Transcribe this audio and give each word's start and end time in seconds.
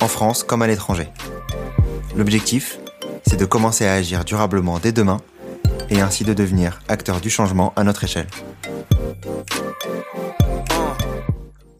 en 0.00 0.08
France 0.08 0.42
comme 0.42 0.62
à 0.62 0.66
l'étranger. 0.66 1.08
L'objectif, 2.16 2.78
c'est 3.26 3.38
de 3.38 3.44
commencer 3.44 3.86
à 3.86 3.94
agir 3.94 4.24
durablement 4.24 4.78
dès 4.78 4.92
demain 4.92 5.20
et 5.90 6.00
ainsi 6.00 6.24
de 6.24 6.34
devenir 6.34 6.80
acteur 6.88 7.20
du 7.20 7.30
changement 7.30 7.72
à 7.76 7.84
notre 7.84 8.04
échelle. 8.04 8.26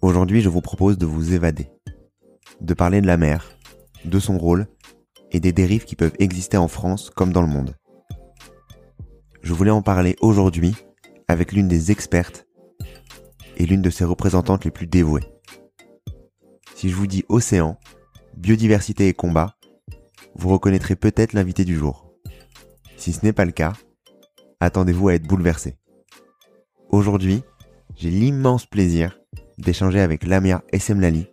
Aujourd'hui, 0.03 0.41
je 0.41 0.49
vous 0.49 0.61
propose 0.61 0.99
de 0.99 1.07
vous 1.07 1.33
évader, 1.33 1.71
de 2.61 2.75
parler 2.75 3.01
de 3.01 3.07
la 3.07 3.17
mer, 3.17 3.53
de 4.05 4.19
son 4.19 4.39
rôle 4.39 4.67
et 5.33 5.41
des 5.41 5.53
dérives 5.53 5.85
qui 5.85 5.97
peuvent 5.97 6.15
exister 6.19 6.57
en 6.57 6.69
France 6.69 7.11
comme 7.11 7.33
dans 7.33 7.43
le 7.43 7.49
monde. 7.49 7.75
Je 9.43 9.53
voulais 9.53 9.71
en 9.71 9.83
parler 9.83 10.17
aujourd'hui 10.21 10.75
avec 11.29 11.53
l'une 11.53 11.69
des 11.69 11.91
expertes 11.91 12.47
et 13.57 13.67
l'une 13.67 13.83
de 13.83 13.91
ses 13.91 14.05
représentantes 14.05 14.65
les 14.65 14.71
plus 14.71 14.87
dévouées. 14.87 15.25
Si 16.75 16.91
je 16.91 16.95
vous 16.97 17.07
dis 17.07 17.25
océan, 17.29 17.79
biodiversité 18.37 19.09
et 19.09 19.15
combat, 19.15 19.57
vous 20.35 20.49
reconnaîtrez 20.49 20.97
peut-être 20.97 21.33
l'invité 21.33 21.65
du 21.65 21.77
jour. 21.77 22.11
Si 22.97 23.13
ce 23.13 23.25
n'est 23.25 23.33
pas 23.33 23.45
le 23.45 23.53
cas, 23.53 23.73
attendez-vous 24.61 25.09
à 25.09 25.15
être 25.15 25.27
bouleversé. 25.27 25.77
Aujourd'hui, 26.91 27.43
j'ai 27.97 28.11
l'immense 28.11 28.67
plaisir 28.67 29.19
d'échanger 29.59 30.01
avec 30.01 30.27
Lamia 30.27 30.63
Essemlali, 30.73 31.27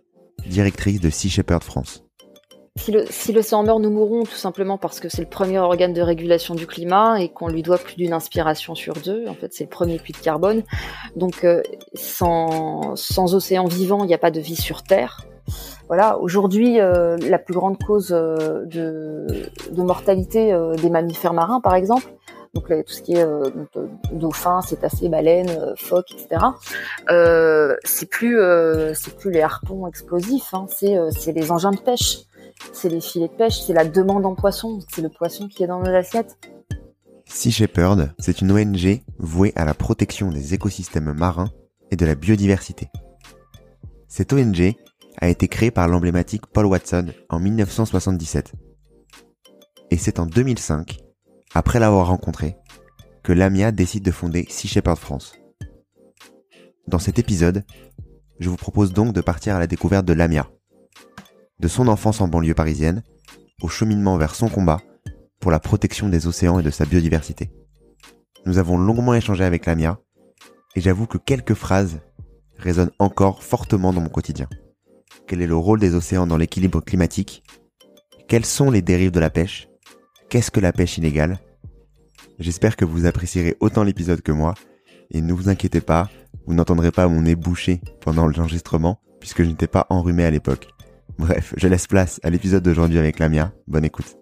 directrice 0.46 1.00
de 1.00 1.10
Sea 1.10 1.28
Shepherd 1.28 1.62
France. 1.62 2.04
Si 2.76 3.32
l'océan 3.32 3.64
meurt, 3.64 3.80
nous 3.80 3.90
mourrons 3.90 4.24
tout 4.24 4.32
simplement 4.32 4.78
parce 4.78 4.98
que 4.98 5.10
c'est 5.10 5.20
le 5.20 5.28
premier 5.28 5.58
organe 5.58 5.92
de 5.92 6.00
régulation 6.00 6.54
du 6.54 6.66
climat 6.66 7.20
et 7.20 7.28
qu'on 7.28 7.48
lui 7.48 7.62
doit 7.62 7.76
plus 7.76 7.96
d'une 7.96 8.14
inspiration 8.14 8.74
sur 8.74 8.94
deux. 8.94 9.26
En 9.28 9.34
fait, 9.34 9.52
c'est 9.52 9.64
le 9.64 9.70
premier 9.70 9.98
puits 9.98 10.14
de 10.14 10.18
carbone. 10.18 10.62
Donc, 11.14 11.44
euh, 11.44 11.62
sans, 11.92 12.96
sans 12.96 13.34
océan 13.34 13.66
vivant, 13.66 14.04
il 14.04 14.06
n'y 14.06 14.14
a 14.14 14.18
pas 14.18 14.30
de 14.30 14.40
vie 14.40 14.56
sur 14.56 14.82
Terre. 14.82 15.26
Voilà, 15.92 16.18
aujourd'hui, 16.20 16.80
euh, 16.80 17.18
la 17.18 17.38
plus 17.38 17.52
grande 17.52 17.76
cause 17.76 18.12
euh, 18.12 18.64
de, 18.64 19.82
mortalité 19.82 20.58
des 20.80 20.88
mammifères 20.88 21.34
marins, 21.34 21.60
par 21.60 21.74
exemple, 21.74 22.06
donc 22.54 22.68
tout 22.68 22.92
ce 22.94 23.02
qui 23.02 23.12
est 23.12 23.22
euh, 23.22 23.50
dauphin, 24.10 24.62
cétacés, 24.62 25.10
baleines, 25.10 25.54
phoques, 25.76 26.10
etc. 26.12 26.46
c'est 27.84 28.08
plus 28.08 28.38
plus 29.18 29.30
les 29.32 29.42
harpons 29.42 29.86
explosifs, 29.86 30.54
hein, 30.54 30.64
c'est 30.74 30.96
c'est 31.10 31.32
les 31.32 31.52
engins 31.52 31.72
de 31.72 31.80
pêche 31.80 32.20
c'est 32.72 32.88
les 32.88 33.02
filets 33.02 33.28
de 33.28 33.34
pêche, 33.34 33.60
c'est 33.60 33.74
la 33.74 33.84
demande 33.84 34.24
en 34.24 34.34
poisson, 34.34 34.78
c'est 34.88 35.02
le 35.02 35.10
poisson 35.10 35.46
qui 35.46 35.62
est 35.62 35.66
dans 35.66 35.80
nos 35.80 35.94
assiettes. 35.94 36.38
Sea 37.26 37.50
Shepherd, 37.50 38.14
c'est 38.18 38.40
une 38.40 38.50
ONG 38.50 39.02
vouée 39.18 39.52
à 39.56 39.66
la 39.66 39.74
protection 39.74 40.30
des 40.30 40.54
écosystèmes 40.54 41.12
marins 41.12 41.50
et 41.90 41.96
de 41.96 42.06
la 42.06 42.14
biodiversité. 42.14 42.88
Cette 44.08 44.32
ONG 44.32 44.74
a 45.18 45.28
été 45.28 45.48
créée 45.48 45.70
par 45.70 45.88
l'emblématique 45.88 46.46
Paul 46.46 46.66
Watson 46.66 47.06
en 47.28 47.38
1977. 47.40 48.52
Et 49.90 49.96
c'est 49.96 50.18
en 50.18 50.26
2005, 50.26 50.98
après 51.54 51.78
l'avoir 51.78 52.08
rencontré, 52.08 52.56
que 53.22 53.32
Lamia 53.32 53.72
décide 53.72 54.04
de 54.04 54.10
fonder 54.10 54.46
Sea 54.48 54.68
Shepherd 54.68 54.98
France. 54.98 55.34
Dans 56.88 56.98
cet 56.98 57.18
épisode, 57.18 57.64
je 58.40 58.48
vous 58.48 58.56
propose 58.56 58.92
donc 58.92 59.12
de 59.12 59.20
partir 59.20 59.54
à 59.54 59.58
la 59.58 59.66
découverte 59.66 60.04
de 60.04 60.12
Lamia, 60.12 60.50
de 61.60 61.68
son 61.68 61.88
enfance 61.88 62.20
en 62.20 62.28
banlieue 62.28 62.54
parisienne 62.54 63.02
au 63.62 63.68
cheminement 63.68 64.16
vers 64.16 64.34
son 64.34 64.48
combat 64.48 64.80
pour 65.40 65.50
la 65.50 65.60
protection 65.60 66.08
des 66.08 66.26
océans 66.26 66.58
et 66.58 66.62
de 66.62 66.70
sa 66.70 66.84
biodiversité. 66.84 67.52
Nous 68.44 68.58
avons 68.58 68.76
longuement 68.76 69.14
échangé 69.14 69.44
avec 69.44 69.66
Lamia 69.66 70.00
et 70.74 70.80
j'avoue 70.80 71.06
que 71.06 71.18
quelques 71.18 71.54
phrases 71.54 72.00
résonnent 72.58 72.90
encore 72.98 73.42
fortement 73.42 73.92
dans 73.92 74.00
mon 74.00 74.08
quotidien. 74.08 74.48
Quel 75.26 75.42
est 75.42 75.46
le 75.46 75.56
rôle 75.56 75.80
des 75.80 75.94
océans 75.94 76.26
dans 76.26 76.36
l'équilibre 76.36 76.80
climatique? 76.80 77.42
Quelles 78.28 78.44
sont 78.44 78.70
les 78.70 78.82
dérives 78.82 79.10
de 79.10 79.20
la 79.20 79.30
pêche? 79.30 79.68
Qu'est-ce 80.28 80.50
que 80.50 80.60
la 80.60 80.72
pêche 80.72 80.98
illégale 80.98 81.38
J'espère 82.38 82.76
que 82.76 82.84
vous 82.84 83.06
apprécierez 83.06 83.56
autant 83.60 83.84
l'épisode 83.84 84.22
que 84.22 84.32
moi 84.32 84.54
et 85.10 85.20
ne 85.20 85.32
vous 85.32 85.48
inquiétez 85.48 85.80
pas, 85.80 86.08
vous 86.46 86.54
n'entendrez 86.54 86.90
pas 86.90 87.06
mon 87.08 87.22
nez 87.22 87.36
bouché 87.36 87.80
pendant 88.00 88.26
l'enregistrement 88.26 89.00
puisque 89.20 89.42
je 89.42 89.48
n'étais 89.48 89.66
pas 89.66 89.86
enrhumé 89.90 90.24
à 90.24 90.30
l'époque. 90.30 90.68
Bref, 91.18 91.54
je 91.56 91.68
laisse 91.68 91.86
place 91.86 92.18
à 92.22 92.30
l'épisode 92.30 92.62
d'aujourd'hui 92.62 92.98
avec 92.98 93.18
Lamia. 93.18 93.52
Bonne 93.68 93.84
écoute. 93.84 94.16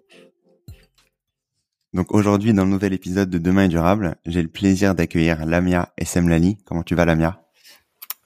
Donc 1.92 2.12
aujourd'hui, 2.12 2.52
dans 2.52 2.64
le 2.64 2.70
nouvel 2.70 2.92
épisode 2.92 3.30
de 3.30 3.38
Demain 3.38 3.64
est 3.64 3.68
durable, 3.68 4.16
j'ai 4.26 4.42
le 4.42 4.48
plaisir 4.48 4.94
d'accueillir 4.94 5.44
Lamia 5.46 5.92
Essemlali. 5.96 6.58
Comment 6.64 6.82
tu 6.82 6.94
vas, 6.94 7.04
Lamia? 7.04 7.42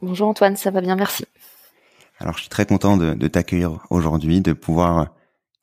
Bonjour 0.02 0.28
Antoine, 0.28 0.56
ça 0.56 0.70
va 0.70 0.80
bien, 0.80 0.96
merci. 0.96 1.24
Alors, 2.18 2.34
je 2.34 2.40
suis 2.40 2.48
très 2.48 2.66
content 2.66 2.96
de, 2.96 3.26
t'accueillir 3.28 3.84
aujourd'hui, 3.90 4.40
de 4.40 4.52
pouvoir 4.52 5.14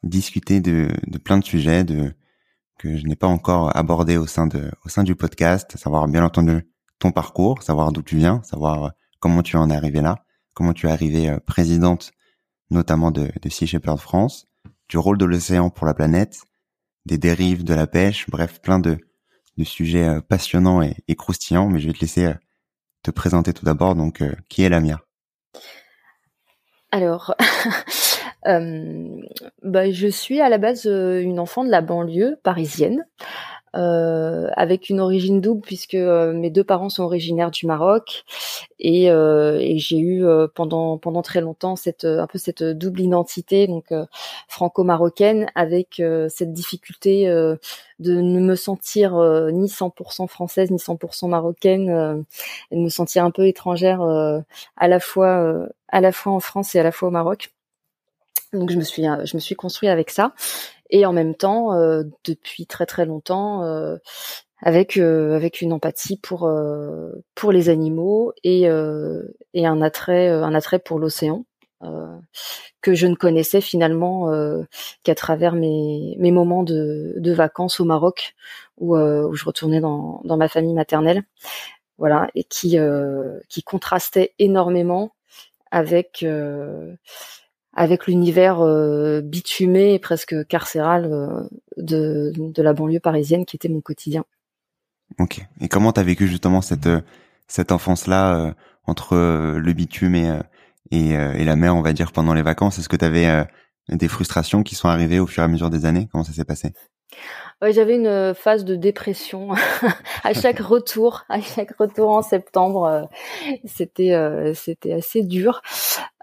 discuter 0.03 0.59
de, 0.59 0.89
plein 1.23 1.37
de 1.37 1.45
sujets 1.45 1.83
de, 1.83 2.13
que 2.77 2.97
je 2.97 3.05
n'ai 3.05 3.15
pas 3.15 3.27
encore 3.27 3.75
abordés 3.75 4.17
au 4.17 4.27
sein, 4.27 4.47
de, 4.47 4.69
au 4.85 4.89
sein 4.89 5.03
du 5.03 5.15
podcast, 5.15 5.77
savoir 5.77 6.07
bien 6.07 6.25
entendu 6.25 6.67
ton 6.99 7.11
parcours, 7.11 7.63
savoir 7.63 7.91
d'où 7.91 8.01
tu 8.01 8.17
viens, 8.17 8.43
savoir 8.43 8.91
comment 9.19 9.43
tu 9.43 9.55
en 9.55 9.69
es 9.69 9.75
arrivé 9.75 10.01
là, 10.01 10.25
comment 10.53 10.73
tu 10.73 10.87
es 10.87 10.91
arrivée 10.91 11.29
euh, 11.29 11.39
présidente 11.39 12.11
notamment 12.69 13.11
de, 13.11 13.31
de 13.41 13.49
Sea 13.49 13.67
Shepherd 13.67 13.99
France, 13.99 14.47
du 14.87 14.97
rôle 14.97 15.17
de 15.17 15.25
l'océan 15.25 15.69
pour 15.69 15.85
la 15.85 15.93
planète, 15.93 16.41
des 17.05 17.17
dérives 17.17 17.63
de 17.63 17.73
la 17.73 17.85
pêche, 17.87 18.29
bref, 18.29 18.61
plein 18.61 18.79
de, 18.79 18.97
de 19.57 19.63
sujets 19.63 20.07
euh, 20.07 20.21
passionnants 20.21 20.81
et, 20.81 20.95
et, 21.07 21.15
croustillants. 21.15 21.69
Mais 21.69 21.79
je 21.79 21.87
vais 21.87 21.93
te 21.93 21.99
laisser 21.99 22.25
euh, 22.25 22.33
te 23.03 23.11
présenter 23.11 23.53
tout 23.53 23.65
d'abord. 23.65 23.95
Donc, 23.95 24.23
qui 24.47 24.63
est 24.63 24.69
Lamia? 24.69 25.01
Alors, 26.91 27.35
bah, 28.45 29.91
je 29.91 30.07
suis 30.07 30.41
à 30.41 30.49
la 30.49 30.57
base 30.57 30.85
une 30.85 31.39
enfant 31.39 31.63
de 31.63 31.69
la 31.69 31.81
banlieue 31.81 32.37
parisienne. 32.43 33.05
Euh, 33.73 34.49
avec 34.57 34.89
une 34.89 34.99
origine 34.99 35.39
double 35.39 35.61
puisque 35.61 35.93
euh, 35.93 36.33
mes 36.33 36.49
deux 36.49 36.65
parents 36.65 36.89
sont 36.89 37.03
originaires 37.03 37.51
du 37.51 37.65
Maroc 37.65 38.25
et, 38.79 39.09
euh, 39.09 39.59
et 39.61 39.77
j'ai 39.77 39.97
eu 39.97 40.25
pendant 40.55 40.97
pendant 40.97 41.21
très 41.21 41.39
longtemps 41.39 41.77
cette 41.77 42.03
un 42.03 42.27
peu 42.27 42.37
cette 42.37 42.63
double 42.63 42.99
identité 42.99 43.67
donc 43.67 43.85
franco-marocaine 44.49 45.49
avec 45.55 46.01
cette 46.27 46.51
difficulté 46.51 47.27
de 47.27 47.57
ne 47.99 48.41
me 48.41 48.55
sentir 48.55 49.13
ni 49.53 49.67
100% 49.67 50.27
française 50.27 50.69
ni 50.69 50.77
100% 50.77 51.29
marocaine 51.29 52.25
et 52.71 52.75
de 52.75 52.81
me 52.81 52.89
sentir 52.89 53.23
un 53.23 53.31
peu 53.31 53.47
étrangère 53.47 54.01
à 54.01 54.87
la 54.89 54.99
fois 54.99 55.69
à 55.91 56.01
la 56.01 56.11
fois 56.11 56.33
en 56.33 56.39
France 56.39 56.75
et 56.75 56.79
à 56.79 56.83
la 56.83 56.91
fois 56.91 57.09
au 57.09 57.11
Maroc. 57.11 57.51
Donc 58.53 58.69
je 58.69 58.77
me 58.77 58.83
suis 58.83 59.03
je 59.03 59.35
me 59.35 59.39
suis 59.39 59.55
construit 59.55 59.89
avec 59.89 60.09
ça. 60.09 60.33
Et 60.89 61.05
en 61.05 61.13
même 61.13 61.35
temps 61.35 61.73
euh, 61.73 62.03
depuis 62.25 62.65
très 62.65 62.85
très 62.85 63.05
longtemps 63.05 63.63
euh, 63.63 63.97
avec 64.61 64.97
euh, 64.97 65.35
avec 65.35 65.61
une 65.61 65.73
empathie 65.73 66.17
pour 66.17 66.51
pour 67.35 67.51
les 67.51 67.69
animaux 67.69 68.33
et 68.43 68.63
et 69.53 69.65
un 69.65 69.81
attrait 69.81 70.29
un 70.29 70.53
attrait 70.53 70.79
pour 70.79 70.99
l'océan 70.99 71.45
que 72.81 72.93
je 72.93 73.07
ne 73.07 73.15
connaissais 73.15 73.61
finalement 73.61 74.29
qu'à 75.03 75.15
travers 75.15 75.53
mes 75.55 76.15
mes 76.19 76.31
moments 76.31 76.63
de 76.63 77.13
de 77.17 77.31
vacances 77.33 77.79
au 77.79 77.85
Maroc 77.85 78.35
où 78.77 78.97
où 78.97 79.33
je 79.35 79.45
retournais 79.45 79.79
dans 79.79 80.21
dans 80.25 80.37
ma 80.37 80.49
famille 80.49 80.73
maternelle. 80.73 81.23
Voilà. 81.97 82.29
Et 82.35 82.43
qui 82.43 82.77
qui 83.49 83.63
contrastait 83.63 84.33
énormément 84.39 85.13
avec 85.71 86.25
avec 87.73 88.07
l'univers 88.07 88.61
euh, 88.61 89.21
bitumé 89.21 89.93
et 89.93 89.99
presque 89.99 90.45
carcéral 90.47 91.05
euh, 91.05 91.47
de, 91.77 92.33
de 92.35 92.61
la 92.61 92.73
banlieue 92.73 92.99
parisienne 92.99 93.45
qui 93.45 93.55
était 93.55 93.69
mon 93.69 93.81
quotidien. 93.81 94.25
Ok. 95.19 95.41
Et 95.59 95.67
comment 95.67 95.93
t'as 95.93 96.03
vécu 96.03 96.27
justement 96.27 96.61
cette 96.61 96.87
euh, 96.87 97.01
cette 97.47 97.71
enfance-là 97.71 98.55
entre 98.85 99.17
le 99.17 99.73
bitume 99.73 100.15
et, 100.15 100.39
et, 100.91 101.09
et 101.09 101.43
la 101.43 101.57
mer, 101.57 101.75
on 101.75 101.81
va 101.81 101.91
dire, 101.91 102.13
pendant 102.13 102.33
les 102.33 102.41
vacances? 102.41 102.79
Est-ce 102.79 102.87
que 102.87 102.95
t'avais 102.95 103.45
des 103.89 104.07
frustrations 104.07 104.63
qui 104.63 104.75
sont 104.75 104.87
arrivées 104.87 105.19
au 105.19 105.27
fur 105.27 105.43
et 105.43 105.45
à 105.47 105.49
mesure 105.49 105.69
des 105.69 105.85
années? 105.85 106.07
Comment 106.13 106.23
ça 106.23 106.31
s'est 106.31 106.45
passé? 106.45 106.71
J'avais 107.69 107.95
une 107.95 108.33
phase 108.33 108.65
de 108.65 108.75
dépression 108.75 109.49
à 110.23 110.33
chaque 110.33 110.59
retour, 110.59 111.25
à 111.29 111.41
chaque 111.41 111.77
retour 111.77 112.09
en 112.09 112.23
septembre. 112.23 112.85
Euh, 112.85 113.03
c'était 113.65 114.13
euh, 114.13 114.53
c'était 114.55 114.93
assez 114.93 115.21
dur 115.21 115.61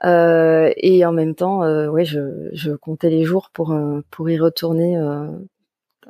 euh, 0.04 0.72
et 0.76 1.04
en 1.06 1.12
même 1.12 1.36
temps, 1.36 1.60
ouais, 1.90 2.04
je, 2.04 2.48
je 2.52 2.72
comptais 2.72 3.10
les 3.10 3.22
jours 3.22 3.50
pour 3.52 3.78
pour 4.10 4.28
y 4.28 4.38
retourner 4.38 4.98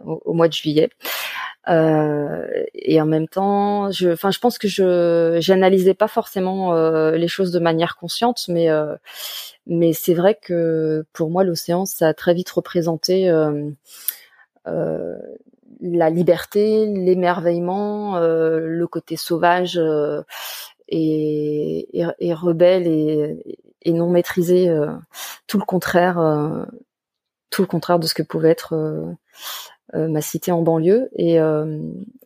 au, 0.02 0.32
mois 0.32 0.48
de 0.48 0.54
juillet. 0.54 0.88
et 1.66 3.00
en 3.00 3.06
même 3.06 3.28
temps, 3.28 3.90
je, 3.90 4.10
enfin, 4.10 4.30
je 4.30 4.38
pense 4.38 4.56
que 4.56 4.68
je 4.68 5.36
j'analysais 5.40 5.94
pas 5.94 6.08
forcément 6.08 6.72
les 7.10 7.28
choses 7.28 7.52
de 7.52 7.58
manière 7.58 7.96
consciente, 7.96 8.46
mais 8.48 8.68
mais 9.68 9.92
c'est 9.92 10.14
vrai 10.14 10.38
que 10.40 11.04
pour 11.12 11.30
moi, 11.30 11.44
l'océan, 11.44 11.84
ça 11.84 12.08
a 12.08 12.14
très 12.14 12.32
vite 12.32 12.50
représenté 12.50 13.28
euh, 13.28 13.70
la 15.80 16.10
liberté, 16.10 16.86
l'émerveillement, 16.86 18.16
euh, 18.16 18.58
le 18.60 18.86
côté 18.86 19.16
sauvage 19.16 19.78
euh, 19.78 20.22
et, 20.88 21.88
et, 22.18 22.34
rebelle 22.34 22.86
et, 22.86 23.60
et, 23.82 23.92
non 23.92 24.08
maîtrisé, 24.10 24.74
tout 25.46 25.58
le 25.58 25.64
contraire, 25.64 26.16
tout 27.50 27.60
le 27.60 27.68
contraire 27.68 27.98
de 27.98 28.06
ce 28.06 28.14
que 28.14 28.22
pouvait 28.22 28.48
être 28.48 29.16
ma 29.92 30.22
cité 30.22 30.50
en 30.50 30.62
banlieue. 30.62 31.10
Et 31.14 31.38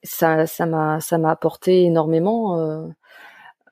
ça, 0.04 0.46
ça 0.46 0.66
m'a, 0.66 1.00
ça 1.00 1.18
m'a 1.18 1.32
apporté 1.32 1.82
énormément. 1.82 2.86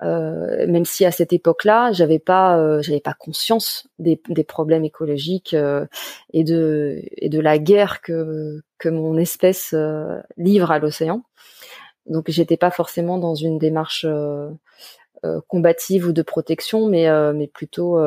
Euh, 0.03 0.67
même 0.67 0.85
si 0.85 1.05
à 1.05 1.13
cette 1.13 1.33
époque-là, 1.33 1.93
j'avais 1.93 2.19
pas, 2.19 2.59
euh, 2.59 2.81
j'avais 2.81 3.01
pas 3.01 3.15
conscience 3.15 3.87
des, 3.99 4.21
des 4.29 4.45
problèmes 4.45 4.85
écologiques 4.85 5.53
euh, 5.55 5.87
et 6.33 6.45
de 6.45 7.03
et 7.17 7.29
de 7.29 7.41
la 7.41 7.59
guerre 7.59 8.01
que 8.01 8.63
que 8.79 8.89
mon 8.89 9.17
espèce 9.19 9.75
livre 10.37 10.71
à 10.71 10.79
l'océan. 10.79 11.23
Donc 12.07 12.31
j'étais 12.31 12.57
pas 12.57 12.71
forcément 12.71 13.19
dans 13.19 13.35
une 13.35 13.59
démarche 13.59 14.07
combative 15.49 16.07
ou 16.09 16.13
de 16.13 16.23
protection, 16.23 16.87
mais 16.89 17.07
mais 17.35 17.47
plutôt 17.47 17.99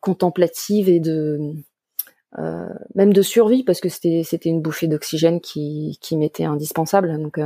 contemplative 0.00 0.88
et 0.88 1.00
de 1.00 1.54
même 2.94 3.12
de 3.12 3.22
survie 3.22 3.64
parce 3.64 3.80
que 3.80 3.88
c'était 3.88 4.22
c'était 4.24 4.48
une 4.48 4.62
bouffée 4.62 4.86
d'oxygène 4.86 5.40
qui 5.40 5.98
qui 6.00 6.16
m'était 6.16 6.44
indispensable. 6.44 7.20
donc 7.20 7.40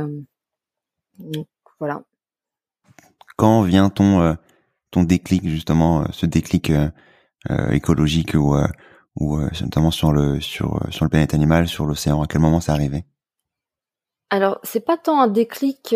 voilà 1.79 2.03
quand 3.41 3.63
vient 3.63 3.89
ton 3.89 4.21
euh, 4.21 4.33
ton 4.91 5.01
déclic 5.01 5.47
justement, 5.47 6.01
euh, 6.01 6.05
ce 6.11 6.27
déclic 6.27 6.69
euh, 6.69 6.91
écologique 7.71 8.35
ou 8.35 8.55
notamment 9.61 9.89
sur 9.89 10.11
le 10.11 10.39
sur 10.39 10.79
sur 10.91 11.05
le 11.05 11.09
planète 11.09 11.33
animal, 11.33 11.67
sur 11.67 11.87
l'océan 11.87 12.21
À 12.21 12.27
quel 12.27 12.39
moment 12.39 12.59
c'est 12.59 12.71
arrivé 12.71 13.03
Alors 14.29 14.59
c'est 14.61 14.85
pas 14.85 14.95
tant 14.95 15.19
un 15.19 15.27
déclic, 15.27 15.95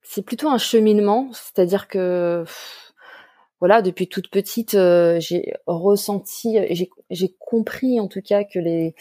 c'est 0.00 0.22
plutôt 0.24 0.48
un 0.48 0.56
cheminement. 0.56 1.28
C'est-à-dire 1.34 1.88
que 1.88 2.46
voilà, 3.60 3.82
depuis 3.82 4.08
toute 4.08 4.30
petite, 4.30 4.70
j'ai 4.72 5.52
ressenti, 5.66 6.56
j'ai 7.10 7.36
compris 7.38 8.00
en 8.00 8.08
tout 8.08 8.22
cas 8.22 8.44
que 8.44 8.58
les 8.58 8.94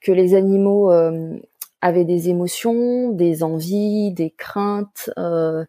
que 0.00 0.12
les 0.12 0.36
animaux 0.36 0.92
avait 1.80 2.04
des 2.04 2.28
émotions, 2.28 3.10
des 3.10 3.42
envies, 3.42 4.12
des 4.12 4.30
craintes, 4.30 5.10
euh, 5.18 5.64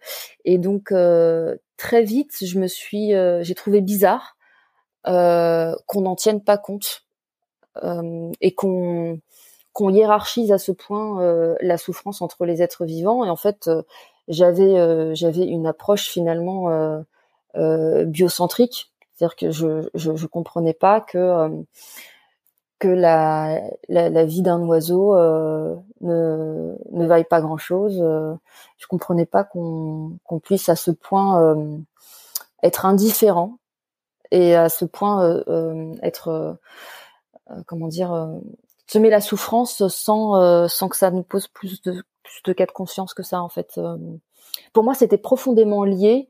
et 0.46 0.58
donc 0.58 0.92
euh, 0.92 1.56
très 1.78 2.04
vite, 2.04 2.38
je 2.42 2.60
me 2.60 2.68
suis, 2.68 3.14
euh, 3.14 3.44
j'ai 3.44 3.56
trouvé 3.56 3.82
bizarre 3.82 4.36
qu'on 5.06 6.02
n'en 6.02 6.16
tienne 6.16 6.44
pas 6.44 6.58
compte 6.58 7.06
et 8.42 8.54
qu'on 8.54 9.20
qu'on 9.74 9.94
hiérarchise 9.94 10.52
à 10.52 10.58
ce 10.60 10.72
point 10.72 11.56
la 11.62 11.78
souffrance 11.78 12.22
entre 12.22 12.46
les 12.46 12.62
êtres 12.62 12.86
vivants. 12.86 13.26
Et 13.26 13.30
en 13.30 13.36
fait, 13.36 13.72
j'avais 14.28 15.16
j'avais 15.16 15.46
une 15.46 15.66
approche 15.66 16.10
finalement 16.10 17.04
biocentrique, 17.56 18.92
c'est-à-dire 19.16 19.36
que 19.36 19.50
je, 19.50 19.90
je 19.96 20.16
je 20.16 20.28
comprenais 20.28 20.76
pas 20.76 21.02
que 21.02 21.64
que 22.80 22.88
la, 22.88 23.62
la, 23.90 24.10
la 24.10 24.26
vie 24.26 24.42
d'un 24.42 24.62
oiseau 24.62 25.16
euh, 25.16 25.76
ne, 26.02 26.76
ne 26.92 27.06
vaille 27.06 27.26
pas 27.26 27.42
grand-chose. 27.42 28.00
Euh, 28.02 28.34
je 28.78 28.88
comprenais 28.88 29.26
pas 29.26 29.44
qu'on 29.44 30.18
qu'on 30.24 30.40
puisse 30.40 30.70
à 30.70 30.76
ce 30.76 30.92
point 30.92 31.42
euh, 31.42 31.78
être 32.64 32.86
indifférent 32.86 33.60
et 34.32 34.56
à 34.56 34.70
ce 34.70 34.86
point 34.86 35.24
euh, 35.24 35.44
euh 35.50 35.94
être 36.02 36.58
comment 37.66 37.88
dire 37.88 38.30
semer 38.88 39.10
la 39.10 39.22
souffrance 39.22 39.88
sans 39.88 40.68
sans 40.68 40.90
que 40.90 40.98
ça 40.98 41.12
nous 41.12 41.24
pose 41.24 41.48
plus 41.48 41.82
de 41.82 42.04
plus 42.24 42.42
de 42.46 42.54
cas 42.54 42.66
de 42.66 42.72
conscience 42.72 43.14
que 43.14 43.24
ça 43.24 43.42
en 43.42 43.50
fait. 43.50 43.80
pour 44.72 44.84
moi, 44.84 44.94
c'était 44.94 45.18
profondément 45.18 45.84
lié 45.84 46.30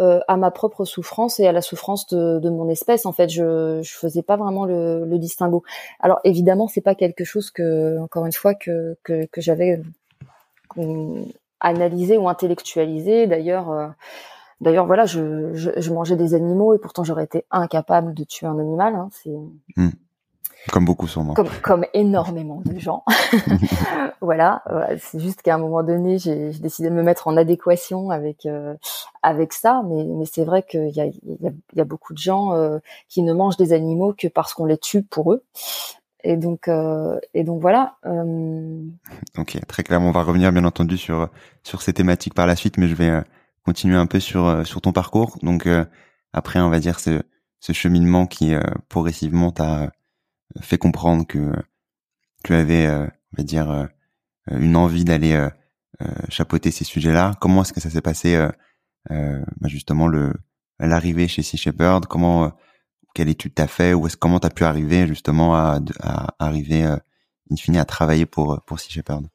euh, 0.00 0.20
à 0.28 0.36
ma 0.36 0.50
propre 0.50 0.84
souffrance 0.84 1.40
et 1.40 1.46
à 1.46 1.52
la 1.52 1.62
souffrance 1.62 2.06
de, 2.06 2.38
de 2.38 2.50
mon 2.50 2.68
espèce. 2.68 3.06
En 3.06 3.12
fait, 3.12 3.28
je 3.28 3.80
je 3.82 3.94
faisais 3.96 4.22
pas 4.22 4.36
vraiment 4.36 4.64
le, 4.64 5.04
le 5.04 5.18
distinguo. 5.18 5.62
Alors 6.00 6.20
évidemment, 6.24 6.68
c'est 6.68 6.80
pas 6.80 6.94
quelque 6.94 7.24
chose 7.24 7.50
que, 7.50 7.98
encore 7.98 8.26
une 8.26 8.32
fois, 8.32 8.54
que 8.54 8.96
que, 9.02 9.26
que 9.26 9.40
j'avais 9.40 9.80
euh, 10.78 11.24
analysé 11.60 12.16
ou 12.16 12.28
intellectualisé. 12.28 13.26
D'ailleurs. 13.26 13.70
Euh, 13.70 13.88
d'ailleurs, 14.60 14.86
voilà, 14.86 15.06
je, 15.06 15.52
je, 15.54 15.70
je, 15.76 15.92
mangeais 15.92 16.16
des 16.16 16.34
animaux 16.34 16.74
et 16.74 16.78
pourtant 16.78 17.04
j'aurais 17.04 17.24
été 17.24 17.44
incapable 17.50 18.14
de 18.14 18.24
tuer 18.24 18.46
un 18.46 18.58
animal. 18.58 18.94
Hein, 18.94 19.08
c'est 19.12 19.30
hmm. 19.76 19.90
Comme 20.70 20.84
beaucoup 20.84 21.06
sûrement. 21.06 21.34
Comme, 21.34 21.48
comme 21.62 21.86
énormément 21.94 22.60
de 22.64 22.78
gens. 22.78 23.04
voilà, 24.20 24.62
c'est 24.98 25.20
juste 25.20 25.42
qu'à 25.42 25.54
un 25.54 25.58
moment 25.58 25.82
donné, 25.82 26.18
j'ai 26.18 26.50
décidé 26.50 26.90
de 26.90 26.94
me 26.94 27.02
mettre 27.02 27.28
en 27.28 27.36
adéquation 27.36 28.10
avec 28.10 28.46
euh, 28.46 28.74
avec 29.22 29.52
ça, 29.52 29.82
mais, 29.88 30.04
mais 30.04 30.24
c'est 30.26 30.44
vrai 30.44 30.62
qu'il 30.62 30.90
y 30.90 31.00
a, 31.00 31.06
y, 31.06 31.46
a, 31.46 31.50
y 31.74 31.80
a 31.80 31.84
beaucoup 31.84 32.12
de 32.12 32.18
gens 32.18 32.52
euh, 32.52 32.78
qui 33.08 33.22
ne 33.22 33.32
mangent 33.32 33.56
des 33.56 33.72
animaux 33.72 34.14
que 34.16 34.28
parce 34.28 34.54
qu'on 34.54 34.64
les 34.64 34.78
tue 34.78 35.02
pour 35.02 35.32
eux. 35.32 35.44
Et 36.24 36.36
donc 36.36 36.68
euh, 36.68 37.18
et 37.34 37.44
donc 37.44 37.60
voilà. 37.60 37.96
Ok, 39.38 39.58
très 39.66 39.82
clairement, 39.82 40.08
on 40.08 40.12
va 40.12 40.22
revenir 40.22 40.52
bien 40.52 40.64
entendu 40.64 40.98
sur 40.98 41.28
sur 41.62 41.82
ces 41.82 41.92
thématiques 41.92 42.34
par 42.34 42.46
la 42.46 42.56
suite, 42.56 42.76
mais 42.76 42.88
je 42.88 42.94
vais 42.94 43.22
continuer 43.64 43.96
un 43.96 44.06
peu 44.06 44.20
sur 44.20 44.66
sur 44.66 44.80
ton 44.80 44.92
parcours. 44.92 45.38
Donc 45.42 45.68
après, 46.32 46.60
on 46.60 46.70
va 46.70 46.80
dire 46.80 46.98
ce 46.98 47.22
ce 47.60 47.72
cheminement 47.72 48.26
qui 48.26 48.54
progressivement 48.88 49.52
t'a 49.52 49.90
fait 50.60 50.78
comprendre 50.78 51.26
que 51.26 51.52
tu 52.44 52.54
avais, 52.54 52.86
euh, 52.86 53.04
on 53.04 53.36
va 53.38 53.42
dire, 53.42 53.70
euh, 53.70 53.86
une 54.50 54.76
envie 54.76 55.04
d'aller 55.04 55.34
euh, 55.34 55.48
chapeauter 56.28 56.70
ces 56.70 56.84
sujets-là. 56.84 57.34
Comment 57.40 57.62
est-ce 57.62 57.72
que 57.72 57.80
ça 57.80 57.90
s'est 57.90 58.00
passé 58.00 58.38
bah 59.10 59.68
justement 59.68 60.08
l'arrivée 60.78 61.28
chez 61.28 61.42
Sea 61.42 61.56
Shepherd? 61.56 62.06
Comment 62.06 62.52
quelle 63.14 63.28
étude 63.28 63.54
t'as 63.54 63.66
fait? 63.66 63.94
Ou 63.94 64.06
est-ce 64.06 64.16
comment 64.16 64.38
t'as 64.38 64.50
pu 64.50 64.64
arriver 64.64 65.06
justement 65.06 65.54
à, 65.54 65.80
arriver 66.38 66.84
in 66.84 67.56
fine 67.56 67.76
à 67.76 67.84
travailler 67.84 68.26
pour 68.26 68.62
pour 68.62 68.80
Sea 68.80 68.90
Shepherd? 68.90 69.26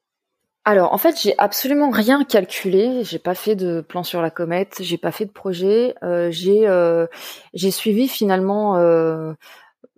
Alors 0.66 0.94
en 0.94 0.98
fait 0.98 1.20
j'ai 1.22 1.38
absolument 1.38 1.92
rien 1.92 2.24
calculé, 2.24 3.04
j'ai 3.04 3.20
pas 3.20 3.36
fait 3.36 3.56
de 3.56 3.82
plan 3.82 4.04
sur 4.04 4.22
la 4.22 4.32
comète, 4.32 4.78
j'ai 4.80 4.98
pas 4.98 5.12
fait 5.12 5.26
de 5.26 5.32
projet, 5.32 5.94
j'ai 6.30 6.68
j'ai 7.54 7.72
suivi 7.72 8.08
finalement 8.08 8.78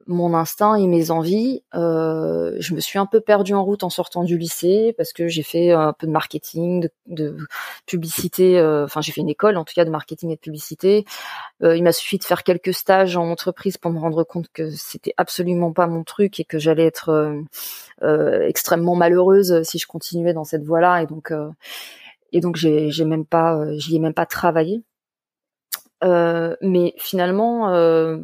mon 0.08 0.34
instinct 0.34 0.76
et 0.76 0.88
mes 0.88 1.10
envies. 1.10 1.64
Euh, 1.74 2.56
je 2.60 2.76
me 2.76 2.80
suis 2.80 3.00
un 3.00 3.06
peu 3.06 3.22
perdue 3.22 3.54
en 3.54 3.64
route 3.64 3.84
en 3.84 3.90
sortant 3.90 4.24
du 4.24 4.38
lycée 4.38 4.94
parce 4.98 5.14
que 5.14 5.28
j'ai 5.28 5.44
fait 5.44 5.72
un 5.72 5.94
peu 5.94 6.06
de 6.08 6.12
marketing, 6.12 6.88
de, 7.08 7.38
publicité. 7.86 8.60
Euh, 8.60 8.86
enfin, 8.86 9.02
j'ai 9.02 9.12
fait 9.12 9.22
une 9.22 9.30
école 9.30 9.58
en 9.58 9.66
tout 9.66 9.74
cas 9.74 9.86
de 9.86 9.90
marketing 9.90 10.32
et 10.32 10.36
de 10.36 10.40
publicité. 10.40 11.06
Euh, 11.64 11.76
il 11.76 11.84
m'a 11.84 11.92
suffi 11.92 12.18
de 12.18 12.24
faire 12.24 12.44
quelques 12.44 12.74
stages 12.74 13.18
en 13.18 13.30
entreprise 13.30 13.78
pour 13.78 13.92
me 13.92 14.00
rendre 14.00 14.24
compte 14.24 14.48
que 14.54 14.70
c'était 14.72 15.14
absolument 15.18 15.72
pas 15.74 15.88
mon 15.88 16.04
truc 16.04 16.40
et 16.40 16.46
que 16.46 16.60
j'allais 16.60 16.86
être 16.86 17.44
extrêmement 18.02 18.96
malheureuse 18.96 19.64
si 19.64 19.80
je 19.80 19.88
continuais 19.88 20.34
dans 20.34 20.44
cette 20.44 20.64
voie-là. 20.64 21.02
Et 21.02 21.08
donc, 21.08 21.34
et 22.32 22.42
donc 22.42 22.58
j'ai, 22.58 23.06
même 23.06 23.26
pas, 23.26 23.64
j'y 23.78 23.96
ai 23.96 24.00
même 24.00 24.14
pas 24.14 24.26
travaillé. 24.26 24.84
mais 26.04 26.94
finalement, 26.98 28.22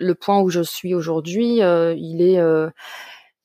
le 0.00 0.14
point 0.14 0.40
où 0.40 0.50
je 0.50 0.62
suis 0.62 0.94
aujourd'hui, 0.94 1.62
euh, 1.62 1.94
il 1.96 2.22
est 2.22 2.40
euh, 2.40 2.70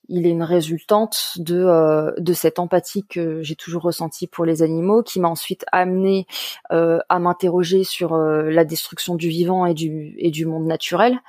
il 0.07 0.25
est 0.25 0.31
une 0.31 0.43
résultante 0.43 1.33
de 1.37 1.63
euh, 1.63 2.11
de 2.17 2.33
cette 2.33 2.59
empathie 2.59 3.05
que 3.05 3.43
j'ai 3.43 3.55
toujours 3.55 3.83
ressentie 3.83 4.27
pour 4.27 4.45
les 4.45 4.63
animaux, 4.63 5.03
qui 5.03 5.19
m'a 5.19 5.27
ensuite 5.27 5.65
amené 5.71 6.25
à 6.69 7.19
m'interroger 7.19 7.83
sur 7.83 8.17
la 8.17 8.65
destruction 8.65 9.15
du 9.15 9.29
vivant 9.29 9.65
et 9.65 9.73
du 9.73 10.45
monde 10.45 10.65
naturel. 10.65 11.19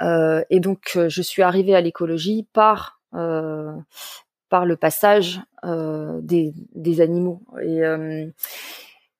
et 0.00 0.60
donc 0.60 0.98
je 1.08 1.22
suis 1.22 1.42
arrivée 1.42 1.74
à 1.74 1.80
l'écologie 1.80 2.46
par 2.52 3.00
le 3.12 4.76
passage 4.76 5.40
des 5.62 7.00
animaux 7.00 7.42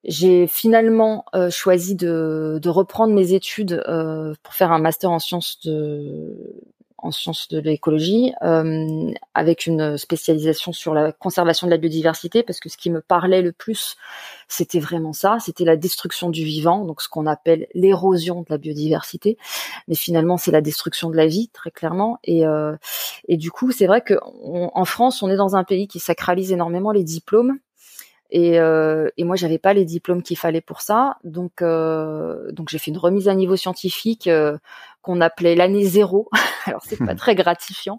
j'ai 0.04 0.47
finalement 0.47 1.25
euh, 1.35 1.50
choisi 1.50 1.95
de, 1.95 2.59
de, 2.62 2.69
reprendre 2.69 3.14
mes 3.14 3.33
études 3.35 3.83
euh, 3.87 4.35
pour 4.42 4.54
faire 4.54 4.73
un 4.73 4.78
master 4.78 5.11
en 5.11 5.19
sciences 5.19 5.61
de 5.64 6.62
en 7.02 7.11
sciences 7.11 7.49
de 7.49 7.59
l'écologie, 7.59 8.33
euh, 8.42 9.11
avec 9.35 9.66
une 9.66 9.97
spécialisation 9.97 10.73
sur 10.73 10.95
la 10.95 11.12
conservation 11.12 11.66
de 11.66 11.71
la 11.71 11.78
biodiversité, 11.78 12.42
parce 12.42 12.61
que 12.61 12.69
ce 12.69 12.76
qui 12.76 12.90
me 12.90 13.00
parlait 13.00 13.42
le 13.42 13.52
plus, 13.52 13.97
c'était 14.49 14.80
vraiment 14.80 15.12
ça, 15.12 15.38
c'était 15.40 15.64
la 15.64 15.76
destruction 15.76 16.30
du 16.30 16.45
vivant, 16.45 16.85
donc 16.85 17.02
ce 17.02 17.09
qu'on 17.09 17.26
appelle 17.26 17.66
l'érosion 17.75 18.40
de 18.40 18.47
la 18.50 18.59
biodiversité, 18.59 19.38
mais 19.88 19.95
finalement 19.95 20.37
c'est 20.37 20.50
la 20.50 20.61
destruction 20.61 21.11
de 21.11 21.16
la 21.16 21.26
vie 21.26 21.49
très 21.49 21.71
clairement. 21.71 22.19
Et, 22.25 22.47
euh, 22.47 22.76
et 23.28 23.37
du 23.37 23.50
coup, 23.50 23.73
c'est 23.73 23.87
vrai 23.87 24.02
que 24.02 24.14
en 24.23 24.85
France, 24.85 25.23
on 25.23 25.30
est 25.30 25.37
dans 25.37 25.57
un 25.57 25.64
pays 25.64 25.88
qui 25.88 26.00
sacralise 26.00 26.52
énormément 26.52 26.92
les 26.92 27.04
diplômes. 27.04 27.59
Et, 28.30 28.60
euh, 28.60 29.08
et 29.16 29.25
moi, 29.25 29.37
j'avais 29.37 29.58
pas 29.58 29.75
les 29.75 29.84
diplômes 29.84 30.22
qu'il 30.22 30.37
fallait 30.37 30.60
pour 30.60 30.80
ça, 30.82 31.16
donc 31.25 31.62
euh, 31.62 32.52
donc 32.52 32.68
j'ai 32.68 32.78
fait 32.78 32.92
une 32.92 32.99
remise 32.99 33.28
à 33.28 33.34
niveau 33.34 33.56
scientifique 33.56 34.28
euh, 34.28 34.56
qu'on 35.02 35.20
appelait 35.20 35.54
l'année 35.54 35.84
zéro. 35.84 36.28
Alors 36.66 36.82
c'est 36.84 36.99
pas 36.99 37.14
très 37.14 37.34
gratifiant, 37.34 37.99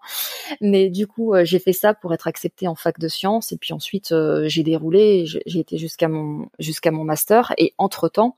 mais 0.61 0.89
du 0.89 1.07
coup 1.07 1.33
euh, 1.33 1.43
j'ai 1.43 1.59
fait 1.59 1.73
ça 1.73 1.93
pour 1.93 2.13
être 2.13 2.27
acceptée 2.27 2.67
en 2.67 2.75
fac 2.75 2.99
de 2.99 3.07
sciences. 3.07 3.51
Et 3.51 3.57
puis 3.57 3.73
ensuite 3.73 4.11
euh, 4.11 4.47
j'ai 4.47 4.63
déroulé, 4.63 5.25
j'ai 5.25 5.59
été 5.59 5.77
jusqu'à 5.77 6.07
mon 6.07 6.49
jusqu'à 6.59 6.91
mon 6.91 7.03
master. 7.03 7.53
Et 7.57 7.73
entre 7.77 8.07
temps, 8.07 8.37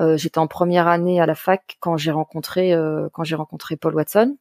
euh, 0.00 0.16
j'étais 0.16 0.38
en 0.38 0.48
première 0.48 0.88
année 0.88 1.20
à 1.20 1.26
la 1.26 1.34
fac 1.34 1.76
quand 1.80 1.96
j'ai 1.96 2.10
rencontré 2.10 2.74
quand 3.12 3.24
j'ai 3.24 3.36
rencontré 3.36 3.76
Paul 3.76 3.94
Watson. 3.94 4.36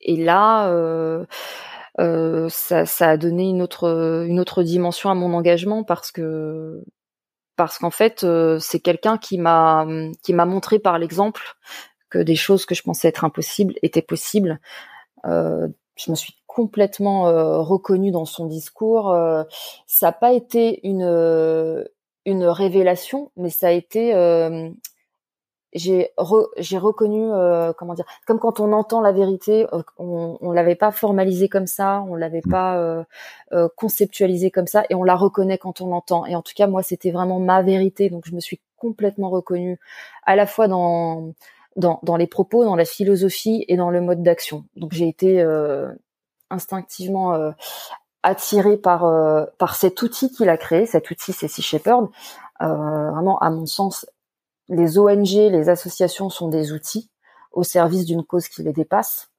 Et 0.00 0.16
là 0.16 0.68
euh, 1.98 2.48
ça, 2.50 2.86
ça, 2.86 3.10
a 3.10 3.16
donné 3.16 3.48
une 3.48 3.62
autre 3.62 4.24
une 4.28 4.40
autre 4.40 4.62
dimension 4.62 5.10
à 5.10 5.14
mon 5.14 5.32
engagement 5.34 5.84
parce 5.84 6.12
que 6.12 6.82
parce 7.56 7.78
qu'en 7.78 7.90
fait 7.90 8.22
euh, 8.22 8.58
c'est 8.58 8.80
quelqu'un 8.80 9.18
qui 9.18 9.38
m'a 9.38 9.86
qui 10.22 10.34
m'a 10.34 10.44
montré 10.44 10.78
par 10.78 10.98
l'exemple 10.98 11.42
que 12.10 12.18
des 12.18 12.36
choses 12.36 12.66
que 12.66 12.74
je 12.74 12.82
pensais 12.82 13.08
être 13.08 13.24
impossibles 13.24 13.74
étaient 13.82 14.02
possibles. 14.02 14.60
Euh, 15.26 15.68
je 15.96 16.10
me 16.10 16.16
suis 16.16 16.34
complètement 16.46 17.28
euh, 17.28 17.60
reconnue 17.60 18.10
dans 18.10 18.24
son 18.24 18.46
discours. 18.46 19.12
Euh, 19.12 19.44
ça 19.86 20.06
n'a 20.06 20.12
pas 20.12 20.32
été 20.32 20.86
une 20.86 21.84
une 22.24 22.44
révélation, 22.44 23.30
mais 23.36 23.50
ça 23.50 23.68
a 23.68 23.70
été 23.70 24.12
j'ai 25.76 26.10
j'ai 26.56 26.78
reconnu 26.78 27.30
euh, 27.32 27.72
comment 27.72 27.94
dire 27.94 28.06
comme 28.26 28.38
quand 28.38 28.60
on 28.60 28.72
entend 28.72 29.00
la 29.00 29.12
vérité 29.12 29.66
euh, 29.72 29.82
on, 29.98 30.38
on 30.40 30.52
l'avait 30.52 30.74
pas 30.74 30.90
formalisé 30.90 31.48
comme 31.48 31.66
ça 31.66 32.02
on 32.08 32.14
l'avait 32.14 32.42
mmh. 32.44 32.50
pas 32.50 32.78
euh, 32.78 33.04
euh, 33.52 33.68
conceptualisé 33.76 34.50
comme 34.50 34.66
ça 34.66 34.84
et 34.90 34.94
on 34.94 35.04
la 35.04 35.14
reconnaît 35.14 35.58
quand 35.58 35.80
on 35.80 35.88
l'entend. 35.88 36.26
Et 36.26 36.34
en 36.34 36.42
tout 36.42 36.54
cas 36.56 36.66
moi 36.66 36.82
c'était 36.82 37.10
vraiment 37.10 37.38
ma 37.38 37.62
vérité. 37.62 38.10
Donc 38.10 38.24
je 38.26 38.34
me 38.34 38.40
suis 38.40 38.60
complètement 38.76 39.30
reconnue 39.30 39.78
à 40.24 40.36
la 40.36 40.46
fois 40.46 40.68
dans 40.68 41.32
dans, 41.76 42.00
dans 42.02 42.16
les 42.16 42.26
propos 42.26 42.64
dans 42.64 42.76
la 42.76 42.84
philosophie 42.84 43.64
et 43.68 43.76
dans 43.76 43.90
le 43.90 44.00
mode 44.00 44.22
d'action. 44.22 44.64
Donc 44.76 44.92
j'ai 44.92 45.08
été 45.08 45.44
instinctivement 46.50 47.52
attirée 48.22 48.78
par 48.78 49.02
par 49.58 49.76
cet 49.76 50.00
outil 50.02 50.30
qu'il 50.32 50.48
a 50.48 50.56
créé 50.56 50.86
cet 50.86 51.10
outil 51.10 51.32
c'est 51.32 51.48
Shepherd. 51.48 52.08
Vraiment 52.60 53.38
à 53.38 53.50
mon 53.50 53.66
sens 53.66 54.06
les 54.68 54.98
ONG, 54.98 55.30
les 55.30 55.68
associations 55.68 56.30
sont 56.30 56.48
des 56.48 56.72
outils 56.72 57.10
au 57.52 57.62
service 57.62 58.04
d'une 58.04 58.24
cause 58.24 58.48
qui 58.48 58.62
les 58.62 58.72
dépasse. 58.72 59.30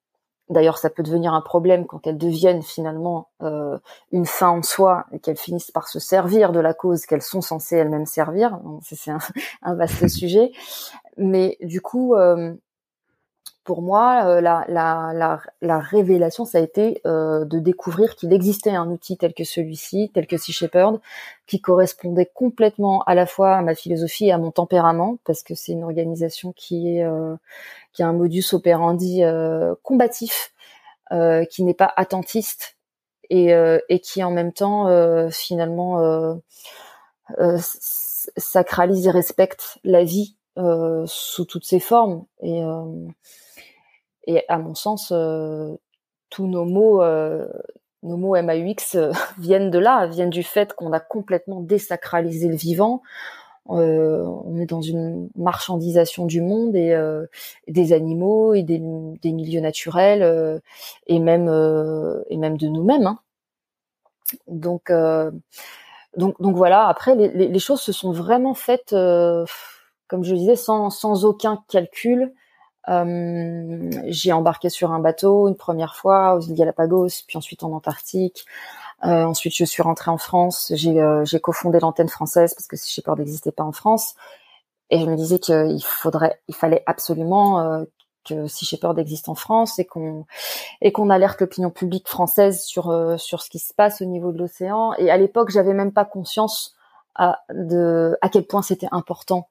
D'ailleurs, 0.50 0.78
ça 0.78 0.90
peut 0.90 1.04
devenir 1.04 1.34
un 1.34 1.42
problème 1.42 1.86
quand 1.86 2.08
elles 2.08 2.18
deviennent 2.18 2.64
finalement 2.64 3.30
euh, 3.44 3.78
une 4.14 4.26
fin 4.26 4.48
en 4.48 4.64
soi 4.64 5.06
et 5.12 5.20
qu'elles 5.20 5.38
finissent 5.38 5.72
par 5.72 5.90
se 5.90 6.00
servir 6.00 6.54
de 6.54 6.62
la 6.62 6.74
cause 6.74 7.06
qu'elles 7.06 7.22
sont 7.22 7.42
censées 7.42 7.76
elles-mêmes 7.76 8.06
servir. 8.06 8.58
C'est 8.82 9.12
un, 9.12 9.18
un, 9.62 9.76
vaste 9.76 10.08
sujet. 10.08 10.52
Mais 11.18 11.58
du 11.62 11.82
coup, 11.82 12.16
euh, 12.16 12.54
pour 13.68 13.82
moi, 13.82 14.24
euh, 14.26 14.40
la, 14.40 14.64
la, 14.70 15.12
la, 15.14 15.42
la, 15.62 15.80
révélation, 15.80 16.46
ça 16.46 16.58
a 16.58 16.62
été 16.62 17.02
euh, 17.06 17.44
de 17.44 17.60
découvrir 17.60 18.16
qu'il 18.16 18.32
existait 18.32 18.72
un 18.72 18.90
outil 18.90 19.18
tel 19.18 19.34
que 19.34 19.44
celui-ci, 19.44 20.10
tel 20.14 20.26
que 20.26 20.38
Sea 20.38 20.54
Shepherd, 20.54 21.02
qui 21.48 21.60
correspondait 21.60 22.32
complètement 22.34 23.04
à 23.04 23.14
la 23.14 23.26
fois 23.26 23.58
à 23.58 23.62
ma 23.62 23.76
philosophie 23.76 24.28
et 24.28 24.32
à 24.32 24.38
mon 24.38 24.52
tempérament, 24.52 25.18
parce 25.26 25.44
que 25.44 25.54
c'est 25.54 25.74
une 25.74 25.84
organisation 25.84 26.54
qui 26.54 27.02
euh, 27.02 27.36
a 28.00 28.06
un 28.06 28.14
modus 28.14 28.54
operandi 28.54 29.22
combatif, 29.84 30.54
qui 31.50 31.64
n'est 31.64 31.74
pas 31.74 31.92
attentiste 31.98 32.78
et, 33.30 33.52
qui 34.02 34.24
en 34.24 34.32
même 34.32 34.54
temps 34.54 34.88
finalement 35.30 36.40
sacralise 38.38 39.08
et 39.08 39.12
respecte 39.12 39.80
la 39.84 40.04
vie 40.04 40.38
sous 41.06 41.46
toutes 41.46 41.66
ses 41.66 41.80
formes 41.80 42.26
et 44.28 44.44
à 44.50 44.60
mon 44.60 44.76
sens, 44.76 45.12
euh, 45.12 45.76
tous 46.30 46.48
nos 46.48 46.66
mots, 46.66 47.02
euh, 47.02 47.48
nos 48.04 48.18
mots 48.18 48.36
MAUX 48.36 48.96
euh, 48.96 49.12
viennent 49.40 49.72
de 49.72 49.80
là, 49.80 50.06
viennent 50.06 50.30
du 50.30 50.44
fait 50.44 50.74
qu'on 50.74 50.94
a 50.94 51.00
complètement 51.00 51.62
désacralisé 51.62 52.50
le 52.50 52.56
vivant. 52.56 53.02
on 53.66 54.60
est 54.60 54.66
dans 54.66 54.82
une 54.82 55.30
marchandisation 55.36 56.26
du 56.26 56.42
monde 56.42 56.76
et 56.76 56.96
des 57.68 57.94
animaux 57.94 58.54
et 58.54 58.64
des, 58.64 58.80
milieux 58.80 59.62
naturels 59.62 60.62
et 61.08 61.20
même 61.20 61.50
et 62.30 62.38
même 62.38 62.58
de 62.58 62.68
nous-mêmes. 62.68 63.08
Hein. 63.08 63.20
Donc 64.48 64.92
donc 66.18 66.42
donc 66.42 66.56
voilà. 66.56 66.88
Après, 66.88 67.16
les, 67.16 67.30
les, 67.50 67.60
choses 67.60 67.82
se 67.82 67.92
sont 67.92 68.14
vraiment 68.14 68.54
faites, 68.54 68.92
comme 70.08 70.24
je 70.24 70.34
disais, 70.34 70.56
sans 70.56 70.90
sans 70.90 71.26
aucun 71.26 71.62
calcul 71.68 72.34
euh, 72.90 73.90
j'ai 74.06 74.32
embarqué 74.32 74.70
sur 74.70 74.92
un 74.92 75.00
bateau 75.00 75.48
une 75.48 75.56
première 75.56 75.96
fois 75.96 76.36
aux 76.36 76.42
îles 76.42 76.56
Galapagos, 76.56 77.10
puis 77.28 77.38
ensuite 77.38 77.64
en 77.64 77.72
Antarctique. 77.74 78.46
Euh, 79.04 79.24
ensuite, 79.24 79.56
je 79.56 79.66
suis 79.66 79.84
rentrée 79.84 80.12
en 80.12 80.18
France. 80.18 80.72
J'ai 80.76 81.00
euh, 81.02 81.26
cofondé 81.42 81.80
l'antenne 81.80 82.10
française 82.10 82.54
parce 82.54 82.68
que 82.68 82.78
Sea 82.78 82.92
Shepherd 82.92 83.20
n'existait 83.20 83.52
pas 83.52 83.64
en 83.64 83.72
France. 83.72 84.16
Et 84.90 85.00
je 85.00 85.06
me 85.06 85.16
disais 85.16 85.40
qu'il 85.40 85.84
faudrait, 85.84 86.42
il 86.48 86.56
fallait 86.56 86.84
absolument 86.86 87.86
que 88.26 88.48
Sea 88.48 88.66
Shepherd 88.66 88.98
existe 89.00 89.28
en 89.28 89.36
France 89.36 89.80
et 89.80 89.86
qu'on 89.86 90.26
et 90.82 90.94
qu'on 90.94 91.10
alerte 91.10 91.42
l'opinion 91.42 91.72
publique 91.72 92.08
française 92.08 92.64
sur 92.64 93.20
sur 93.20 93.42
ce 93.42 93.50
qui 93.50 93.60
se 93.60 93.74
passe 93.74 94.02
au 94.02 94.06
niveau 94.06 94.32
de 94.32 94.38
l'océan. 94.40 94.94
Et 94.98 95.12
à 95.12 95.18
l'époque, 95.18 95.52
j'avais 95.52 95.74
même 95.74 95.92
pas 95.92 96.06
conscience 96.06 96.74
à, 97.16 97.40
de 97.54 98.18
à 98.22 98.30
quel 98.30 98.46
point 98.48 98.62
c'était 98.62 98.88
important 98.92 99.50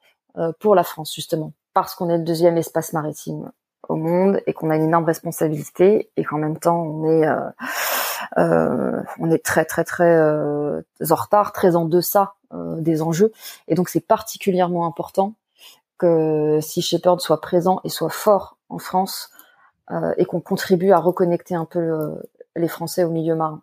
pour 0.58 0.74
la 0.74 0.84
France 0.84 1.14
justement 1.14 1.52
parce 1.76 1.94
qu'on 1.94 2.08
est 2.08 2.16
le 2.16 2.24
deuxième 2.24 2.56
espace 2.56 2.94
maritime 2.94 3.52
au 3.90 3.96
monde 3.96 4.40
et 4.46 4.54
qu'on 4.54 4.70
a 4.70 4.76
une 4.76 4.84
énorme 4.84 5.04
responsabilité 5.04 6.10
et 6.16 6.24
qu'en 6.24 6.38
même 6.38 6.58
temps 6.58 6.80
on 6.80 7.04
est 7.04 7.26
euh, 7.26 7.50
euh, 8.38 9.02
on 9.18 9.30
est 9.30 9.44
très 9.44 9.66
très 9.66 9.84
très 9.84 10.16
euh, 10.16 10.80
en 11.06 11.14
retard, 11.14 11.52
très 11.52 11.76
en 11.76 11.84
deçà 11.84 12.32
des 12.78 13.02
enjeux 13.02 13.30
et 13.68 13.74
donc 13.74 13.90
c'est 13.90 14.00
particulièrement 14.00 14.86
important 14.86 15.34
que 15.98 16.60
si 16.62 16.80
Shepard 16.80 17.20
soit 17.20 17.42
présent 17.42 17.82
et 17.84 17.90
soit 17.90 18.08
fort 18.08 18.56
en 18.70 18.78
France 18.78 19.30
et 20.16 20.24
qu'on 20.24 20.40
contribue 20.40 20.92
à 20.92 20.98
reconnecter 20.98 21.54
un 21.54 21.66
peu 21.66 22.16
les 22.56 22.68
Français 22.68 23.04
au 23.04 23.10
milieu 23.10 23.34
marin. 23.34 23.60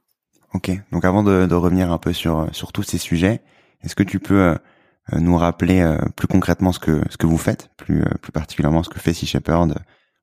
Ok, 0.54 0.70
donc 0.92 1.04
avant 1.04 1.24
de, 1.24 1.48
de, 1.48 1.56
revenir 1.56 1.92
un 1.92 1.98
peu 1.98 2.14
sur 2.14 2.48
sur 2.52 2.72
tous 2.74 2.84
ces 2.84 3.00
sujets, 3.00 3.42
est-ce 3.82 3.96
que 3.96 4.04
tu 4.04 4.20
peux 4.20 4.56
nous 5.12 5.38
rappeler 5.38 5.82
euh, 5.82 5.98
plus 6.16 6.28
concrètement 6.28 6.72
ce 6.72 6.80
que 6.80 7.02
ce 7.10 7.18
que 7.18 7.28
vous 7.28 7.38
faites, 7.38 7.70
plus 7.78 8.02
euh, 8.02 8.10
plus 8.22 8.32
particulièrement 8.32 8.84
ce 8.84 8.90
que 8.90 9.00
fait 9.00 9.14
Sea 9.14 9.26
Shepherd 9.26 9.76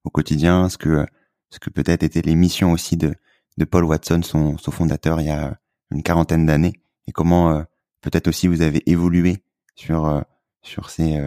au 0.04 0.10
quotidien, 0.10 0.68
ce 0.68 0.78
que 0.78 1.06
ce 1.50 1.58
que 1.58 1.70
peut-être 1.70 2.02
étaient 2.02 2.22
les 2.22 2.34
missions 2.34 2.72
aussi 2.72 2.96
de 2.96 3.14
de 3.58 3.64
Paul 3.64 3.84
Watson, 3.84 4.22
son, 4.22 4.56
son 4.56 4.70
fondateur, 4.70 5.20
il 5.20 5.26
y 5.26 5.30
a 5.30 5.58
une 5.90 6.02
quarantaine 6.02 6.46
d'années, 6.46 6.80
et 7.06 7.12
comment 7.12 7.64
peut-être 8.00 8.28
aussi 8.28 8.48
vous 8.48 8.62
avez 8.62 8.82
évolué 8.90 9.42
sur 9.74 10.24
sur 10.62 10.88
ces 10.88 11.20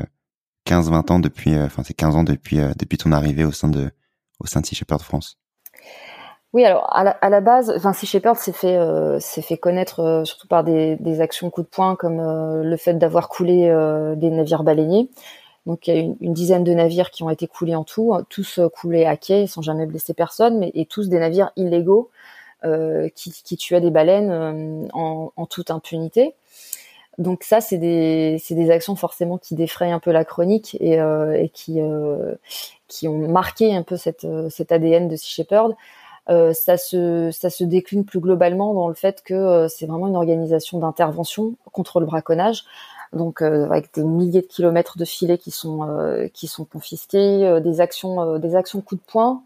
15-20 0.65 1.11
ans 1.11 1.19
depuis, 1.19 1.55
enfin 1.59 1.83
ces 1.83 1.93
15 1.93 2.15
ans 2.15 2.23
depuis 2.23 2.57
depuis 2.77 2.97
ton 2.97 3.11
arrivée 3.11 3.45
au 3.45 3.51
sein 3.51 3.67
de 3.67 3.91
au 4.39 4.47
sein 4.47 4.61
de 4.61 4.65
Sea 4.65 4.75
Shepherd 4.75 5.01
France. 5.01 5.37
Oui, 6.53 6.63
alors 6.65 6.87
à 6.95 7.03
la, 7.03 7.11
à 7.21 7.29
la 7.29 7.41
base, 7.41 7.71
Vinci 7.79 8.05
Shepard 8.05 8.37
s'est 8.37 8.51
fait 8.51 8.77
euh, 8.77 9.19
s'est 9.19 9.41
fait 9.41 9.57
connaître 9.57 10.01
euh, 10.01 10.23
surtout 10.23 10.47
par 10.47 10.63
des, 10.63 10.97
des 10.97 11.19
actions 11.19 11.49
coup 11.49 11.63
de 11.63 11.67
poing 11.67 11.95
comme 11.95 12.19
euh, 12.19 12.61
le 12.63 12.77
fait 12.77 12.93
d'avoir 12.93 13.27
coulé 13.27 13.69
euh, 13.69 14.13
des 14.15 14.29
navires 14.29 14.63
baleiniers. 14.63 15.09
Donc 15.65 15.87
il 15.87 15.95
y 15.95 15.97
a 15.97 15.99
une, 15.99 16.15
une, 16.21 16.33
dizaine 16.33 16.63
de 16.63 16.71
navires 16.73 17.09
qui 17.09 17.23
ont 17.23 17.31
été 17.31 17.47
coulés 17.47 17.73
en 17.73 17.83
tout, 17.83 18.13
tous 18.29 18.59
coulés 18.75 19.05
à 19.05 19.17
quai 19.17 19.47
sans 19.47 19.63
jamais 19.63 19.87
blesser 19.87 20.13
personne, 20.13 20.59
mais 20.59 20.71
et 20.75 20.85
tous 20.85 21.09
des 21.09 21.19
navires 21.19 21.51
illégaux 21.55 22.11
qui, 23.15 23.31
qui 23.31 23.57
tuaient 23.57 23.81
des 23.81 23.91
baleines 23.91 24.89
en, 24.93 25.33
en, 25.35 25.45
toute 25.45 25.69
impunité. 25.71 26.33
Donc 27.17 27.43
ça, 27.43 27.61
c'est 27.61 27.77
des, 27.77 28.41
des 28.49 28.71
actions 28.71 28.95
forcément 28.95 29.37
qui 29.37 29.55
défrayent 29.55 29.91
un 29.91 29.99
peu 29.99 30.11
la 30.11 30.25
chronique 30.25 30.75
et, 30.79 30.93
et 30.95 31.49
qui, 31.53 31.79
qui 32.87 33.07
ont 33.07 33.27
marqué 33.29 33.73
un 33.75 33.83
peu 33.83 33.97
cette, 33.97 34.27
cet 34.49 34.71
ADN 34.71 35.07
de 35.07 35.15
Sea 35.15 35.29
Shepherd. 35.29 35.75
Euh, 36.29 36.53
ça 36.53 36.77
se 36.77 37.31
ça 37.31 37.49
se 37.49 37.65
décline 37.65 38.05
plus 38.05 38.21
globalement 38.21 38.73
dans 38.73 38.87
le 38.87 38.93
fait 38.93 39.21
que 39.23 39.33
euh, 39.33 39.67
c'est 39.67 39.85
vraiment 39.85 40.07
une 40.07 40.15
organisation 40.15 40.79
d'intervention 40.79 41.55
contre 41.73 41.99
le 41.99 42.05
braconnage. 42.05 42.63
donc 43.11 43.41
avec 43.41 43.93
des 43.93 44.03
milliers 44.03 44.41
de 44.41 44.47
kilomètres 44.47 44.97
de 44.97 45.05
filets 45.05 45.37
qui 45.37 45.51
sont 45.51 46.29
qui 46.33 46.47
sont 46.47 46.65
confisqués, 46.65 47.59
des 47.61 47.81
actions 47.81 48.39
des 48.39 48.55
actions 48.55 48.81
coup 48.81 48.95
de 48.95 49.01
poing 49.01 49.43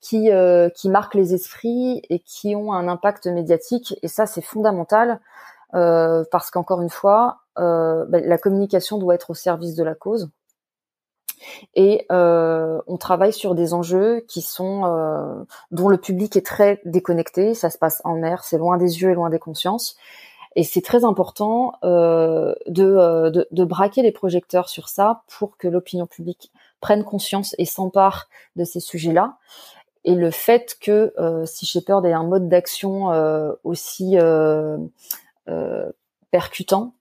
qui 0.00 0.30
qui 0.76 0.88
marquent 0.88 1.14
les 1.14 1.34
esprits 1.34 2.02
et 2.10 2.20
qui 2.20 2.56
ont 2.56 2.72
un 2.72 2.88
impact 2.88 3.26
médiatique. 3.26 3.94
Et 4.02 4.08
ça, 4.08 4.26
c'est 4.26 4.40
fondamental 4.42 5.20
parce 5.72 6.50
qu'encore 6.50 6.80
une 6.82 6.90
fois, 6.90 7.40
bah, 7.56 8.06
la 8.08 8.38
communication 8.38 8.98
doit 8.98 9.14
être 9.16 9.30
au 9.30 9.34
service 9.34 9.74
de 9.74 9.84
la 9.84 9.94
cause. 9.94 10.30
Et 11.74 12.06
euh, 12.12 12.80
on 12.86 12.96
travaille 12.96 13.32
sur 13.32 13.54
des 13.54 13.74
enjeux 13.74 14.24
qui 14.28 14.42
sont 14.42 14.84
euh, 14.84 15.44
dont 15.70 15.88
le 15.88 15.98
public 15.98 16.36
est 16.36 16.46
très 16.46 16.80
déconnecté. 16.84 17.54
Ça 17.54 17.70
se 17.70 17.78
passe 17.78 18.00
en 18.04 18.16
mer, 18.16 18.44
c'est 18.44 18.58
loin 18.58 18.76
des 18.76 19.02
yeux 19.02 19.10
et 19.10 19.14
loin 19.14 19.30
des 19.30 19.38
consciences. 19.38 19.96
Et 20.56 20.64
c'est 20.64 20.82
très 20.82 21.04
important 21.04 21.74
euh, 21.84 22.54
de, 22.66 23.30
de, 23.30 23.46
de, 23.50 23.64
braquer 23.64 24.02
les 24.02 24.10
projecteurs 24.10 24.68
sur 24.68 24.88
ça 24.88 25.22
pour 25.28 25.56
que 25.56 25.68
l'opinion 25.68 26.06
publique 26.06 26.50
prenne 26.80 27.04
conscience 27.04 27.54
et 27.58 27.64
s'empare 27.64 28.28
de 28.56 28.64
ces 28.64 28.80
sujets-là. 28.80 29.36
Et 30.04 30.14
le 30.14 30.30
fait 30.30 30.78
que 30.80 31.12
euh, 31.18 31.44
Sea 31.44 31.66
Shepherd 31.66 32.06
ait 32.06 32.12
un 32.12 32.24
mode 32.24 32.48
d'action 32.48 33.12
euh, 33.12 33.52
aussi 33.64 34.16
euh, 34.18 34.78
percutant, 36.30 36.94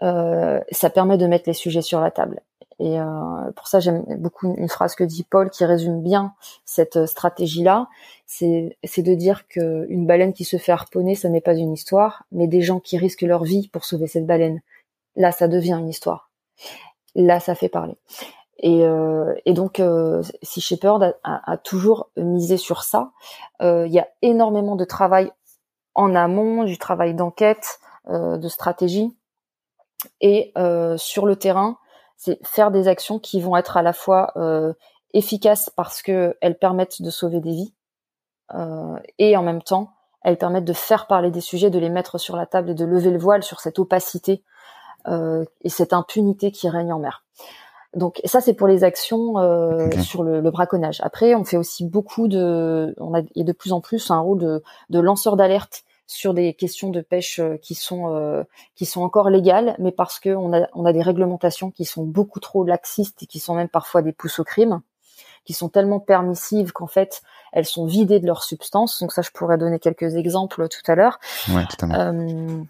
ça 0.00 0.90
permet 0.92 1.16
de 1.16 1.26
mettre 1.26 1.44
les 1.46 1.54
sujets 1.54 1.82
sur 1.82 2.00
la 2.00 2.10
table. 2.10 2.40
Et 2.82 2.98
euh, 2.98 3.52
pour 3.54 3.68
ça, 3.68 3.78
j'aime 3.78 4.04
beaucoup 4.18 4.52
une 4.56 4.68
phrase 4.68 4.96
que 4.96 5.04
dit 5.04 5.22
Paul 5.22 5.50
qui 5.50 5.64
résume 5.64 6.02
bien 6.02 6.34
cette 6.64 6.96
euh, 6.96 7.06
stratégie-là. 7.06 7.86
C'est, 8.26 8.76
de 8.82 9.14
dire 9.14 9.46
qu'une 9.46 10.04
baleine 10.04 10.32
qui 10.32 10.44
se 10.44 10.56
fait 10.56 10.72
harponner, 10.72 11.14
ça 11.14 11.28
n'est 11.28 11.40
pas 11.40 11.54
une 11.54 11.72
histoire, 11.72 12.24
mais 12.32 12.48
des 12.48 12.60
gens 12.60 12.80
qui 12.80 12.98
risquent 12.98 13.22
leur 13.22 13.44
vie 13.44 13.68
pour 13.68 13.84
sauver 13.84 14.08
cette 14.08 14.26
baleine. 14.26 14.62
Là, 15.14 15.30
ça 15.30 15.46
devient 15.46 15.76
une 15.78 15.88
histoire. 15.88 16.28
Là, 17.14 17.38
ça 17.38 17.54
fait 17.54 17.68
parler. 17.68 17.94
Et, 18.58 18.84
euh, 18.84 19.32
et 19.44 19.52
donc, 19.52 19.78
euh, 19.78 20.24
si 20.42 20.60
Shepard 20.60 21.02
a, 21.22 21.52
a, 21.52 21.56
toujours 21.56 22.10
misé 22.16 22.56
sur 22.56 22.82
ça, 22.82 23.12
euh, 23.60 23.86
il 23.86 23.92
y 23.92 24.00
a 24.00 24.08
énormément 24.22 24.74
de 24.74 24.84
travail 24.84 25.30
en 25.94 26.16
amont, 26.16 26.64
du 26.64 26.78
travail 26.78 27.14
d'enquête, 27.14 27.78
de 28.08 28.48
stratégie, 28.48 29.14
et 30.20 30.52
sur 30.96 31.26
le 31.26 31.36
terrain, 31.36 31.78
c'est 32.24 32.38
faire 32.46 32.70
des 32.70 32.86
actions 32.86 33.18
qui 33.18 33.40
vont 33.40 33.56
être 33.56 33.76
à 33.76 33.82
la 33.82 33.92
fois 33.92 34.32
euh, 34.36 34.72
efficaces 35.12 35.70
parce 35.74 36.02
qu'elles 36.02 36.56
permettent 36.60 37.02
de 37.02 37.10
sauver 37.10 37.40
des 37.40 37.50
vies 37.50 37.74
euh, 38.54 38.96
et 39.18 39.36
en 39.36 39.42
même 39.42 39.60
temps 39.60 39.90
elles 40.22 40.38
permettent 40.38 40.64
de 40.64 40.72
faire 40.72 41.08
parler 41.08 41.32
des 41.32 41.40
sujets, 41.40 41.68
de 41.68 41.80
les 41.80 41.90
mettre 41.90 42.18
sur 42.18 42.36
la 42.36 42.46
table 42.46 42.70
et 42.70 42.74
de 42.74 42.84
lever 42.84 43.10
le 43.10 43.18
voile 43.18 43.42
sur 43.42 43.58
cette 43.58 43.80
opacité 43.80 44.44
euh, 45.08 45.44
et 45.62 45.68
cette 45.68 45.92
impunité 45.92 46.52
qui 46.52 46.68
règne 46.68 46.92
en 46.92 47.00
mer. 47.00 47.24
Donc 47.92 48.20
ça 48.24 48.40
c'est 48.40 48.54
pour 48.54 48.68
les 48.68 48.84
actions 48.84 49.34
sur 50.00 50.22
le, 50.22 50.48
braconnage. 50.52 51.00
Après 51.02 51.34
on 51.34 51.42
fait 51.42 51.56
aussi 51.56 51.84
beaucoup 51.84 52.28
de, 52.28 52.94
on 52.98 53.14
a 53.14 53.22
et 53.34 53.42
de 53.42 53.52
plus 53.52 53.72
en 53.72 53.80
plus 53.80 54.12
un 54.12 54.20
rôle 54.20 54.38
de, 54.38 54.62
de 54.90 55.00
lanceur 55.00 55.36
d'alerte 55.36 55.82
sur 56.12 56.34
des 56.34 56.54
questions 56.54 56.90
de 56.90 57.00
pêche 57.00 57.38
euh, 57.38 57.56
qui 57.56 57.74
sont 57.74 58.14
euh, 58.14 58.44
qui 58.74 58.86
sont 58.86 59.02
encore 59.02 59.30
légales, 59.30 59.74
mais 59.78 59.92
parce 59.92 60.20
que 60.20 60.30
on 60.30 60.52
a 60.52 60.68
on 60.74 60.84
a 60.84 60.92
des 60.92 61.02
réglementations 61.02 61.70
qui 61.70 61.84
sont 61.84 62.04
beaucoup 62.04 62.40
trop 62.40 62.64
laxistes 62.64 63.22
et 63.22 63.26
qui 63.26 63.40
sont 63.40 63.54
même 63.54 63.68
parfois 63.68 64.02
des 64.02 64.12
pousses 64.12 64.38
au 64.38 64.44
crime, 64.44 64.82
qui 65.44 65.54
sont 65.54 65.68
tellement 65.68 66.00
permissives 66.00 66.72
qu'en 66.72 66.86
fait 66.86 67.22
elles 67.52 67.64
sont 67.64 67.86
vidées 67.86 68.20
de 68.20 68.26
leur 68.26 68.42
substance. 68.42 69.00
Donc 69.00 69.12
ça, 69.12 69.22
je 69.22 69.30
pourrais 69.30 69.58
donner 69.58 69.78
quelques 69.78 70.14
exemples 70.16 70.68
tout 70.68 70.90
à 70.90 70.94
l'heure. 70.94 71.18
Ouais, 71.48 71.64
euh, 71.82 72.62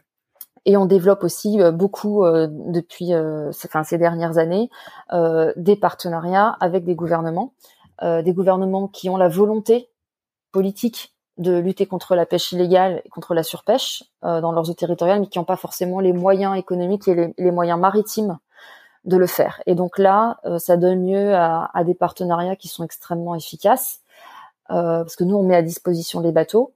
et 0.64 0.76
on 0.76 0.86
développe 0.86 1.24
aussi 1.24 1.58
beaucoup 1.72 2.24
depuis 2.24 3.12
enfin, 3.14 3.82
ces 3.82 3.98
dernières 3.98 4.38
années 4.38 4.70
des 5.56 5.74
partenariats 5.74 6.56
avec 6.60 6.84
des 6.84 6.94
gouvernements, 6.94 7.52
des 8.00 8.32
gouvernements 8.32 8.86
qui 8.86 9.10
ont 9.10 9.16
la 9.16 9.28
volonté 9.28 9.90
politique 10.52 11.12
de 11.38 11.56
lutter 11.56 11.86
contre 11.86 12.14
la 12.14 12.26
pêche 12.26 12.52
illégale 12.52 13.02
et 13.04 13.08
contre 13.08 13.34
la 13.34 13.42
surpêche 13.42 14.04
euh, 14.24 14.40
dans 14.40 14.52
leurs 14.52 14.68
eaux 14.68 14.74
territoriales, 14.74 15.20
mais 15.20 15.26
qui 15.26 15.38
n'ont 15.38 15.44
pas 15.44 15.56
forcément 15.56 16.00
les 16.00 16.12
moyens 16.12 16.56
économiques 16.56 17.08
et 17.08 17.32
les, 17.36 17.50
moyens 17.50 17.78
maritimes 17.78 18.38
de 19.04 19.16
le 19.16 19.26
faire. 19.26 19.62
Et 19.66 19.74
donc 19.74 19.98
là, 19.98 20.38
euh, 20.44 20.58
ça 20.58 20.76
donne 20.76 21.06
lieu 21.06 21.34
à, 21.34 21.70
des 21.84 21.94
partenariats 21.94 22.56
qui 22.56 22.68
sont 22.68 22.84
extrêmement 22.84 23.34
efficaces, 23.34 24.00
euh, 24.70 25.02
parce 25.02 25.16
que 25.16 25.24
nous, 25.24 25.36
on 25.36 25.42
met 25.42 25.56
à 25.56 25.62
disposition 25.62 26.20
les 26.20 26.32
bateaux, 26.32 26.74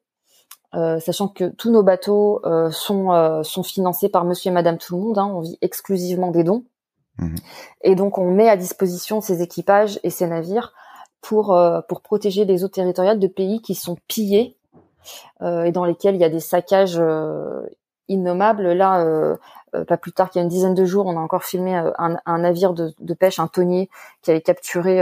sachant 0.72 1.28
que 1.28 1.44
tous 1.44 1.70
nos 1.70 1.82
bateaux 1.82 2.42
sont, 2.70 3.42
sont 3.42 3.62
financés 3.62 4.10
par 4.10 4.26
monsieur 4.26 4.50
et 4.50 4.52
madame 4.52 4.76
tout 4.76 4.94
le 4.94 5.00
monde, 5.00 5.16
hein, 5.16 5.24
on 5.24 5.40
vit 5.40 5.56
exclusivement 5.62 6.30
des 6.30 6.44
dons. 6.44 6.64
Mmh. 7.16 7.34
Et 7.80 7.94
donc, 7.94 8.18
on 8.18 8.30
met 8.30 8.50
à 8.50 8.58
disposition 8.58 9.22
ces 9.22 9.40
équipages 9.40 9.98
et 10.02 10.10
ces 10.10 10.26
navires 10.26 10.74
pour 11.26 11.54
euh, 11.54 11.80
pour 11.80 12.02
protéger 12.02 12.44
les 12.44 12.62
eaux 12.62 12.68
territoriales 12.68 13.18
de 13.18 13.26
pays 13.26 13.60
qui 13.60 13.74
sont 13.74 13.96
pillés 14.06 14.56
euh, 15.42 15.64
et 15.64 15.72
dans 15.72 15.84
lesquels 15.84 16.14
il 16.14 16.20
y 16.20 16.24
a 16.24 16.28
des 16.28 16.40
saccages 16.40 16.98
euh, 17.00 17.66
innommables. 18.06 18.72
Là, 18.72 19.36
pas 19.88 19.96
plus 19.96 20.12
tard 20.12 20.30
qu'il 20.30 20.38
y 20.38 20.42
a 20.42 20.44
une 20.44 20.48
dizaine 20.48 20.74
de 20.74 20.84
jours, 20.84 21.06
on 21.06 21.16
a 21.16 21.20
encore 21.20 21.42
filmé 21.42 21.74
un, 21.74 22.38
navire 22.38 22.72
de, 22.72 23.14
pêche, 23.14 23.40
un 23.40 23.48
tonnier, 23.48 23.90
qui 24.22 24.30
avait 24.30 24.40
capturé 24.40 25.00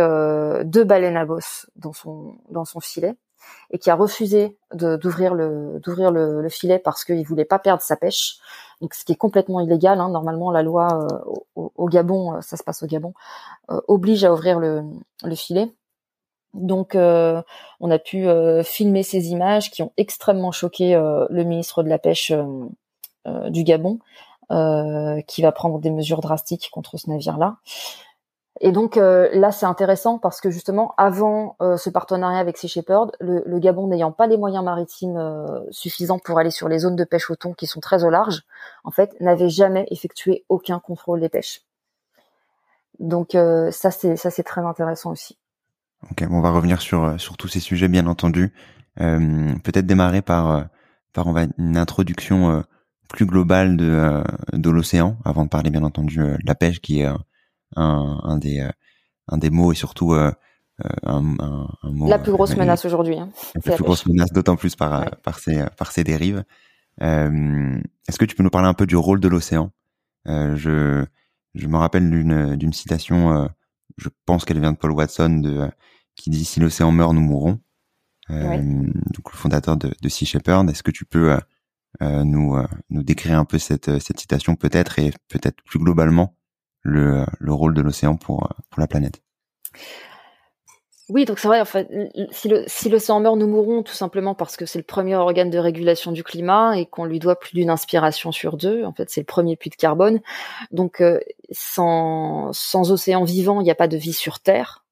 deux 0.65 0.85
baleines 0.85 1.19
à 1.19 1.27
bosse 1.27 1.67
dans 1.77 1.93
son 1.93 2.37
dans 2.49 2.65
son 2.65 2.81
filet 2.81 3.15
et 3.71 3.79
qui 3.79 3.91
a 3.91 3.95
refusé 3.95 4.57
d'ouvrir 4.73 5.35
le 5.35 5.81
le, 5.87 6.41
le, 6.41 6.49
filet 6.49 6.79
parce 6.79 7.05
qu'il 7.05 7.25
voulait 7.27 7.45
pas 7.45 7.59
perdre 7.59 7.83
sa 7.83 7.97
pêche. 7.97 8.39
Donc, 8.81 8.95
ce 8.95 9.05
qui 9.05 9.13
est 9.13 9.17
complètement 9.17 9.61
illégal. 9.61 10.01
Hein. 10.01 10.09
Normalement, 10.09 10.51
la 10.51 10.63
loi 10.63 11.07
au, 11.55 11.73
au, 11.77 11.89
Gabon, 11.89 12.41
ça 12.41 12.57
se 12.57 12.65
passe 12.65 12.83
au 12.83 12.87
Gabon, 12.87 13.13
oblige 13.69 14.25
à 14.25 14.33
ouvrir 14.33 14.59
le, 14.59 14.83
le 15.23 15.35
filet. 15.35 15.71
Donc, 16.55 16.95
euh, 16.95 17.43
on 17.81 17.91
a 17.91 17.99
pu 17.99 18.29
euh, 18.29 18.63
filmer 18.63 19.03
ces 19.03 19.29
images 19.29 19.71
qui 19.71 19.83
ont 19.83 19.93
extrêmement 19.97 20.53
choqué 20.53 20.95
euh, 20.95 21.27
le 21.29 21.43
ministre 21.43 21.83
de 21.83 21.89
la 21.89 21.99
Pêche 21.99 22.33
du 23.49 23.65
Gabon, 23.65 23.99
qui 25.27 25.43
va 25.43 25.53
prendre 25.53 25.79
des 25.79 25.91
mesures 25.91 26.21
drastiques 26.21 26.69
contre 26.73 26.99
ce 26.99 27.09
navire-là. 27.11 27.57
Et 28.61 28.71
donc 28.71 28.97
là, 28.97 29.51
c'est 29.51 29.65
intéressant 29.65 30.19
parce 30.19 30.43
que 30.43 30.51
justement, 30.51 30.95
avant 30.99 31.57
ce 31.61 31.89
partenariat 31.89 32.39
avec 32.39 32.59
Sea 32.59 32.69
Shepherd, 32.69 33.13
le, 33.19 33.59
Gabon 33.59 33.87
n'ayant 33.87 34.13
pas 34.13 34.27
les 34.27 34.37
moyens 34.37 34.63
maritimes 34.63 35.65
suffisants 35.71 36.19
pour 36.19 36.39
aller 36.39 36.51
sur 36.51 36.69
les 36.69 36.81
zones 36.81 36.97
de 36.97 37.05
pêche 37.05 37.31
au 37.31 37.37
thon 37.37 37.55
qui 37.55 37.67
sont 37.67 37.81
très 37.81 38.05
au 38.05 38.11
large, 38.11 38.43
en 38.85 38.91
fait, 38.91 39.19
n'avait 39.21 39.49
jamais 39.49 39.87
effectué 39.91 40.45
aucun 40.51 40.79
contrôle 40.81 41.21
des 41.21 41.31
pêches. 41.31 41.63
Donc 43.01 43.31
ça, 43.33 43.91
ça, 43.91 44.31
c'est 44.31 44.45
très 44.45 44.61
intéressant 44.61 45.13
aussi. 45.13 45.39
Ok, 46.11 46.25
on 46.31 46.41
va 46.41 46.51
revenir 46.51 46.81
sur 46.81 47.05
euh, 47.05 47.19
sur 47.19 47.37
tous 47.37 47.49
ces 47.49 47.61
sujets 47.61 47.89
bien 47.89 48.07
entendu. 48.07 48.53
Euh, 49.01 49.55
Peut-être 49.65 49.87
démarrer 49.87 50.23
par 50.23 50.51
euh, 50.51 50.63
par 51.13 51.27
on 51.27 51.33
va 51.33 51.47
une 51.59 51.77
introduction 51.77 52.51
euh, 52.51 52.61
plus 53.09 53.27
globale 53.27 53.77
de 53.77 54.23
de 54.53 54.71
l'océan 54.71 55.19
avant 55.25 55.45
de 55.45 55.49
parler 55.49 55.71
bien 55.71 55.83
entendu 55.83 56.19
de 56.19 56.39
la 56.45 56.55
pêche 56.55 56.81
qui 56.81 57.01
est 57.01 57.07
un, 57.07 57.21
un 57.77 58.37
des 58.39 58.69
un 59.29 59.39
des 59.39 59.51
mots 59.51 59.73
et 59.73 59.75
surtout 59.75 60.15
un, 60.15 60.35
un, 61.05 61.37
un, 61.39 61.91
mot 61.91 62.09
la 62.09 62.19
plus 62.19 62.33
grosse 62.33 62.57
menace 62.57 62.85
aujourd'hui. 62.85 63.19
Hein, 63.19 63.31
la 63.65 63.75
plus 63.75 63.85
grosse 63.85 64.07
menace, 64.07 64.33
d'autant 64.33 64.57
plus 64.57 64.75
par 64.75 65.11
par 65.23 65.39
ces 65.39 65.65
par 65.77 65.93
ces 65.93 66.03
dérives. 66.03 66.45
Est-ce 67.01 68.19
que 68.19 68.25
tu 68.25 68.35
peux 68.35 68.43
nous 68.43 68.51
parler 68.51 68.69
un 68.69 68.75
peu 68.75 68.87
du 68.87 68.97
rôle 68.97 69.21
de 69.21 69.29
l'océan? 69.29 69.71
Je 70.27 71.05
je 71.55 71.67
me 71.69 71.77
rappelle 71.77 72.11
d'une 72.11 72.57
d'une 72.57 72.73
citation 72.73 73.49
je 73.97 74.09
pense 74.27 74.45
qu'elle 74.45 74.61
vient 74.61 74.73
de 74.73 74.77
Paul 74.77 74.93
Watson, 74.93 75.41
de, 75.41 75.71
qui 76.17 76.31
dit 76.31 76.45
si 76.45 76.61
l'océan 76.61 76.93
meurt, 76.93 77.15
nous 77.15 77.21
mourrons. 77.21 77.61
Euh, 78.31 78.57
donc 78.59 79.33
le 79.33 79.37
fondateur 79.37 79.77
de, 79.77 79.93
de 80.01 80.09
Sea 80.09 80.27
Shepherd. 80.27 80.69
Est-ce 80.71 80.83
que 80.83 80.91
tu 80.91 81.05
peux 81.05 81.33
euh, 81.33 81.39
euh 82.03 82.25
nous 82.25 82.57
nous 82.91 83.03
décrire 83.03 83.39
un 83.39 83.45
peu 83.45 83.59
cette 83.59 83.99
cette 84.01 84.19
citation 84.19 84.57
peut-être 84.57 84.99
et 84.99 85.13
peut-être 85.29 85.63
plus 85.65 85.79
globalement 85.79 86.35
le 86.83 87.25
le 87.39 87.53
rôle 87.53 87.75
de 87.75 87.83
l'océan 87.83 88.17
pour 88.17 88.49
pour 88.71 88.81
la 88.81 88.87
planète? 88.87 89.23
Oui, 91.11 91.27
donc 91.27 91.39
c'est 91.39 91.49
vrai. 91.49 91.61
En 91.61 91.67
fait, 91.67 91.87
si 92.31 92.49
le 92.49 92.65
si 92.67 92.89
l'océan 92.89 93.21
meurt, 93.21 93.37
nous 93.37 93.47
mourrons 93.47 93.83
tout 93.83 93.93
simplement 93.93 94.35
parce 94.35 94.57
que 94.57 94.65
c'est 94.65 94.79
le 94.79 94.85
premier 94.85 95.17
organe 95.17 95.51
de 95.51 95.59
régulation 95.59 96.13
du 96.13 96.25
climat 96.25 96.79
et 96.79 96.87
qu'on 96.87 97.05
lui 97.05 97.19
doit 97.19 97.39
plus 97.39 97.53
d'une 97.53 97.69
inspiration 97.69 98.33
sur 98.33 98.57
deux. 98.57 98.85
En 98.85 98.95
fait, 98.95 99.11
c'est 99.11 99.21
le 99.21 99.27
premier 99.27 99.57
puits 99.57 99.69
de 99.69 99.75
carbone. 99.77 100.21
Donc, 100.71 101.03
sans 101.51 102.51
sans 102.55 102.91
océan 102.91 103.25
vivant, 103.25 103.61
il 103.61 103.65
n'y 103.65 103.71
a 103.71 103.75
pas 103.75 103.89
de 103.89 103.99
vie 103.99 104.15
sur 104.15 104.41
Terre. 104.41 104.84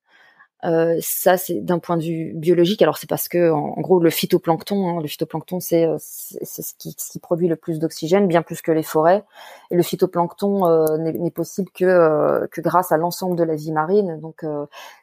Euh, 0.64 0.96
ça, 1.00 1.36
c'est 1.36 1.60
d'un 1.60 1.80
point 1.80 1.96
de 1.96 2.02
vue 2.02 2.32
biologique. 2.34 2.82
Alors, 2.82 2.96
c'est 2.96 3.08
parce 3.08 3.28
que, 3.28 3.50
en, 3.50 3.80
gros, 3.80 3.98
le 3.98 4.10
phytoplancton, 4.10 4.88
hein, 4.88 5.00
le 5.00 5.08
phytoplancton, 5.08 5.58
c'est 5.58 5.86
euh, 5.86 5.96
c'est 5.98 6.62
ce 6.62 6.74
qui, 6.78 6.94
ce 6.96 7.10
qui 7.10 7.18
produit 7.18 7.48
le 7.48 7.56
plus 7.56 7.80
d'oxygène, 7.80 8.28
bien 8.28 8.42
plus 8.42 8.62
que 8.62 8.70
les 8.70 8.84
forêts. 8.84 9.24
Et 9.70 9.76
le 9.76 9.82
phytoplancton 9.82 10.66
euh, 10.66 10.98
n'est 10.98 11.30
possible 11.30 11.70
que 11.74 12.46
que 12.46 12.60
grâce 12.60 12.92
à 12.92 12.96
l'ensemble 12.96 13.36
de 13.36 13.42
la 13.42 13.56
vie 13.56 13.72
marine. 13.72 14.20
Donc, 14.20 14.44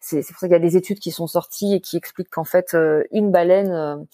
c'est 0.02 0.26
pour 0.28 0.40
ça 0.40 0.48
qu'il 0.48 0.54
y 0.54 0.56
a 0.56 0.60
des 0.60 0.78
études 0.78 1.00
qui 1.00 1.12
sont 1.12 1.28
sorties 1.28 1.74
et 1.74 1.82
qui 1.82 1.98
expliquent 1.98 2.30
qu'en 2.30 2.44
fait, 2.44 2.76
une 3.12 3.32
baleine 3.32 4.08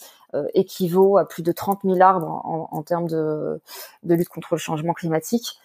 équivaut 0.54 1.18
à 1.18 1.28
plus 1.28 1.44
de 1.44 1.52
30 1.52 1.82
000 1.84 2.02
arbres 2.02 2.42
en, 2.44 2.68
en 2.72 2.84
termes 2.84 3.08
de, 3.08 3.62
de 4.04 4.16
lutte 4.16 4.30
contre 4.30 4.50
le 4.52 4.58
changement 4.58 4.94
climatique. 4.94 5.60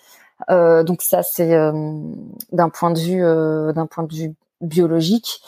donc 0.48 1.02
ça, 1.02 1.22
c'est 1.22 1.50
d'un 2.52 2.68
point 2.68 2.90
de 2.90 2.98
vue 2.98 3.22
d'un 3.74 3.86
point 3.86 4.04
de 4.04 4.14
vue 4.14 4.34
biologique. 4.60 5.40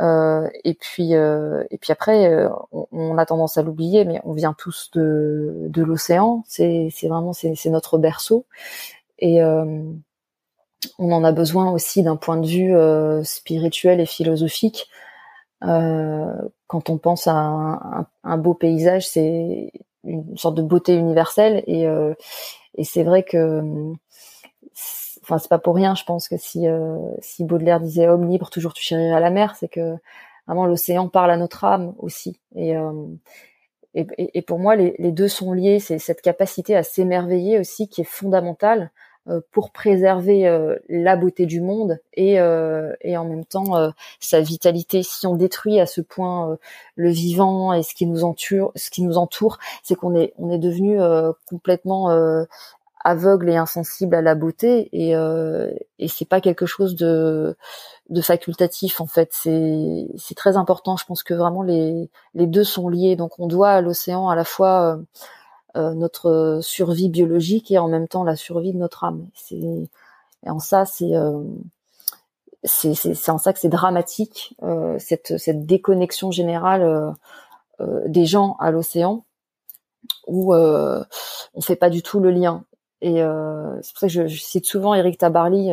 et 0.00 0.74
puis 0.80 1.12
et 1.12 1.78
puis 1.80 1.92
après, 1.92 2.46
on, 2.72 2.86
on, 2.92 3.18
a 3.18 3.26
tendance 3.26 3.58
à 3.58 3.62
l'oublier, 3.62 4.04
mais 4.04 4.20
on 4.24 4.32
vient 4.32 4.54
tous 4.54 4.90
de 4.92 5.66
de 5.68 5.82
l'océan. 5.82 6.44
C'est 6.46 6.88
c'est 6.92 7.08
vraiment 7.08 7.32
c'est 7.32 7.54
c'est 7.54 7.70
notre 7.70 7.98
berceau. 7.98 8.46
Et 9.18 9.42
on 9.42 11.12
en 11.12 11.24
a 11.24 11.32
besoin 11.32 11.70
aussi 11.72 12.02
d'un 12.02 12.16
point 12.16 12.36
de 12.36 12.46
vue 12.46 12.74
spirituel 13.24 14.00
et 14.00 14.06
philosophique. 14.06 14.88
Euh, 15.66 16.34
quand 16.66 16.90
on 16.90 16.98
pense 16.98 17.26
à 17.26 17.34
un, 17.34 18.06
un 18.24 18.38
beau 18.38 18.54
paysage, 18.54 19.08
c'est 19.08 19.72
une 20.04 20.36
sorte 20.36 20.56
de 20.56 20.62
beauté 20.62 20.94
universelle 20.94 21.62
et, 21.66 21.86
euh, 21.86 22.14
et 22.74 22.84
c'est 22.84 23.04
vrai 23.04 23.22
que 23.22 23.62
enfin 25.24 25.38
c'est 25.38 25.48
pas 25.48 25.58
pour 25.58 25.74
rien 25.74 25.94
je 25.94 26.04
pense 26.04 26.28
que 26.28 26.36
si 26.36 26.68
euh, 26.68 26.98
si 27.20 27.44
Baudelaire 27.44 27.80
disait 27.80 28.06
homme 28.08 28.28
libre 28.28 28.50
toujours 28.50 28.74
tu 28.74 28.82
chérirais 28.82 29.20
la 29.20 29.30
mer 29.30 29.56
c'est 29.56 29.68
que 29.68 29.96
vraiment 30.46 30.66
l'océan 30.66 31.08
parle 31.08 31.30
à 31.30 31.36
notre 31.36 31.64
âme 31.64 31.94
aussi 31.98 32.38
et 32.54 32.76
euh, 32.76 32.92
et, 33.96 34.06
et, 34.18 34.42
pour 34.42 34.58
moi 34.58 34.74
les, 34.74 35.12
deux 35.12 35.28
sont 35.28 35.52
liés 35.52 35.78
c'est 35.78 35.98
cette 36.00 36.20
capacité 36.20 36.74
à 36.74 36.82
s'émerveiller 36.82 37.60
aussi 37.60 37.88
qui 37.88 38.00
est 38.00 38.04
fondamentale 38.04 38.90
euh, 39.30 39.40
pour 39.52 39.70
préserver 39.70 40.46
euh, 40.46 40.76
la 40.90 41.16
beauté 41.16 41.46
du 41.46 41.62
monde 41.62 41.98
et, 42.12 42.38
euh, 42.40 42.92
et 43.00 43.16
en 43.16 43.24
même 43.24 43.46
temps 43.46 43.90
sa 44.20 44.42
vitalité. 44.42 45.02
Si 45.02 45.26
on 45.26 45.34
détruit 45.34 45.80
à 45.80 45.86
ce 45.86 46.02
point 46.02 46.58
le 46.96 47.08
vivant 47.08 47.72
et 47.72 47.82
ce 47.82 47.94
qui 47.94 48.04
nous 48.04 48.22
entoure, 48.22 48.72
ce 48.76 48.90
qui 48.90 49.00
nous 49.02 49.16
entoure, 49.16 49.58
c'est 49.82 49.94
qu'on 49.94 50.14
est 50.14 50.34
on 50.36 50.50
est 50.50 50.58
devenu 50.58 50.98
complètement 51.46 52.10
aveugle 53.04 53.50
et 53.50 53.56
insensible 53.56 54.14
à 54.14 54.22
la 54.22 54.34
beauté 54.34 54.88
et 54.92 55.14
euh, 55.14 55.70
et 55.98 56.08
c'est 56.08 56.24
pas 56.24 56.40
quelque 56.40 56.66
chose 56.66 56.96
de 56.96 57.56
de 58.10 58.20
facultatif 58.22 59.00
en 59.00 59.06
fait 59.06 59.30
c'est 59.32 60.08
c'est 60.16 60.34
très 60.34 60.56
important 60.56 60.96
je 60.96 61.04
pense 61.04 61.22
que 61.22 61.34
vraiment 61.34 61.62
les 61.62 62.10
les 62.34 62.46
deux 62.46 62.64
sont 62.64 62.88
liés 62.88 63.16
donc 63.16 63.38
on 63.38 63.46
doit 63.46 63.70
à 63.70 63.80
l'océan 63.82 64.28
à 64.28 64.36
la 64.36 64.44
fois 64.44 64.98
euh, 65.76 65.92
notre 65.92 66.60
survie 66.62 67.08
biologique 67.08 67.72
et 67.72 67.78
en 67.78 67.88
même 67.88 68.06
temps 68.06 68.22
la 68.22 68.36
survie 68.36 68.72
de 68.72 68.78
notre 68.78 69.02
âme. 69.02 69.26
C'est 69.34 69.56
et 69.56 70.50
en 70.50 70.60
ça 70.60 70.84
c'est 70.84 71.16
euh, 71.16 71.42
c'est 72.62 72.94
c'est 72.94 73.30
en 73.30 73.38
ça 73.38 73.52
que 73.52 73.58
c'est 73.58 73.68
dramatique 73.68 74.54
euh, 74.62 74.96
cette 75.00 75.36
cette 75.36 75.66
déconnexion 75.66 76.30
générale 76.30 77.14
des 78.06 78.24
gens 78.24 78.56
à 78.60 78.70
l'océan 78.70 79.24
où 80.28 80.54
on 80.54 81.60
fait 81.60 81.76
pas 81.76 81.90
du 81.90 82.02
tout 82.02 82.20
le 82.20 82.30
lien. 82.30 82.64
Et 83.06 83.16
c'est 83.82 83.92
pour 83.92 84.00
ça 84.00 84.06
que 84.06 84.26
je, 84.26 84.26
cite 84.28 84.64
souvent 84.64 84.94
Eric 84.94 85.18
Tabarly, 85.18 85.70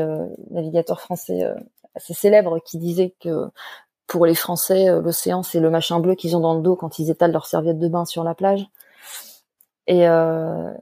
navigateur 0.49 0.99
français 0.99 1.49
assez 1.95 2.13
célèbre, 2.13 2.59
qui 2.59 2.77
disait 2.77 3.15
que 3.21 3.47
pour 4.05 4.25
les 4.25 4.35
Français, 4.35 4.87
l'océan 4.99 5.41
c'est 5.41 5.61
le 5.61 5.69
machin 5.69 6.01
bleu 6.01 6.15
qu'ils 6.15 6.35
ont 6.35 6.41
dans 6.41 6.55
le 6.55 6.61
dos 6.61 6.75
quand 6.75 6.99
ils 6.99 7.09
étalent 7.09 7.31
leur 7.31 7.45
serviette 7.45 7.79
de 7.79 7.87
bain 7.87 8.03
sur 8.03 8.25
la 8.25 8.35
plage. 8.35 8.67
Et, 9.87 10.09
euh, 10.09 10.73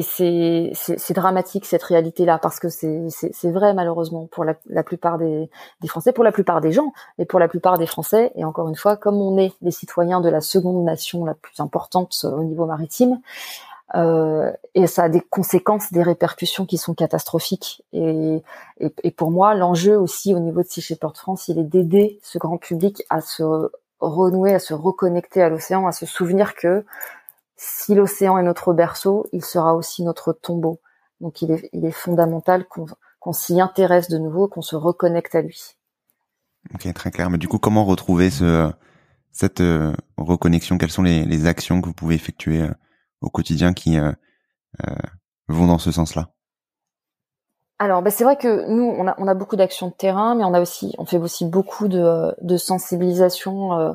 c'est, 0.00 1.12
dramatique 1.14 1.66
cette 1.66 1.82
réalité-là 1.84 2.38
parce 2.38 2.58
que 2.58 2.68
c'est, 2.68 3.50
vrai 3.50 3.72
malheureusement 3.72 4.26
pour 4.26 4.44
la, 4.44 4.54
la 4.66 4.82
plupart 4.82 5.18
des, 5.18 5.50
des, 5.80 5.88
Français, 5.88 6.12
pour 6.12 6.24
la 6.24 6.32
plupart 6.32 6.60
des 6.60 6.72
gens 6.72 6.92
et 7.18 7.26
pour 7.26 7.38
la 7.38 7.46
plupart 7.46 7.78
des 7.78 7.86
Français. 7.86 8.32
Et 8.34 8.44
encore 8.44 8.68
une 8.68 8.76
fois, 8.76 8.96
comme 8.96 9.20
on 9.20 9.38
est 9.38 9.52
les 9.62 9.70
citoyens 9.70 10.20
de 10.20 10.28
la 10.28 10.40
seconde 10.40 10.84
nation 10.84 11.24
la 11.24 11.34
plus 11.34 11.60
importante 11.60 12.16
au 12.24 12.42
niveau 12.42 12.66
maritime, 12.66 13.20
euh, 13.96 14.52
et 14.74 14.86
ça 14.86 15.04
a 15.04 15.08
des 15.08 15.20
conséquences, 15.20 15.92
des 15.92 16.02
répercussions 16.02 16.66
qui 16.66 16.78
sont 16.78 16.94
catastrophiques. 16.94 17.82
Et, 17.92 18.42
pour 19.16 19.30
moi, 19.30 19.54
l'enjeu 19.54 19.98
aussi 19.98 20.34
au 20.34 20.38
niveau 20.38 20.62
de 20.62 20.66
Sea 20.66 20.80
Shepherd 20.80 21.16
France, 21.16 21.48
il 21.48 21.58
est 21.58 21.64
d'aider 21.64 22.18
ce 22.22 22.38
grand 22.38 22.58
public 22.58 23.02
à 23.10 23.20
se 23.20 23.42
renouer, 23.98 24.54
à 24.54 24.58
se 24.58 24.74
reconnecter 24.74 25.42
à 25.42 25.48
l'océan, 25.48 25.86
à 25.86 25.92
se 25.92 26.06
souvenir 26.06 26.54
que 26.54 26.84
si 27.56 27.94
l'océan 27.94 28.38
est 28.38 28.42
notre 28.42 28.72
berceau, 28.72 29.26
il 29.32 29.44
sera 29.44 29.74
aussi 29.74 30.02
notre 30.02 30.32
tombeau. 30.32 30.80
Donc 31.20 31.42
il 31.42 31.50
est, 31.50 31.90
fondamental 31.90 32.64
qu'on 32.66 33.32
s'y 33.32 33.60
intéresse 33.60 34.08
de 34.08 34.16
nouveau, 34.16 34.48
qu'on 34.48 34.62
se 34.62 34.76
reconnecte 34.76 35.34
à 35.34 35.42
lui. 35.42 35.76
Ok, 36.74 36.90
très 36.94 37.10
clair. 37.10 37.28
Mais 37.28 37.36
du 37.36 37.48
coup, 37.48 37.58
comment 37.58 37.84
retrouver 37.84 38.30
ce, 38.30 38.72
cette 39.32 39.60
euh, 39.60 39.92
reconnexion? 40.16 40.78
Quelles 40.78 40.90
sont 40.90 41.02
les, 41.02 41.24
les, 41.24 41.46
actions 41.46 41.82
que 41.82 41.86
vous 41.86 41.94
pouvez 41.94 42.14
effectuer 42.14 42.62
euh, 42.62 42.70
au 43.20 43.30
quotidien 43.30 43.72
qui 43.72 43.98
euh, 43.98 44.12
vont 45.48 45.66
dans 45.66 45.78
ce 45.78 45.92
sens-là 45.92 46.30
alors, 47.82 48.02
bah, 48.02 48.10
c'est 48.10 48.24
vrai 48.24 48.36
que 48.36 48.68
nous, 48.68 48.84
on 48.84 49.26
a, 49.26 49.34
beaucoup 49.34 49.56
d'actions 49.56 49.88
de 49.88 49.94
terrain, 49.94 50.34
mais 50.34 50.44
on 50.44 50.52
a 50.52 50.60
aussi, 50.60 50.94
on 50.98 51.06
fait 51.06 51.16
aussi 51.16 51.46
beaucoup 51.46 51.88
de, 51.88 52.56
sensibilisation. 52.58 53.72
Euh, 53.72 53.92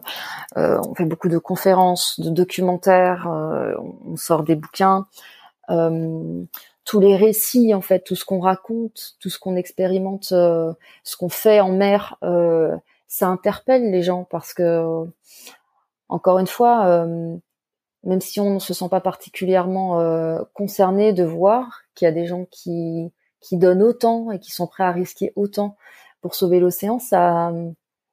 euh, 0.58 0.82
on 0.90 0.96
fait 0.96 1.06
beaucoup 1.06 1.30
de 1.30 1.38
conférences, 1.38 2.20
de 2.20 2.32
documentaires. 2.32 3.28
Euh, 3.28 3.76
on 4.08 4.18
sort 4.18 4.44
des 4.44 4.56
bouquins, 4.56 5.06
tous 5.70 7.00
les 7.00 7.16
récits 7.16 7.76
en 7.76 7.82
fait, 7.82 8.00
tout 8.00 8.16
ce 8.16 8.26
qu'on 8.26 8.40
raconte, 8.40 9.18
tout 9.20 9.30
ce 9.30 9.38
qu'on 9.38 9.56
expérimente, 9.56 10.26
ce 10.26 11.18
qu'on 11.20 11.30
fait 11.30 11.60
en 11.60 11.72
mer, 11.72 12.18
ça 13.08 13.28
interpelle 13.28 13.92
les 13.92 14.02
gens 14.02 14.24
parce 14.24 14.56
que, 14.56 15.06
encore 16.10 16.40
une 16.40 16.48
fois, 16.48 17.06
même 18.06 18.22
si 18.22 18.40
on 18.40 18.56
ne 18.56 18.60
se 18.60 18.74
sent 18.74 18.90
pas 18.90 19.02
particulièrement 19.02 20.00
concerné 20.54 21.12
de 21.12 21.24
voir 21.24 21.82
qu'il 21.96 22.06
y 22.06 22.10
a 22.10 22.14
des 22.14 22.26
gens 22.26 22.46
qui 22.52 23.12
qui 23.46 23.58
donnent 23.58 23.84
autant 23.84 24.32
et 24.32 24.40
qui 24.40 24.52
sont 24.52 24.66
prêts 24.66 24.84
à 24.84 24.92
risquer 24.92 25.32
autant 25.36 25.78
pour 26.22 26.34
sauver 26.34 26.60
l'océan, 26.60 26.98
ça, 26.98 27.54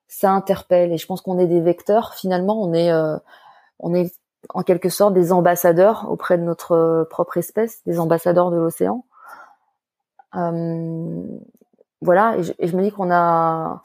ça 0.07 0.31
interpelle. 0.31 0.93
Et 0.93 0.99
je 0.99 1.07
pense 1.07 1.23
qu'on 1.23 1.39
est 1.39 1.47
des 1.47 1.63
vecteurs. 1.63 2.13
Finalement, 2.15 2.61
on 2.63 2.75
est, 2.75 2.93
euh, 2.93 3.17
on 3.79 3.95
est 3.95 4.15
en 4.51 4.63
quelque 4.63 4.91
sorte 4.91 5.15
des 5.15 5.33
ambassadeurs 5.33 6.07
auprès 6.11 6.37
de 6.37 6.43
notre 6.43 7.07
propre 7.09 7.39
espèce, 7.39 7.83
des 7.87 7.99
ambassadeurs 7.99 8.51
de 8.51 8.59
l'océan. 8.59 9.07
Euh, 10.37 11.23
voilà. 12.03 12.37
Et 12.59 12.67
je, 12.67 12.77
me 12.77 12.83
dis 12.83 12.93
qu'on 12.93 13.11
a, 13.11 13.81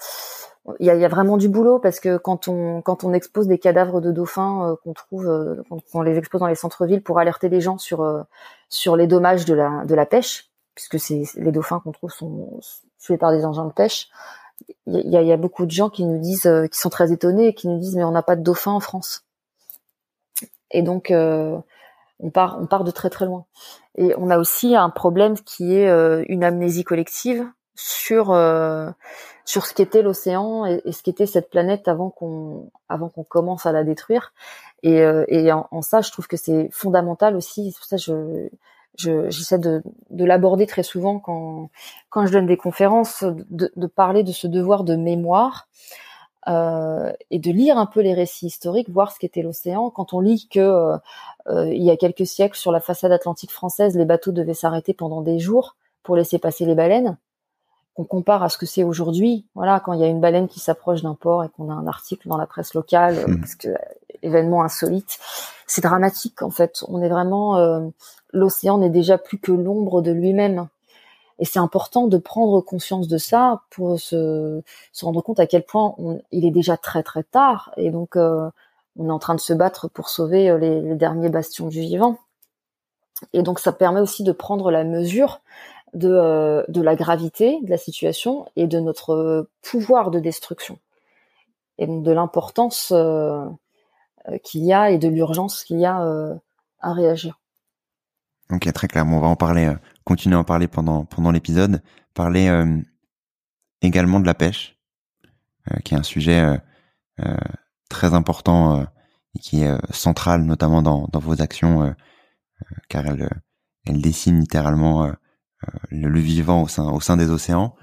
il 0.79 0.85
y 0.85 0.89
a, 0.89 1.07
vraiment 1.07 1.37
du 1.37 1.47
boulot 1.47 1.79
parce 1.79 1.99
que 1.99 2.17
quand 2.17 2.47
on 2.47 2.81
quand 2.81 3.03
on 3.03 3.13
expose 3.13 3.47
des 3.47 3.57
cadavres 3.57 4.01
de 4.01 4.11
dauphins 4.11 4.69
euh, 4.71 4.75
qu'on 4.83 4.93
trouve, 4.93 5.63
quand 5.69 5.79
on 5.93 6.01
les 6.01 6.17
expose 6.17 6.41
dans 6.41 6.47
les 6.47 6.55
centres-villes 6.55 7.01
pour 7.01 7.19
alerter 7.19 7.49
les 7.49 7.61
gens 7.61 7.77
sur 7.77 8.25
sur 8.69 8.95
les 8.95 9.07
dommages 9.07 9.45
de 9.45 9.53
la 9.53 9.85
de 9.85 9.95
la 9.95 10.05
pêche, 10.05 10.49
puisque 10.77 10.99
c'est 10.99 11.23
les 11.35 11.51
dauphins 11.51 11.79
qu'on 11.79 11.91
trouve 11.91 12.11
sont 12.11 12.59
tués 12.99 13.17
par 13.17 13.31
des 13.31 13.45
engins 13.45 13.65
de 13.65 13.73
pêche. 13.73 14.09
Il 14.85 15.09
y 15.09 15.17
a, 15.17 15.21
y 15.21 15.31
a, 15.31 15.37
beaucoup 15.37 15.65
de 15.65 15.71
gens 15.71 15.89
qui 15.89 16.03
nous 16.03 16.19
disent, 16.19 16.47
euh, 16.47 16.67
qui 16.67 16.79
sont 16.79 16.89
très 16.89 17.11
étonnés 17.11 17.47
et 17.47 17.53
qui 17.53 17.67
nous 17.67 17.79
disent 17.79 17.95
mais 17.95 18.03
on 18.03 18.11
n'a 18.11 18.23
pas 18.23 18.35
de 18.35 18.41
dauphins 18.41 18.71
en 18.71 18.79
France. 18.79 19.23
Et 20.71 20.81
donc 20.81 21.11
euh, 21.11 21.57
on 22.19 22.29
part, 22.29 22.57
on 22.59 22.67
part 22.67 22.83
de 22.83 22.91
très 22.91 23.09
très 23.09 23.25
loin. 23.25 23.45
Et 23.97 24.13
on 24.17 24.29
a 24.29 24.37
aussi 24.37 24.75
un 24.75 24.89
problème 24.89 25.35
qui 25.35 25.75
est 25.75 25.89
euh, 25.89 26.23
une 26.27 26.43
amnésie 26.43 26.83
collective 26.83 27.45
sur 27.77 28.25
sur 29.45 29.65
ce 29.65 29.73
qu'était 29.73 30.01
l'océan 30.01 30.65
et, 30.65 30.91
ce 30.91 31.03
qu'était 31.03 31.25
cette 31.25 31.49
planète 31.49 31.87
avant 31.87 32.09
qu'on 32.09 32.69
avant 32.89 33.07
qu'on 33.09 33.23
commence 33.23 33.65
à 33.65 33.71
la 33.71 33.83
détruire. 33.83 34.33
Et, 34.83 34.97
et 35.27 35.51
en, 35.51 35.81
ça, 35.81 36.01
je 36.01 36.11
trouve 36.11 36.27
que 36.27 36.37
c'est 36.37 36.69
fondamental 36.71 37.35
aussi. 37.35 37.71
C'est 37.71 37.77
pour 37.77 37.87
ça 37.87 37.97
je 37.97 38.49
j'essaie 38.97 39.59
de, 39.59 39.83
de 40.09 40.25
l'aborder 40.25 40.65
très 40.65 40.83
souvent 40.83 41.19
quand, 41.19 41.69
quand 42.09 42.25
je 42.25 42.31
donne 42.31 42.47
des 42.47 42.57
conférences, 42.57 43.23
de, 43.23 43.71
de 43.75 43.87
parler 43.87 44.23
de 44.23 44.31
ce 44.31 44.47
devoir 44.47 44.83
de 44.83 44.95
mémoire 44.95 45.67
euh, 46.47 47.11
et 47.29 47.39
de 47.39 47.51
lire 47.51 47.77
un 47.77 47.85
peu 47.85 48.01
les 48.01 48.13
récits 48.13 48.47
historiques, 48.47 48.89
voir 48.89 49.11
ce 49.11 49.19
qu'était 49.19 49.41
l'océan. 49.41 49.89
Quand 49.89 50.13
on 50.13 50.19
lit 50.19 50.47
que 50.49 50.59
euh, 50.59 50.97
euh, 51.47 51.73
il 51.73 51.83
y 51.83 51.91
a 51.91 51.97
quelques 51.97 52.25
siècles, 52.25 52.57
sur 52.57 52.71
la 52.71 52.79
façade 52.79 53.11
atlantique 53.11 53.51
française, 53.51 53.97
les 53.97 54.05
bateaux 54.05 54.31
devaient 54.31 54.53
s'arrêter 54.53 54.93
pendant 54.93 55.21
des 55.21 55.39
jours 55.39 55.75
pour 56.03 56.15
laisser 56.15 56.39
passer 56.39 56.65
les 56.65 56.75
baleines, 56.75 57.17
qu'on 57.97 58.05
compare 58.05 58.43
à 58.43 58.49
ce 58.49 58.57
que 58.57 58.65
c'est 58.65 58.83
aujourd'hui, 58.83 59.45
voilà, 59.55 59.81
quand 59.81 59.91
il 59.91 59.99
y 59.99 60.03
a 60.03 60.07
une 60.07 60.21
baleine 60.21 60.47
qui 60.47 60.61
s'approche 60.61 61.01
d'un 61.01 61.15
port 61.15 61.43
et 61.43 61.49
qu'on 61.49 61.69
a 61.69 61.73
un 61.73 61.87
article 61.87 62.29
dans 62.29 62.37
la 62.37 62.45
presse 62.45 62.73
locale, 62.73 63.25
mmh. 63.27 63.39
parce 63.41 63.55
que 63.55 63.69
événement 64.23 64.63
insolite, 64.63 65.19
c'est 65.65 65.81
dramatique 65.81 66.41
en 66.41 66.49
fait. 66.49 66.83
On 66.87 67.01
est 67.01 67.09
vraiment 67.09 67.91
l'océan 68.33 68.77
n'est 68.77 68.89
déjà 68.89 69.17
plus 69.17 69.39
que 69.39 69.51
l'ombre 69.51 70.01
de 70.01 70.11
lui-même. 70.11 70.67
Et 71.39 71.45
c'est 71.45 71.59
important 71.59 72.07
de 72.07 72.17
prendre 72.17 72.61
conscience 72.61 73.07
de 73.07 73.17
ça 73.17 73.61
pour 73.69 73.99
se, 73.99 74.61
se 74.91 75.05
rendre 75.05 75.21
compte 75.21 75.39
à 75.39 75.45
quel 75.45 75.63
point 75.63 75.95
il 76.31 76.45
est 76.45 76.51
déjà 76.51 76.77
très 76.77 77.03
très 77.03 77.23
tard. 77.23 77.71
Et 77.77 77.91
donc, 77.91 78.15
euh, 78.15 78.49
on 78.97 79.09
est 79.09 79.11
en 79.11 79.19
train 79.19 79.35
de 79.35 79.39
se 79.39 79.53
battre 79.53 79.87
pour 79.87 80.09
sauver 80.09 80.49
euh, 80.49 80.57
les, 80.57 80.95
derniers 80.95 81.29
bastions 81.29 81.67
du 81.67 81.81
vivant. 81.81 82.17
Et 83.33 83.43
donc, 83.43 83.59
ça 83.59 83.71
permet 83.71 83.99
aussi 83.99 84.23
de 84.23 84.31
prendre 84.31 84.71
la 84.71 84.83
mesure 84.83 85.41
de, 85.97 86.09
euh, 86.09 86.63
de 86.67 86.81
la 86.81 86.95
gravité 86.95 87.59
de 87.61 87.69
la 87.69 87.77
situation 87.77 88.45
et 88.55 88.67
de 88.67 88.79
notre 88.79 89.49
pouvoir 89.61 90.11
de 90.11 90.19
destruction. 90.19 90.79
Et 91.77 91.87
donc, 91.87 92.03
de 92.03 92.11
l'importance 92.11 92.93
qu'il 94.43 94.65
y 94.65 94.73
a 94.73 94.91
et 94.91 94.97
de 94.97 95.07
l'urgence 95.07 95.63
qu'il 95.63 95.79
y 95.79 95.85
a 95.85 96.03
à 96.79 96.93
réagir. 96.93 97.39
Ok, 98.51 98.71
très 98.73 98.87
clair. 98.87 99.05
on 99.05 99.19
va 99.19 99.27
en 99.27 99.35
parler, 99.35 99.71
continuer 100.03 100.35
à 100.35 100.39
en 100.39 100.43
parler 100.43 100.67
pendant 100.67 101.05
pendant 101.05 101.31
l'épisode. 101.31 101.81
Parler 102.13 102.49
également 103.81 104.19
de 104.19 104.25
la 104.25 104.33
pêche, 104.33 104.79
qui 105.83 105.93
est 105.93 105.97
un 105.97 106.03
sujet 106.03 106.43
très 107.89 108.15
important 108.15 108.87
et 109.35 109.39
qui 109.39 109.61
est 109.61 109.93
central, 109.93 110.41
notamment 110.41 110.81
dans 110.81 111.07
dans 111.11 111.19
vos 111.19 111.41
actions, 111.41 111.93
car 112.89 113.05
elle 113.05 113.29
elle 113.85 114.01
dessine 114.01 114.39
littéralement 114.39 115.13
le, 115.89 116.09
le, 116.09 116.19
vivant 116.19 116.63
au 116.63 116.99
sein 116.99 117.17
des 117.17 117.29
océans. 117.29 117.75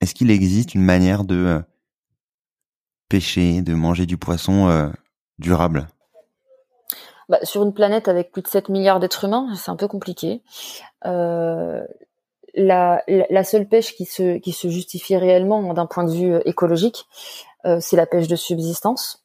Est-ce 0.00 0.14
qu'il 0.14 0.30
existe 0.30 0.74
une 0.74 0.82
manière 0.82 1.24
de 1.24 1.34
euh, 1.34 1.60
pêcher, 3.08 3.62
de 3.62 3.74
manger 3.74 4.06
du 4.06 4.16
poisson 4.16 4.68
euh, 4.68 4.88
durable? 5.38 5.88
Bah, 7.28 7.38
Sur 7.42 7.64
une 7.64 7.74
planète 7.74 8.06
avec 8.08 8.30
plus 8.30 8.42
de 8.42 8.48
7 8.48 8.68
milliards 8.68 9.00
d'êtres 9.00 9.24
humains, 9.24 9.52
c'est 9.56 9.70
un 9.70 9.76
peu 9.76 9.88
compliqué. 9.88 10.42
Euh, 11.04 11.84
la, 12.54 13.02
seule 13.44 13.68
pêche 13.68 13.94
qui 13.94 14.04
se, 14.04 14.38
qui 14.38 14.52
se 14.52 14.68
justifie 14.68 15.16
réellement 15.16 15.74
d'un 15.74 15.86
point 15.86 16.04
de 16.04 16.12
vue 16.12 16.36
écologique, 16.44 17.06
c'est 17.80 17.96
la 17.96 18.06
pêche 18.06 18.26
de 18.26 18.34
subsistance. 18.34 19.24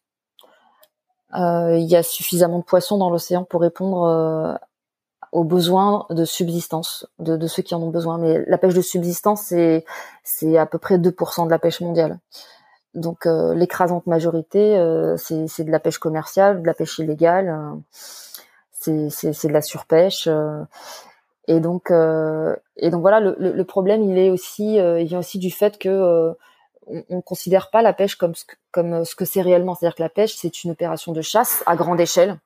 Il 1.34 1.88
y 1.88 1.96
a 1.96 2.04
suffisamment 2.04 2.60
de 2.60 2.64
poissons 2.64 2.98
dans 2.98 3.10
l'océan 3.10 3.44
pour 3.46 3.62
répondre 3.62 4.60
aux 5.34 5.44
besoins 5.44 6.06
de 6.12 6.26
subsistance 6.26 7.08
de, 7.18 7.48
ceux 7.48 7.64
qui 7.64 7.74
en 7.74 7.82
ont 7.82 7.90
besoin. 7.90 8.20
Mais 8.20 8.46
la 8.46 8.60
pêche 8.60 8.76
de 8.76 8.82
subsistance, 8.82 9.52
c'est 10.24 10.58
à 10.58 10.66
peu 10.68 10.78
près 10.78 10.98
2% 11.00 11.46
de 11.46 11.50
la 11.50 11.60
pêche 11.60 11.82
mondiale. 11.82 12.20
Donc 12.94 13.26
euh, 13.26 13.56
l'écrasante 13.56 14.06
majorité, 14.06 14.78
euh, 14.78 15.18
c'est 15.18 15.64
de 15.64 15.72
la 15.72 15.80
pêche 15.80 15.98
commerciale, 15.98 16.62
de 16.62 16.68
la 16.68 16.76
pêche 16.76 17.00
illégale, 17.00 17.50
euh, 17.50 19.10
c'est 19.10 19.48
de 19.48 19.54
la 19.54 19.64
surpêche. 19.64 20.28
Euh. 20.28 20.64
et 21.48 21.60
donc 21.60 21.92
et 21.92 22.90
donc 22.92 23.02
voilà, 23.02 23.20
le, 23.20 23.64
problème, 23.64 24.04
il 24.04 24.20
est 24.20 24.30
aussi, 24.30 24.76
il 24.76 25.06
vient 25.06 25.20
aussi 25.20 25.40
du 25.40 25.50
fait 25.50 25.80
que 25.80 26.36
on, 26.86 27.04
on 27.10 27.22
considère 27.22 27.72
pas 27.72 27.82
la 27.82 27.94
pêche 27.94 28.16
comme 28.16 28.34
comme 28.72 29.04
ce 29.04 29.16
que 29.16 29.26
c'est 29.26 29.42
réellement. 29.42 29.74
C'est-à-dire 29.74 29.96
que 29.96 30.04
la 30.04 30.10
pêche, 30.10 30.36
c'est 30.36 30.64
une 30.64 30.70
opération 30.70 31.12
de 31.12 31.22
chasse 31.22 31.64
à 31.66 31.76
grande 31.76 32.00
échelle 32.00 32.38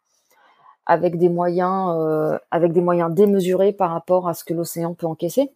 avec 0.87 1.17
des 1.17 1.29
moyens, 1.29 1.93
euh, 1.99 2.39
avec 2.49 2.71
des 2.71 2.81
moyens 2.81 3.13
démesurés 3.13 3.73
par 3.73 3.91
rapport 3.91 4.27
à 4.27 4.33
ce 4.33 4.43
que 4.43 4.53
l'océan 4.53 4.93
peut 4.93 5.05
encaisser. 5.05 5.51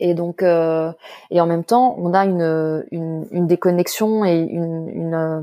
Et 0.00 0.14
donc, 0.14 0.42
euh, 0.42 0.92
et 1.30 1.40
en 1.40 1.46
même 1.46 1.64
temps, 1.64 1.96
on 1.98 2.14
a 2.14 2.24
une, 2.24 2.84
une, 2.92 3.26
une 3.32 3.46
déconnexion 3.46 4.24
et 4.24 4.38
une, 4.38 4.88
une 4.88 5.14
euh, 5.14 5.40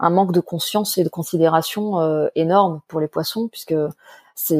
un 0.00 0.10
manque 0.10 0.32
de 0.32 0.40
conscience 0.40 0.98
et 0.98 1.04
de 1.04 1.08
considération 1.08 2.00
euh, 2.00 2.28
énorme 2.34 2.80
pour 2.88 3.00
les 3.00 3.08
poissons, 3.08 3.48
puisque 3.48 3.74
c'est 4.34 4.54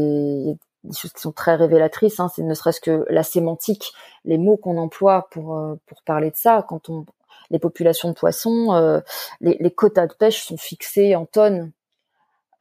des 0.85 0.95
choses 0.95 1.13
qui 1.13 1.21
sont 1.21 1.33
très 1.33 1.55
révélatrices. 1.57 2.19
Hein, 2.21 2.29
c'est 2.35 2.43
ne 2.43 2.55
serait-ce 2.55 2.81
que 2.81 3.05
la 3.09 3.23
sémantique, 3.23 3.93
les 4.25 4.39
mots 4.39 4.57
qu'on 4.57 4.79
emploie 4.79 5.29
pour 5.31 5.57
euh, 5.57 5.75
pour 5.87 6.03
parler 6.03 6.31
de 6.31 6.37
ça. 6.37 6.65
Quand 6.69 6.89
on 6.89 7.05
les 7.51 7.59
populations 7.59 8.11
de 8.11 8.15
poissons, 8.15 9.01
les, 9.41 9.57
les 9.59 9.71
quotas 9.71 10.07
de 10.07 10.13
pêche 10.13 10.45
sont 10.45 10.59
fixés 10.59 11.17
en 11.17 11.25
tonnes 11.25 11.73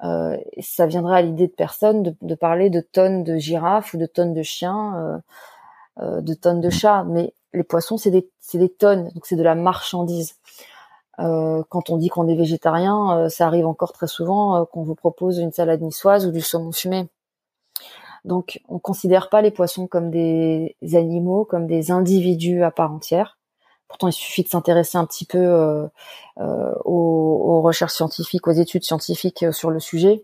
euh, 0.04 0.38
ça 0.62 0.86
viendrait 0.86 1.18
à 1.18 1.22
l'idée 1.22 1.48
de 1.48 1.54
personne 1.54 2.04
de, 2.04 2.16
de, 2.22 2.36
parler 2.36 2.70
de 2.70 2.82
tonnes 2.82 3.24
de 3.24 3.38
girafes 3.38 3.94
ou 3.94 3.98
de 3.98 4.06
tonnes 4.06 4.34
de 4.34 4.44
chiens, 4.44 4.96
euh, 4.98 5.18
euh 6.04 6.22
de 6.22 6.34
tonnes 6.34 6.62
de 6.62 6.70
chats. 6.70 7.04
Mais 7.06 7.34
les 7.54 7.64
poissons, 7.64 7.98
c'est 7.98 8.12
des, 8.12 8.30
des, 8.54 8.70
tonnes, 8.70 9.10
donc 9.16 9.26
c'est 9.26 9.36
de 9.36 9.44
la 9.44 9.56
marchandise. 9.56 10.36
Euh, 11.20 11.64
quand 11.70 11.90
on 11.90 11.98
dit 11.98 12.10
qu'on 12.10 12.28
est 12.28 12.36
végétarien, 12.36 13.18
euh, 13.18 13.30
ça 13.30 13.48
arrive 13.48 13.66
encore 13.68 13.94
très 13.94 14.08
souvent 14.08 14.66
qu'on 14.66 14.84
vous 14.84 14.96
propose 14.96 15.40
une 15.40 15.52
salade 15.52 15.82
niçoise 15.82 16.28
ou 16.28 16.32
du 16.32 16.42
saumon 16.42 16.72
fumé. 16.72 17.08
Donc, 18.26 18.62
on 18.68 18.80
considère 18.80 19.30
pas 19.30 19.42
les 19.42 19.52
poissons 19.52 19.88
comme 19.88 20.12
des 20.12 20.76
animaux, 20.94 21.46
comme 21.46 21.66
des 21.68 21.92
individus 21.92 22.64
à 22.64 22.72
part 22.72 22.92
entière. 22.92 23.37
Pourtant, 23.88 24.08
il 24.08 24.14
suffit 24.14 24.44
de 24.44 24.50
s'intéresser 24.50 24.98
un 24.98 25.06
petit 25.06 25.26
peu 25.26 25.38
euh, 25.38 25.88
euh, 26.40 26.74
aux, 26.84 27.62
recherches 27.62 27.94
scientifiques, 27.94 28.48
aux 28.48 28.52
études 28.52 28.84
scientifiques 28.84 29.44
euh, 29.44 29.52
sur 29.52 29.70
le 29.70 29.80
sujet. 29.80 30.24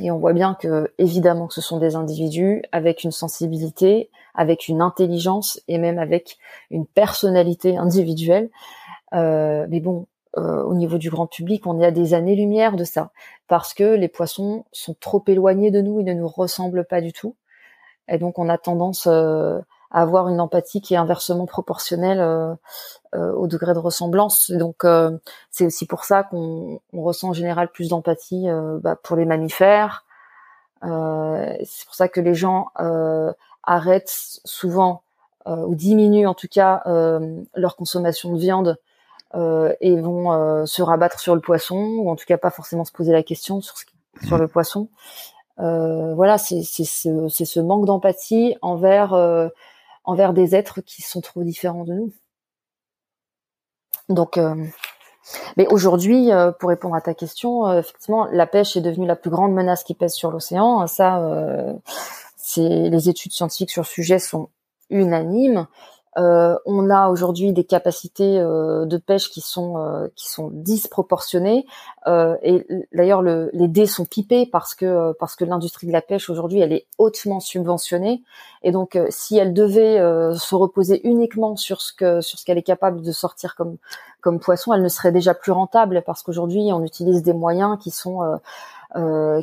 Et 0.00 0.10
on 0.10 0.18
voit 0.18 0.32
bien 0.32 0.54
que, 0.54 0.90
évidemment, 0.96 1.50
ce 1.50 1.60
sont 1.60 1.78
des 1.78 1.96
individus 1.96 2.62
avec 2.72 3.04
une 3.04 3.10
sensibilité, 3.10 4.10
avec 4.34 4.68
une 4.68 4.80
intelligence 4.80 5.60
et 5.68 5.76
même 5.76 5.98
avec 5.98 6.38
une 6.70 6.86
personnalité 6.86 7.76
individuelle. 7.76 8.48
mais 9.12 9.80
bon, 9.80 10.06
au 10.34 10.72
niveau 10.72 10.96
du 10.96 11.10
grand 11.10 11.26
public, 11.26 11.66
on 11.66 11.78
est 11.78 11.84
à 11.84 11.90
des 11.90 12.14
années-lumière 12.14 12.76
de 12.76 12.84
ça, 12.84 13.10
parce 13.48 13.74
que 13.74 13.84
les 13.84 14.08
poissons 14.08 14.64
sont 14.72 14.94
trop 14.98 15.22
éloignés 15.26 15.70
de 15.70 15.82
nous, 15.82 16.00
ils 16.00 16.06
ne 16.06 16.14
nous 16.14 16.28
ressemblent 16.28 16.86
pas 16.86 17.02
du 17.02 17.12
tout. 17.12 17.36
Et 18.08 18.16
donc, 18.16 18.38
on 18.38 18.48
a 18.48 18.56
tendance 18.56 19.06
avoir 19.92 20.28
une 20.28 20.40
empathie 20.40 20.80
qui 20.80 20.94
est 20.94 20.96
inversement 20.96 21.46
proportionnelle 21.46 22.20
euh, 22.20 22.54
euh, 23.14 23.32
au 23.32 23.46
degré 23.46 23.74
de 23.74 23.78
ressemblance. 23.78 24.50
donc 24.50 24.84
euh, 24.84 25.16
c'est 25.50 25.66
aussi 25.66 25.86
pour 25.86 26.04
ça 26.04 26.22
qu'on 26.22 26.80
ressent 26.92 27.28
en 27.28 27.32
général 27.32 27.68
plus 27.68 27.90
d'empathie 27.90 28.48
bah, 28.80 28.96
pour 28.96 29.16
les 29.16 29.26
mammifères. 29.26 30.04
c'est 30.82 31.86
pour 31.86 31.94
ça 31.94 32.08
que 32.08 32.20
les 32.20 32.34
gens 32.34 32.68
arrêtent 33.62 34.38
souvent 34.44 35.02
ou 35.46 35.74
diminuent 35.74 36.26
en 36.26 36.34
tout 36.34 36.48
cas 36.48 36.82
leur 37.54 37.76
consommation 37.76 38.32
de 38.32 38.38
viande 38.38 38.78
et 39.34 40.00
vont 40.00 40.66
se 40.66 40.82
rabattre 40.82 41.20
sur 41.20 41.34
le 41.34 41.40
poisson 41.42 41.76
ou 41.76 42.10
en 42.10 42.16
tout 42.16 42.24
cas 42.26 42.38
pas 42.38 42.50
forcément 42.50 42.84
se 42.84 42.92
poser 42.92 43.12
la 43.12 43.22
question 43.22 43.60
sur, 43.60 43.74
sur 44.24 44.38
le 44.38 44.48
poisson. 44.48 44.88
voilà, 45.58 46.38
c'est 46.38 46.62
ce, 46.62 47.28
ce, 47.28 47.60
manque 47.60 47.84
d'empathie 47.84 48.56
envers 48.62 49.50
envers 50.04 50.32
des 50.32 50.54
êtres 50.54 50.80
qui 50.80 51.02
sont 51.02 51.20
trop 51.20 51.42
différents 51.42 51.84
de 51.84 51.94
nous. 51.94 52.12
Donc, 54.08 54.36
euh, 54.36 54.54
mais 55.56 55.66
aujourd'hui, 55.68 56.32
euh, 56.32 56.52
pour 56.52 56.70
répondre 56.70 56.94
à 56.94 57.00
ta 57.00 57.14
question, 57.14 57.66
euh, 57.66 57.80
effectivement, 57.80 58.26
la 58.26 58.46
pêche 58.46 58.76
est 58.76 58.80
devenue 58.80 59.06
la 59.06 59.16
plus 59.16 59.30
grande 59.30 59.52
menace 59.52 59.84
qui 59.84 59.94
pèse 59.94 60.14
sur 60.14 60.30
l'océan. 60.30 60.86
Ça, 60.86 61.20
les 62.56 63.08
études 63.08 63.32
scientifiques 63.32 63.70
sur 63.70 63.82
le 63.82 63.86
sujet 63.86 64.18
sont 64.18 64.50
unanimes. 64.90 65.66
Euh, 66.18 66.56
on 66.66 66.90
a 66.90 67.08
aujourd'hui 67.08 67.52
des 67.52 67.64
capacités 67.64 68.38
euh, 68.38 68.84
de 68.84 68.98
pêche 68.98 69.30
qui 69.30 69.40
sont 69.40 69.78
euh, 69.78 70.08
qui 70.14 70.28
sont 70.28 70.50
disproportionnées. 70.52 71.66
Et 72.42 72.66
d'ailleurs 72.92 73.22
le, 73.22 73.48
les 73.52 73.68
dés 73.68 73.86
sont 73.86 74.04
pipés 74.04 74.44
parce 74.44 74.74
que 74.74 75.12
parce 75.12 75.36
que 75.36 75.44
l'industrie 75.44 75.86
de 75.86 75.92
la 75.92 76.02
pêche 76.02 76.28
aujourd'hui 76.28 76.60
elle 76.60 76.72
est 76.72 76.86
hautement 76.98 77.40
subventionnée. 77.40 78.22
Et 78.62 78.72
donc 78.72 78.98
si 79.08 79.38
elle 79.38 79.54
devait 79.54 79.98
se 80.34 80.54
reposer 80.54 81.06
uniquement 81.06 81.56
sur 81.56 81.80
ce 81.80 81.92
que 81.92 82.20
sur 82.20 82.38
ce 82.38 82.44
qu'elle 82.44 82.58
est 82.58 82.62
capable 82.62 83.02
de 83.02 83.12
sortir 83.12 83.54
comme 83.54 83.78
comme 84.22 84.38
poisson, 84.38 84.72
elle 84.72 84.82
ne 84.82 84.88
serait 84.88 85.12
déjà 85.12 85.34
plus 85.34 85.52
rentable 85.52 86.02
parce 86.06 86.22
qu'aujourd'hui 86.22 86.70
on 86.72 86.82
utilise 86.84 87.22
des 87.22 87.34
moyens 87.34 87.76
qui 87.78 87.90
sont 87.90 88.22
euh, 88.22 88.36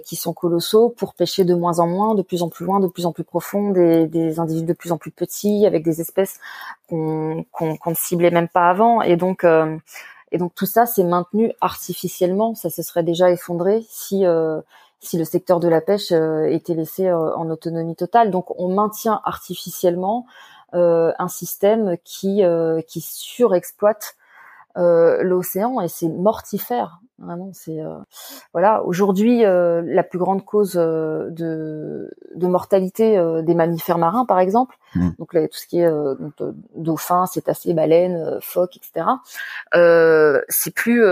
qui 0.05 0.15
sont 0.15 0.33
colossaux 0.33 0.89
pour 0.89 1.13
pêcher 1.13 1.43
de 1.43 1.55
moins 1.55 1.79
en 1.79 1.88
moins, 1.88 2.15
de 2.15 2.21
plus 2.21 2.43
en 2.43 2.49
plus 2.49 2.65
loin, 2.65 2.79
de 2.79 2.88
plus 2.88 3.05
en 3.05 3.12
plus 3.12 3.23
profond, 3.23 3.71
des, 3.71 4.07
des 4.07 4.39
individus 4.39 4.67
de 4.67 4.73
plus 4.73 4.91
en 4.91 4.97
plus 4.97 5.12
petits, 5.12 5.65
avec 5.65 5.83
des 5.83 6.01
espèces 6.01 6.39
qu'on 6.88 7.45
ne 7.62 7.95
ciblait 7.95 8.31
même 8.31 8.47
pas 8.47 8.69
avant. 8.69 9.01
Et 9.01 9.15
donc, 9.15 9.43
euh, 9.43 9.77
et 10.31 10.38
donc 10.38 10.53
tout 10.53 10.65
ça, 10.65 10.85
c'est 10.85 11.03
maintenu 11.03 11.51
artificiellement. 11.62 12.53
Ça 12.53 12.69
se 12.69 12.83
serait 12.83 13.03
déjà 13.03 13.31
effondré 13.31 13.85
si 13.89 14.25
euh, 14.25 14.62
si 14.99 15.17
le 15.17 15.23
secteur 15.23 15.59
de 15.59 15.67
la 15.67 15.81
pêche 15.81 16.12
était 16.12 16.73
laissé 16.73 17.12
en 17.12 17.49
autonomie 17.49 17.95
totale. 17.95 18.31
Donc, 18.31 18.59
on 18.59 18.67
maintient 18.67 19.21
artificiellement 19.23 20.25
un 20.73 21.27
système 21.29 21.95
qui 22.03 22.43
qui 22.88 23.01
surexploite 23.01 24.15
l'océan 24.80 25.82
et 25.82 25.88
c'est 25.88 26.10
mortifère. 26.10 27.02
Vraiment, 27.22 27.52
c'est 27.54 27.82
euh, 27.82 27.98
voilà. 28.54 28.84
Aujourd'hui, 28.84 29.46
euh, 29.46 29.82
la 29.86 30.04
plus 30.04 30.20
grande 30.20 30.46
cause 30.46 30.76
euh, 30.78 31.30
de, 31.32 32.10
de 32.36 32.48
mortalité 32.48 33.22
des 33.44 33.56
mammifères 33.56 33.98
marins, 33.98 34.26
par 34.26 34.39
exemple, 34.39 34.78
mmh. 34.96 35.10
donc 35.20 35.32
tout 35.32 35.58
ce 35.58 35.68
qui 35.68 35.80
est 35.80 35.92
dauphins, 36.76 37.26
cétacés, 37.26 37.74
baleines, 37.74 38.39
phoques, 38.42 38.78
etc. 38.78 39.06
c'est 40.48 40.74
plus 40.74 41.04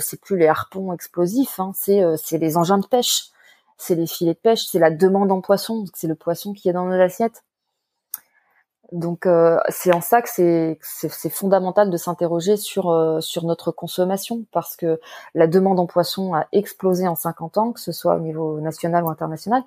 c'est 0.00 0.20
plus 0.20 0.38
les 0.38 0.48
harpons 0.48 0.92
explosifs, 0.92 1.60
hein, 1.60 1.72
c'est 1.74 2.02
c'est 2.16 2.38
les 2.38 2.56
engins 2.56 2.78
de 2.78 2.86
pêche, 2.86 3.26
c'est 3.76 3.94
les 3.94 4.06
filets 4.06 4.34
de 4.34 4.38
pêche, 4.38 4.66
c'est 4.66 4.78
la 4.78 4.90
demande 4.90 5.30
en 5.30 5.40
poisson, 5.40 5.84
c'est 5.94 6.08
le 6.08 6.14
poisson 6.14 6.52
qui 6.52 6.68
est 6.68 6.72
dans 6.72 6.86
nos 6.86 7.00
assiettes. 7.00 7.42
Donc 8.92 9.26
euh, 9.26 9.58
c'est 9.68 9.94
en 9.94 10.00
ça 10.00 10.20
que 10.20 10.28
c'est 10.28 11.30
fondamental 11.30 11.90
de 11.90 11.96
s'interroger 11.96 12.56
sur 12.56 12.90
euh, 12.90 13.20
sur 13.20 13.44
notre 13.44 13.70
consommation 13.70 14.44
parce 14.52 14.76
que 14.76 15.00
la 15.34 15.46
demande 15.46 15.78
en 15.78 15.86
poisson 15.86 16.34
a 16.34 16.46
explosé 16.52 17.06
en 17.06 17.14
50 17.14 17.58
ans, 17.58 17.72
que 17.72 17.80
ce 17.80 17.92
soit 17.92 18.16
au 18.16 18.20
niveau 18.20 18.60
national 18.60 19.04
ou 19.04 19.10
international, 19.10 19.62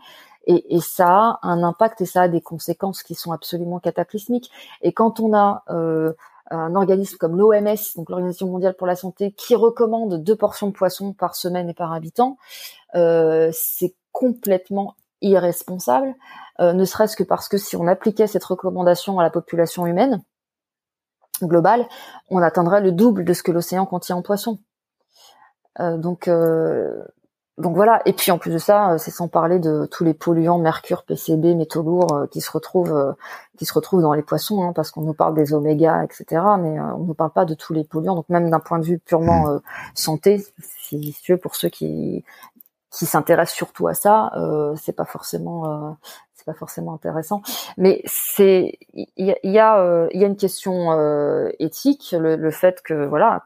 et, 0.46 0.76
et 0.76 0.82
ça 0.82 1.08
a 1.08 1.40
un 1.44 1.64
impact 1.64 2.02
et 2.02 2.06
ça 2.06 2.24
a 2.24 2.28
des 2.28 2.42
conséquences 2.42 3.02
qui 3.02 3.16
sont 3.16 3.32
absolument 3.32 3.80
cataclysmiques. 3.80 4.52
Et 4.82 4.92
quand 4.92 5.22
on 5.22 5.34
a 5.34 5.64
euh, 5.70 6.12
un 6.52 6.76
organisme 6.76 7.18
comme 7.18 7.38
l'OMS, 7.38 7.78
donc 7.96 8.10
l'Organisation 8.10 8.48
mondiale 8.48 8.76
pour 8.76 8.88
la 8.88 8.98
santé, 8.98 9.32
qui 9.32 9.56
recommande 9.56 10.22
deux 10.22 10.36
portions 10.36 10.68
de 10.68 10.74
poisson 10.74 11.14
par 11.14 11.36
semaine 11.36 11.70
et 11.70 11.74
par 11.74 11.94
habitant, 11.94 12.38
c'est 12.94 13.96
complètement 14.12 14.96
irresponsable, 15.24 16.14
ne 16.60 16.86
serait-ce 16.86 17.16
que 17.16 17.24
parce 17.24 17.50
que 17.50 17.58
si 17.58 17.76
on 17.76 17.88
appliquait 17.88 18.28
cette 18.28 18.44
recommandation 18.44 19.18
à 19.18 19.24
la 19.24 19.32
population 19.32 19.88
humaine 19.88 20.22
globale, 21.42 21.88
on 22.30 22.38
atteindrait 22.38 22.82
le 22.82 22.92
double 22.92 23.26
de 23.26 23.34
ce 23.34 23.42
que 23.42 23.52
l'océan 23.52 23.88
contient 23.88 24.18
en 24.18 24.22
poissons. 24.22 24.60
donc 25.80 26.30
donc 27.60 27.76
voilà. 27.76 28.02
Et 28.06 28.14
puis 28.14 28.32
en 28.32 28.40
plus 28.40 28.52
de 28.52 28.58
ça, 28.58 28.94
euh, 28.94 28.98
c'est 28.98 29.12
sans 29.12 29.28
parler 29.28 29.60
de 29.60 29.86
tous 29.86 30.04
les 30.04 30.16
polluants, 30.16 30.58
mercure, 30.58 31.04
PCB, 31.04 31.54
métaux 31.54 31.84
lourds 31.84 32.14
euh, 32.14 32.28
qui 32.28 32.42
se 32.42 32.50
retrouvent, 32.50 32.96
euh, 32.96 33.14
qui 33.58 33.66
se 33.66 33.74
retrouvent 33.74 34.02
dans 34.02 34.14
les 34.14 34.24
poissons, 34.24 34.64
hein, 34.64 34.74
parce 34.74 34.90
qu'on 34.90 35.02
nous 35.02 35.14
parle 35.14 35.36
des 35.36 35.54
oméga, 35.54 36.04
etc. 36.04 36.42
Mais 36.60 36.80
on 36.80 37.00
ne 37.00 37.06
nous 37.06 37.14
parle 37.14 37.32
pas 37.32 37.46
de 37.46 37.54
tous 37.54 37.74
les 37.74 37.84
polluants. 37.84 38.16
Donc 38.16 38.28
même 38.30 38.50
d'un 38.50 38.60
point 38.60 38.80
de 38.80 38.86
vue 38.86 38.98
purement 38.98 39.48
mmh. 39.48 39.62
santé, 39.94 40.46
si 40.80 41.16
tu 41.22 41.34
veux, 41.34 41.38
pour 41.38 41.56
ceux 41.56 41.70
qui 41.70 42.24
qui 42.94 43.06
s'intéressent 43.06 43.56
surtout 43.56 43.88
à 43.88 43.94
ça, 43.94 44.32
c'est 44.82 44.96
pas 44.96 45.06
forcément 45.06 45.98
c'est 46.36 46.46
pas 46.46 46.54
forcément 46.54 46.94
intéressant. 46.94 47.42
Mais 47.78 48.02
c'est 48.06 48.78
il 48.94 49.08
y 49.18 49.32
a 49.32 49.38
il 49.44 49.52
y, 49.52 49.60
a, 49.60 50.08
y 50.12 50.24
a 50.24 50.28
une 50.28 50.38
question 50.38 51.52
éthique, 51.60 52.16
le, 52.18 52.36
le, 52.36 52.52
fait 52.52 52.82
que 52.82 53.06
voilà 53.06 53.44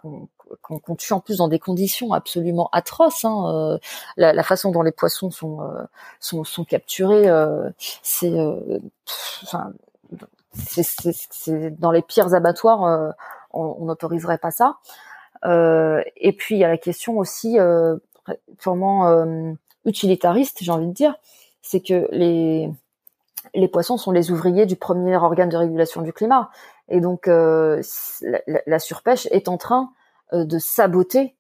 qu'on 0.62 0.96
tue 0.96 1.14
en 1.14 1.20
plus 1.20 1.38
dans 1.38 1.48
des 1.48 1.60
conditions 1.60 2.14
absolument 2.14 2.70
atroces. 2.72 3.26
Hein, 3.26 3.46
euh, 3.48 3.78
la, 4.16 4.34
la, 4.34 4.44
façon 4.44 4.72
dont 4.72 4.82
les 4.82 4.92
poissons 4.92 5.32
sont 5.32 5.62
euh, 5.62 5.84
sont, 6.20 6.44
sont, 6.44 6.64
capturés, 6.64 7.28
euh, 7.28 7.70
c'est 8.02 8.34
enfin 9.44 9.74
c'est 10.54 11.80
dans 11.80 11.92
les 11.92 12.02
pires 12.02 12.34
abattoirs, 12.34 13.14
on 13.52 13.86
n'autoriserait 13.86 14.40
pas 14.40 14.52
ça. 14.52 14.78
et 15.46 16.34
puis 16.38 16.56
il 16.56 16.60
y 16.60 16.64
a 16.64 16.68
la 16.68 16.78
question 16.78 17.18
aussi 17.18 17.58
purement 18.60 19.26
utilitariste, 19.86 20.58
j'ai 20.62 20.72
envie 20.72 20.88
de 20.88 20.94
dire, 20.94 21.16
c'est 21.62 21.82
que 21.82 22.08
les 22.12 22.70
les 23.54 23.68
poissons 23.68 23.98
sont 23.98 24.12
les 24.12 24.32
ouvriers 24.32 24.66
du 24.66 24.76
premier 24.76 25.16
organe 25.16 25.50
de 25.50 25.58
régulation 25.58 26.02
du 26.02 26.12
climat. 26.12 26.52
Et 26.90 27.00
donc, 27.00 27.28
la, 27.28 27.82
la, 28.66 28.80
surpêche 28.80 29.28
est 29.32 29.48
en 29.48 29.58
train 29.58 29.92
euh, 30.34 30.44
de 30.44 30.60
saboter 30.60 31.36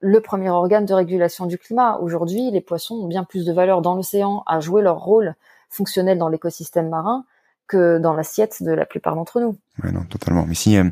le 0.00 0.20
premier 0.20 0.50
organe 0.50 0.84
de 0.84 0.92
régulation 0.92 1.46
du 1.46 1.56
climat. 1.56 1.98
Aujourd'hui, 2.00 2.50
les 2.50 2.60
poissons 2.60 2.96
ont 2.96 3.06
bien 3.06 3.24
plus 3.24 3.46
de 3.46 3.52
valeur 3.52 3.80
dans 3.80 3.94
l'océan 3.94 4.42
à 4.46 4.60
jouer 4.60 4.82
leur 4.82 4.98
rôle 4.98 5.34
fonctionnel 5.70 6.18
dans 6.18 6.28
l'écosystème 6.28 6.90
marin 6.90 7.24
que 7.66 7.96
dans 7.96 8.12
l'assiette 8.12 8.62
de 8.62 8.72
la 8.72 8.84
plupart 8.84 9.14
d'entre 9.14 9.40
nous. 9.40 9.56
Ouais, 9.82 9.90
non, 9.90 10.04
totalement. 10.04 10.44
Mais 10.46 10.54
si 10.54 10.76
euh, 10.76 10.84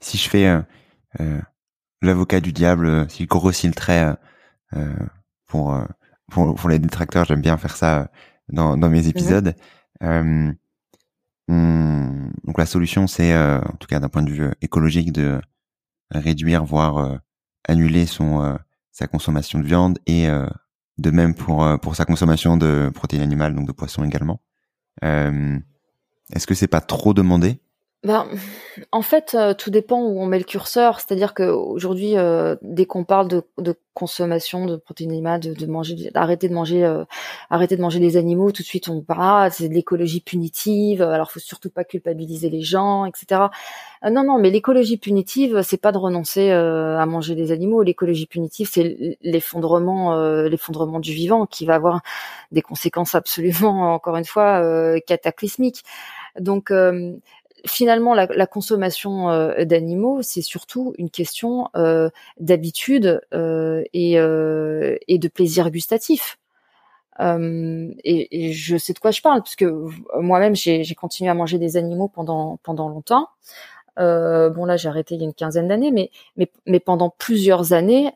si 0.00 0.18
je 0.18 0.28
fais 0.28 0.46
euh, 0.46 1.40
l'avocat 2.02 2.40
du 2.40 2.52
diable, 2.52 3.08
si 3.08 3.22
je 3.22 3.28
grossis 3.28 3.66
le 3.66 3.72
trait 3.72 4.14
pour, 5.46 5.76
pour, 6.30 6.54
pour 6.54 6.68
les 6.68 6.78
détracteurs, 6.78 7.24
j'aime 7.24 7.40
bien 7.40 7.56
faire 7.56 7.76
ça 7.76 8.10
dans 8.48 8.76
dans 8.76 8.88
mes 8.88 9.08
épisodes. 9.08 9.54
donc 10.00 10.56
la 12.58 12.66
solution, 12.66 13.06
c'est 13.06 13.36
en 13.36 13.76
tout 13.78 13.86
cas 13.88 14.00
d'un 14.00 14.08
point 14.08 14.22
de 14.22 14.30
vue 14.30 14.50
écologique 14.62 15.12
de 15.12 15.40
réduire, 16.10 16.64
voire 16.64 16.98
euh, 16.98 17.16
annuler 17.68 18.06
son 18.06 18.42
euh, 18.42 18.56
sa 18.90 19.06
consommation 19.06 19.58
de 19.58 19.64
viande 19.64 19.98
et 20.06 20.28
euh, 20.28 20.46
de 20.98 21.10
même 21.10 21.34
pour 21.34 21.66
pour 21.80 21.96
sa 21.96 22.04
consommation 22.04 22.56
de 22.56 22.90
protéines 22.94 23.22
animales, 23.22 23.54
donc 23.54 23.66
de 23.66 23.72
poissons 23.72 24.04
également. 24.04 24.42
Est-ce 25.02 26.46
que 26.46 26.54
c'est 26.54 26.68
pas 26.68 26.80
trop 26.80 27.14
demandé? 27.14 27.60
Ben, 28.02 28.26
en 28.92 29.02
fait, 29.02 29.34
euh, 29.34 29.52
tout 29.52 29.70
dépend 29.70 30.00
où 30.00 30.18
on 30.22 30.24
met 30.24 30.38
le 30.38 30.44
curseur. 30.44 31.00
C'est-à-dire 31.00 31.34
qu'aujourd'hui, 31.34 32.16
euh, 32.16 32.56
dès 32.62 32.86
qu'on 32.86 33.04
parle 33.04 33.28
de, 33.28 33.42
de, 33.58 33.74
consommation 33.92 34.64
de 34.64 34.76
protéines 34.76 35.10
animales, 35.10 35.40
de, 35.40 35.52
de 35.52 35.66
manger, 35.66 36.10
d'arrêter 36.14 36.48
de 36.48 36.54
manger, 36.54 36.82
euh, 36.84 37.04
arrêter 37.50 37.76
de 37.76 37.82
manger 37.82 37.98
des 37.98 38.16
animaux, 38.16 38.52
tout 38.52 38.62
de 38.62 38.66
suite 38.66 38.88
on 38.88 39.02
parle, 39.02 39.48
ah, 39.48 39.50
c'est 39.50 39.68
de 39.68 39.74
l'écologie 39.74 40.22
punitive. 40.22 41.02
Alors, 41.02 41.30
faut 41.30 41.40
surtout 41.40 41.68
pas 41.68 41.84
culpabiliser 41.84 42.48
les 42.48 42.62
gens, 42.62 43.04
etc. 43.04 43.42
non, 44.10 44.24
non, 44.24 44.38
mais 44.38 44.48
l'écologie 44.48 44.96
punitive, 44.96 45.60
c'est 45.62 45.76
pas 45.76 45.92
de 45.92 45.98
renoncer 45.98 46.50
à 46.50 47.04
manger 47.04 47.34
des 47.34 47.52
animaux. 47.52 47.82
L'écologie 47.82 48.26
punitive, 48.26 48.68
c'est 48.72 49.18
l'effondrement, 49.20 50.16
l'effondrement 50.44 51.00
du 51.00 51.12
vivant, 51.12 51.44
qui 51.44 51.66
va 51.66 51.74
avoir 51.74 52.00
des 52.52 52.62
conséquences 52.62 53.14
absolument, 53.14 53.92
encore 53.94 54.16
une 54.16 54.24
fois, 54.24 54.98
cataclysmiques. 55.06 55.82
Donc 56.38 56.72
finalement, 57.66 58.14
la, 58.14 58.26
la 58.26 58.46
consommation 58.46 59.30
euh, 59.30 59.64
d'animaux, 59.64 60.22
c'est 60.22 60.42
surtout 60.42 60.94
une 60.98 61.10
question 61.10 61.68
euh, 61.76 62.10
d'habitude 62.38 63.20
euh, 63.34 63.82
et, 63.92 64.18
euh, 64.18 64.96
et, 65.08 65.18
de 65.18 65.28
plaisir 65.28 65.70
gustatif. 65.70 66.38
Et, 67.22 68.46
et, 68.48 68.52
je 68.54 68.78
sais 68.78 68.94
de 68.94 68.98
quoi 68.98 69.10
je 69.10 69.20
parle, 69.20 69.42
parce 69.42 69.54
que 69.54 69.84
moi-même, 70.18 70.56
j'ai 70.56 70.94
continué 70.94 71.28
à 71.28 71.34
manger 71.34 71.58
des 71.58 71.76
animaux 71.76 72.08
pendant 72.08 72.58
pendant 72.62 72.88
longtemps. 72.88 73.28
bon 73.98 74.64
là, 74.64 74.78
j'ai 74.78 74.88
arrêté 74.88 75.16
il 75.16 75.20
y 75.20 75.24
a 75.24 75.26
une 75.26 75.34
quinzaine 75.34 75.68
d'années, 75.68 75.90
mais, 75.90 76.10
mais 76.38 76.50
mais 76.64 76.80
pendant 76.80 77.10
plusieurs 77.10 77.74
années, 77.74 78.14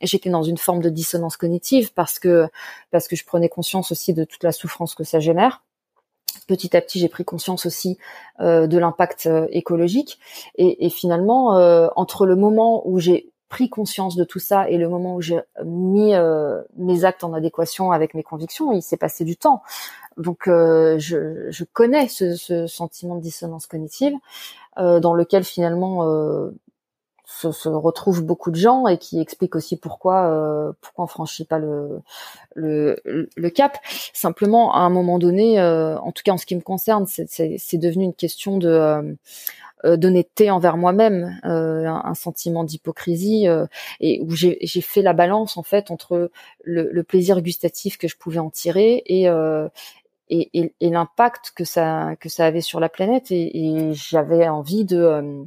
j'étais 0.00 0.30
dans 0.30 0.44
une 0.44 0.58
forme 0.58 0.80
de 0.80 0.90
dissonance 0.90 1.36
cognitive 1.36 1.92
parce 1.92 2.20
que 2.20 2.46
parce 2.92 3.08
que 3.08 3.16
je 3.16 3.24
prenais 3.24 3.48
conscience 3.48 3.90
aussi 3.90 4.14
de 4.14 4.22
toute 4.22 4.44
la 4.44 4.52
souffrance 4.52 4.94
que 4.94 5.02
ça 5.02 5.18
génère 5.18 5.64
petit 6.46 6.76
à 6.76 6.80
petit, 6.80 6.98
j'ai 6.98 7.08
pris 7.08 7.24
conscience 7.24 7.66
aussi 7.66 7.98
euh, 8.40 8.66
de 8.66 8.78
l'impact 8.78 9.26
euh, 9.26 9.46
écologique. 9.50 10.18
Et, 10.56 10.86
et 10.86 10.90
finalement, 10.90 11.56
euh, 11.56 11.88
entre 11.96 12.26
le 12.26 12.36
moment 12.36 12.86
où 12.88 12.98
j'ai 12.98 13.30
pris 13.48 13.68
conscience 13.68 14.16
de 14.16 14.24
tout 14.24 14.40
ça 14.40 14.68
et 14.68 14.76
le 14.76 14.88
moment 14.88 15.14
où 15.14 15.22
j'ai 15.22 15.40
mis 15.64 16.14
euh, 16.14 16.62
mes 16.76 17.04
actes 17.04 17.22
en 17.24 17.32
adéquation 17.32 17.92
avec 17.92 18.14
mes 18.14 18.22
convictions, 18.22 18.72
il 18.72 18.82
s'est 18.82 18.96
passé 18.96 19.24
du 19.24 19.36
temps. 19.36 19.62
Donc, 20.16 20.48
euh, 20.48 20.98
je, 20.98 21.50
je, 21.50 21.64
connais 21.64 22.08
ce, 22.08 22.34
ce, 22.34 22.66
sentiment 22.66 23.16
de 23.16 23.20
dissonance 23.20 23.66
cognitive 23.66 24.14
dans 24.78 25.14
lequel 25.14 25.42
finalement 25.42 26.04
se, 27.26 27.50
se 27.50 27.68
retrouvent 27.68 28.22
beaucoup 28.22 28.50
de 28.50 28.56
gens 28.56 28.86
et 28.86 28.98
qui 28.98 29.20
explique 29.20 29.56
aussi 29.56 29.76
pourquoi 29.76 30.26
euh, 30.26 30.72
pourquoi 30.80 31.04
on 31.04 31.08
franchit 31.08 31.44
pas 31.44 31.58
le, 31.58 32.00
le, 32.54 33.00
le 33.04 33.50
cap. 33.50 33.78
Simplement, 34.14 34.74
à 34.74 34.78
un 34.78 34.90
moment 34.90 35.18
donné, 35.18 35.60
euh, 35.60 35.98
en 35.98 36.12
tout 36.12 36.22
cas 36.24 36.32
en 36.32 36.38
ce 36.38 36.46
qui 36.46 36.54
me 36.54 36.60
concerne, 36.60 37.06
c'est 37.06 37.78
devenu 37.78 38.04
une 38.04 38.14
question 38.14 38.58
de 38.58 38.68
euh, 38.68 39.02
euh, 39.84 39.96
d'honnêteté 39.96 40.50
envers 40.50 40.76
moi-même, 40.76 41.38
euh, 41.44 41.84
un, 41.86 42.02
un, 42.04 42.14
sentiment 42.14 42.64
d'hypocrisie 42.64 43.46
et 44.00 44.20
où 44.22 44.30
j'ai 44.30 44.80
fait 44.80 45.02
la 45.02 45.12
balance 45.12 45.56
en 45.56 45.62
fait 45.62 45.90
entre 45.90 46.30
le, 46.64 46.88
le, 46.90 47.02
plaisir 47.02 47.42
gustatif 47.42 47.98
que 47.98 48.08
je 48.08 48.16
pouvais 48.16 48.38
en 48.38 48.50
tirer 48.50 49.02
et 49.06 49.26
et, 50.28 50.50
et, 50.58 50.74
et 50.80 50.90
l'impact 50.90 51.52
que 51.54 51.64
ça 51.64 52.16
que 52.18 52.28
ça 52.28 52.46
avait 52.46 52.60
sur 52.60 52.80
la 52.80 52.88
planète 52.88 53.30
et, 53.30 53.66
et 53.68 53.92
j'avais 53.94 54.48
envie 54.48 54.84
de 54.84 55.46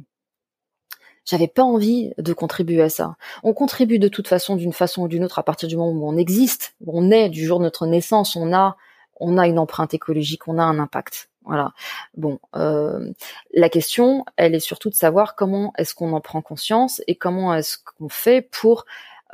j'avais 1.30 1.48
pas 1.48 1.62
envie 1.62 2.12
de 2.18 2.32
contribuer 2.32 2.82
à 2.82 2.88
ça. 2.88 3.14
On 3.44 3.52
contribue 3.52 3.98
de 3.98 4.08
toute 4.08 4.26
façon, 4.26 4.56
d'une 4.56 4.72
façon 4.72 5.02
ou 5.02 5.08
d'une 5.08 5.24
autre, 5.24 5.38
à 5.38 5.44
partir 5.44 5.68
du 5.68 5.76
moment 5.76 5.92
où 5.92 6.08
on 6.08 6.16
existe, 6.16 6.74
où 6.84 6.98
on 6.98 7.10
est, 7.10 7.28
du 7.28 7.44
jour 7.44 7.58
de 7.58 7.64
notre 7.64 7.86
naissance, 7.86 8.34
on 8.34 8.52
a, 8.52 8.76
on 9.20 9.38
a 9.38 9.46
une 9.46 9.58
empreinte 9.58 9.94
écologique, 9.94 10.48
on 10.48 10.58
a 10.58 10.64
un 10.64 10.80
impact. 10.80 11.28
Voilà. 11.44 11.72
Bon, 12.16 12.40
euh, 12.56 13.12
la 13.54 13.68
question, 13.68 14.24
elle 14.36 14.54
est 14.54 14.60
surtout 14.60 14.90
de 14.90 14.94
savoir 14.94 15.36
comment 15.36 15.72
est-ce 15.78 15.94
qu'on 15.94 16.12
en 16.12 16.20
prend 16.20 16.42
conscience 16.42 17.00
et 17.06 17.14
comment 17.14 17.54
est-ce 17.54 17.78
qu'on 17.78 18.08
fait 18.08 18.42
pour 18.42 18.84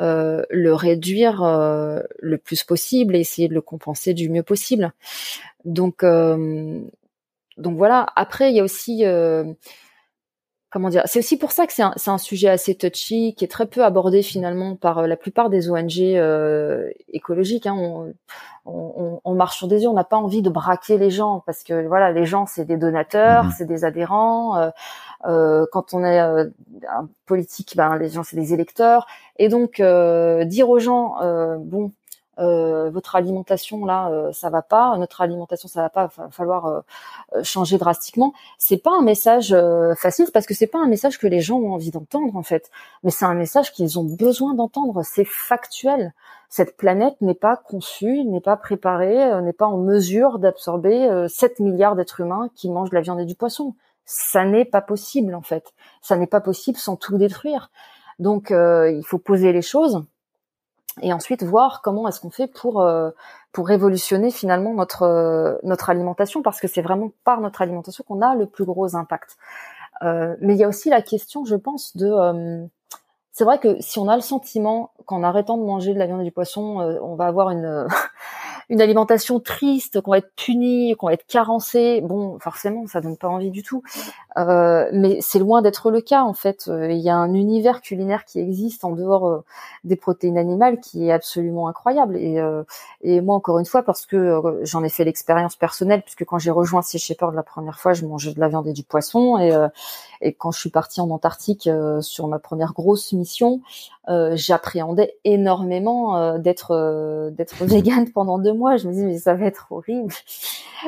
euh, 0.00 0.44
le 0.50 0.74
réduire 0.74 1.42
euh, 1.42 2.00
le 2.18 2.36
plus 2.36 2.62
possible 2.64 3.16
et 3.16 3.20
essayer 3.20 3.48
de 3.48 3.54
le 3.54 3.62
compenser 3.62 4.12
du 4.12 4.28
mieux 4.28 4.42
possible. 4.42 4.92
Donc, 5.64 6.04
euh, 6.04 6.80
donc 7.56 7.78
voilà. 7.78 8.06
Après, 8.14 8.50
il 8.50 8.56
y 8.56 8.60
a 8.60 8.64
aussi 8.64 9.04
comment 10.76 10.90
dire 10.90 11.00
C'est 11.06 11.20
aussi 11.20 11.38
pour 11.38 11.52
ça 11.52 11.66
que 11.66 11.72
c'est 11.72 11.82
un, 11.82 11.94
un, 12.06 12.18
sujet 12.18 12.50
assez 12.50 12.74
touchy, 12.74 13.34
qui 13.34 13.46
est 13.46 13.48
très 13.48 13.64
peu 13.64 13.82
abordé 13.82 14.22
finalement 14.22 14.76
par 14.76 14.98
euh, 14.98 15.06
la 15.06 15.16
plupart 15.16 15.48
des 15.48 15.70
ONG 15.70 16.00
euh, 16.00 16.90
écologiques. 17.08 17.66
Hein. 17.66 17.74
On, 17.78 18.12
on, 18.66 19.20
on, 19.24 19.34
marche 19.34 19.56
sur 19.56 19.68
des 19.68 19.82
yeux, 19.82 19.88
on 19.88 19.94
n'a 19.94 20.04
pas 20.04 20.18
envie 20.18 20.42
de 20.42 20.50
braquer 20.50 20.98
les 20.98 21.10
gens 21.10 21.42
parce 21.46 21.62
que 21.62 21.86
voilà, 21.86 22.12
les 22.12 22.26
gens 22.26 22.44
c'est 22.44 22.66
des 22.66 22.76
donateurs, 22.76 23.44
mmh 23.44 23.52
c'est 23.56 23.64
des 23.64 23.84
adhérents. 23.86 24.58
Euh, 24.58 24.70
euh, 25.24 25.66
quand 25.72 25.94
on 25.94 26.04
est 26.04 26.20
euh, 26.20 26.44
politique, 27.24 27.74
ben 27.74 27.96
les 27.96 28.10
gens 28.10 28.22
c'est 28.22 28.36
des 28.36 28.52
électeurs. 28.52 29.06
Et 29.38 29.48
donc 29.48 29.80
dire 29.80 30.68
aux 30.68 30.78
gens, 30.78 31.16
bon, 31.58 31.92
euh, 32.38 32.90
votre 32.90 33.16
alimentation 33.16 33.86
là 33.86 34.10
euh, 34.10 34.32
ça 34.32 34.50
va 34.50 34.62
pas. 34.62 34.96
Notre 34.98 35.22
alimentation 35.22 35.68
ça 35.68 35.82
va 35.82 35.88
pas 35.88 36.08
va 36.16 36.28
falloir 36.30 36.66
euh, 36.66 36.80
changer 37.42 37.78
drastiquement. 37.78 38.32
C'est 38.58 38.76
pas 38.76 38.92
un 38.92 39.02
message 39.02 39.56
facile 39.96 40.26
parce 40.32 40.46
que 40.46 40.54
c'est 40.54 40.66
pas 40.66 40.78
un 40.78 40.88
message 40.88 41.18
que 41.18 41.26
les 41.26 41.40
gens 41.40 41.58
ont 41.58 41.72
envie 41.72 41.90
d'entendre 41.90 42.36
en 42.36 42.42
fait. 42.42 42.70
Mais 43.02 43.10
c'est 43.10 43.24
un 43.24 43.34
message 43.34 43.72
qu'ils 43.72 43.98
ont 43.98 44.04
besoin 44.04 44.54
d'entendre. 44.54 45.02
C'est 45.02 45.24
factuel. 45.24 46.12
Cette 46.48 46.76
planète 46.76 47.20
n'est 47.20 47.34
pas 47.34 47.56
conçue 47.56 48.24
n'est 48.24 48.40
pas 48.40 48.56
préparée 48.56 49.40
n'est 49.42 49.52
pas 49.52 49.66
en 49.66 49.78
mesure 49.78 50.38
d'absorber 50.38 51.26
7 51.28 51.60
milliards 51.60 51.96
d'êtres 51.96 52.20
humains 52.20 52.50
qui 52.54 52.70
mangent 52.70 52.90
de 52.90 52.94
la 52.94 53.00
viande 53.00 53.20
et 53.20 53.24
du 53.24 53.34
poisson. 53.34 53.74
Ça 54.04 54.44
n'est 54.44 54.64
pas 54.64 54.82
possible 54.82 55.34
en 55.34 55.42
fait. 55.42 55.72
Ça 56.02 56.16
n'est 56.16 56.26
pas 56.26 56.40
possible 56.40 56.78
sans 56.78 56.96
tout 56.96 57.18
détruire. 57.18 57.70
Donc 58.18 58.50
il 58.50 59.02
faut 59.04 59.18
poser 59.18 59.52
les 59.52 59.62
choses 59.62 60.04
et 61.02 61.12
ensuite 61.12 61.42
voir 61.42 61.82
comment 61.82 62.08
est-ce 62.08 62.20
qu'on 62.20 62.30
fait 62.30 62.46
pour 62.46 62.86
pour 63.52 63.68
révolutionner 63.68 64.30
finalement 64.30 64.72
notre 64.74 65.58
notre 65.62 65.90
alimentation 65.90 66.42
parce 66.42 66.60
que 66.60 66.68
c'est 66.68 66.82
vraiment 66.82 67.10
par 67.24 67.40
notre 67.40 67.62
alimentation 67.62 68.04
qu'on 68.06 68.22
a 68.22 68.34
le 68.34 68.46
plus 68.46 68.64
gros 68.64 68.96
impact. 68.96 69.36
mais 70.02 70.54
il 70.54 70.56
y 70.56 70.64
a 70.64 70.68
aussi 70.68 70.88
la 70.88 71.02
question, 71.02 71.44
je 71.44 71.56
pense, 71.56 71.96
de 71.96 72.66
c'est 73.32 73.44
vrai 73.44 73.58
que 73.58 73.76
si 73.80 73.98
on 73.98 74.08
a 74.08 74.16
le 74.16 74.22
sentiment 74.22 74.92
qu'en 75.04 75.22
arrêtant 75.22 75.58
de 75.58 75.64
manger 75.64 75.92
de 75.92 75.98
la 75.98 76.06
viande 76.06 76.22
et 76.22 76.24
du 76.24 76.32
poisson, 76.32 76.80
on 77.02 77.14
va 77.16 77.26
avoir 77.26 77.50
une 77.50 77.86
une 78.68 78.80
alimentation 78.80 79.40
triste, 79.40 80.00
qu'on 80.00 80.12
va 80.12 80.18
être 80.18 80.32
puni, 80.36 80.94
qu'on 80.96 81.06
va 81.06 81.12
être 81.12 81.26
carencé, 81.26 82.00
bon, 82.00 82.38
forcément, 82.40 82.86
ça 82.86 83.00
donne 83.00 83.16
pas 83.16 83.28
envie 83.28 83.50
du 83.50 83.62
tout. 83.62 83.82
Euh, 84.36 84.90
mais 84.92 85.18
c'est 85.22 85.38
loin 85.38 85.62
d'être 85.62 85.90
le 85.90 86.00
cas 86.00 86.22
en 86.22 86.34
fait. 86.34 86.68
Euh, 86.68 86.90
il 86.92 86.98
y 86.98 87.08
a 87.08 87.16
un 87.16 87.32
univers 87.32 87.80
culinaire 87.80 88.24
qui 88.26 88.38
existe 88.38 88.84
en 88.84 88.92
dehors 88.92 89.26
euh, 89.26 89.44
des 89.84 89.96
protéines 89.96 90.36
animales 90.36 90.78
qui 90.80 91.08
est 91.08 91.12
absolument 91.12 91.68
incroyable. 91.68 92.16
Et, 92.16 92.38
et 93.02 93.20
moi, 93.20 93.36
encore 93.36 93.58
une 93.58 93.64
fois, 93.64 93.82
parce 93.82 94.04
que 94.04 94.40
j'en 94.62 94.82
ai 94.82 94.88
fait 94.88 95.04
l'expérience 95.04 95.56
personnelle, 95.56 96.02
puisque 96.02 96.24
quand 96.24 96.38
j'ai 96.38 96.50
rejoint 96.50 96.82
Sea 96.82 96.98
Shepherd 96.98 97.34
la 97.34 97.42
première 97.42 97.78
fois, 97.78 97.92
je 97.92 98.04
mangeais 98.04 98.32
de 98.32 98.40
la 98.40 98.48
viande 98.48 98.66
et 98.66 98.72
du 98.72 98.82
poisson, 98.82 99.38
et, 99.38 99.52
et 100.20 100.32
quand 100.32 100.50
je 100.50 100.58
suis 100.58 100.70
partie 100.70 101.00
en 101.00 101.10
Antarctique 101.10 101.68
sur 102.00 102.26
ma 102.26 102.38
première 102.38 102.72
grosse 102.72 103.12
mission, 103.12 103.60
j'appréhendais 104.08 105.14
énormément 105.24 106.38
d'être 106.38 107.30
d'être 107.30 107.56
végane 107.64 108.10
pendant 108.10 108.38
deux 108.38 108.54
mois. 108.54 108.76
Je 108.76 108.88
me 108.88 108.92
dis 108.92 109.04
mais 109.04 109.18
ça 109.18 109.34
va 109.34 109.46
être 109.46 109.68
horrible, 109.70 110.12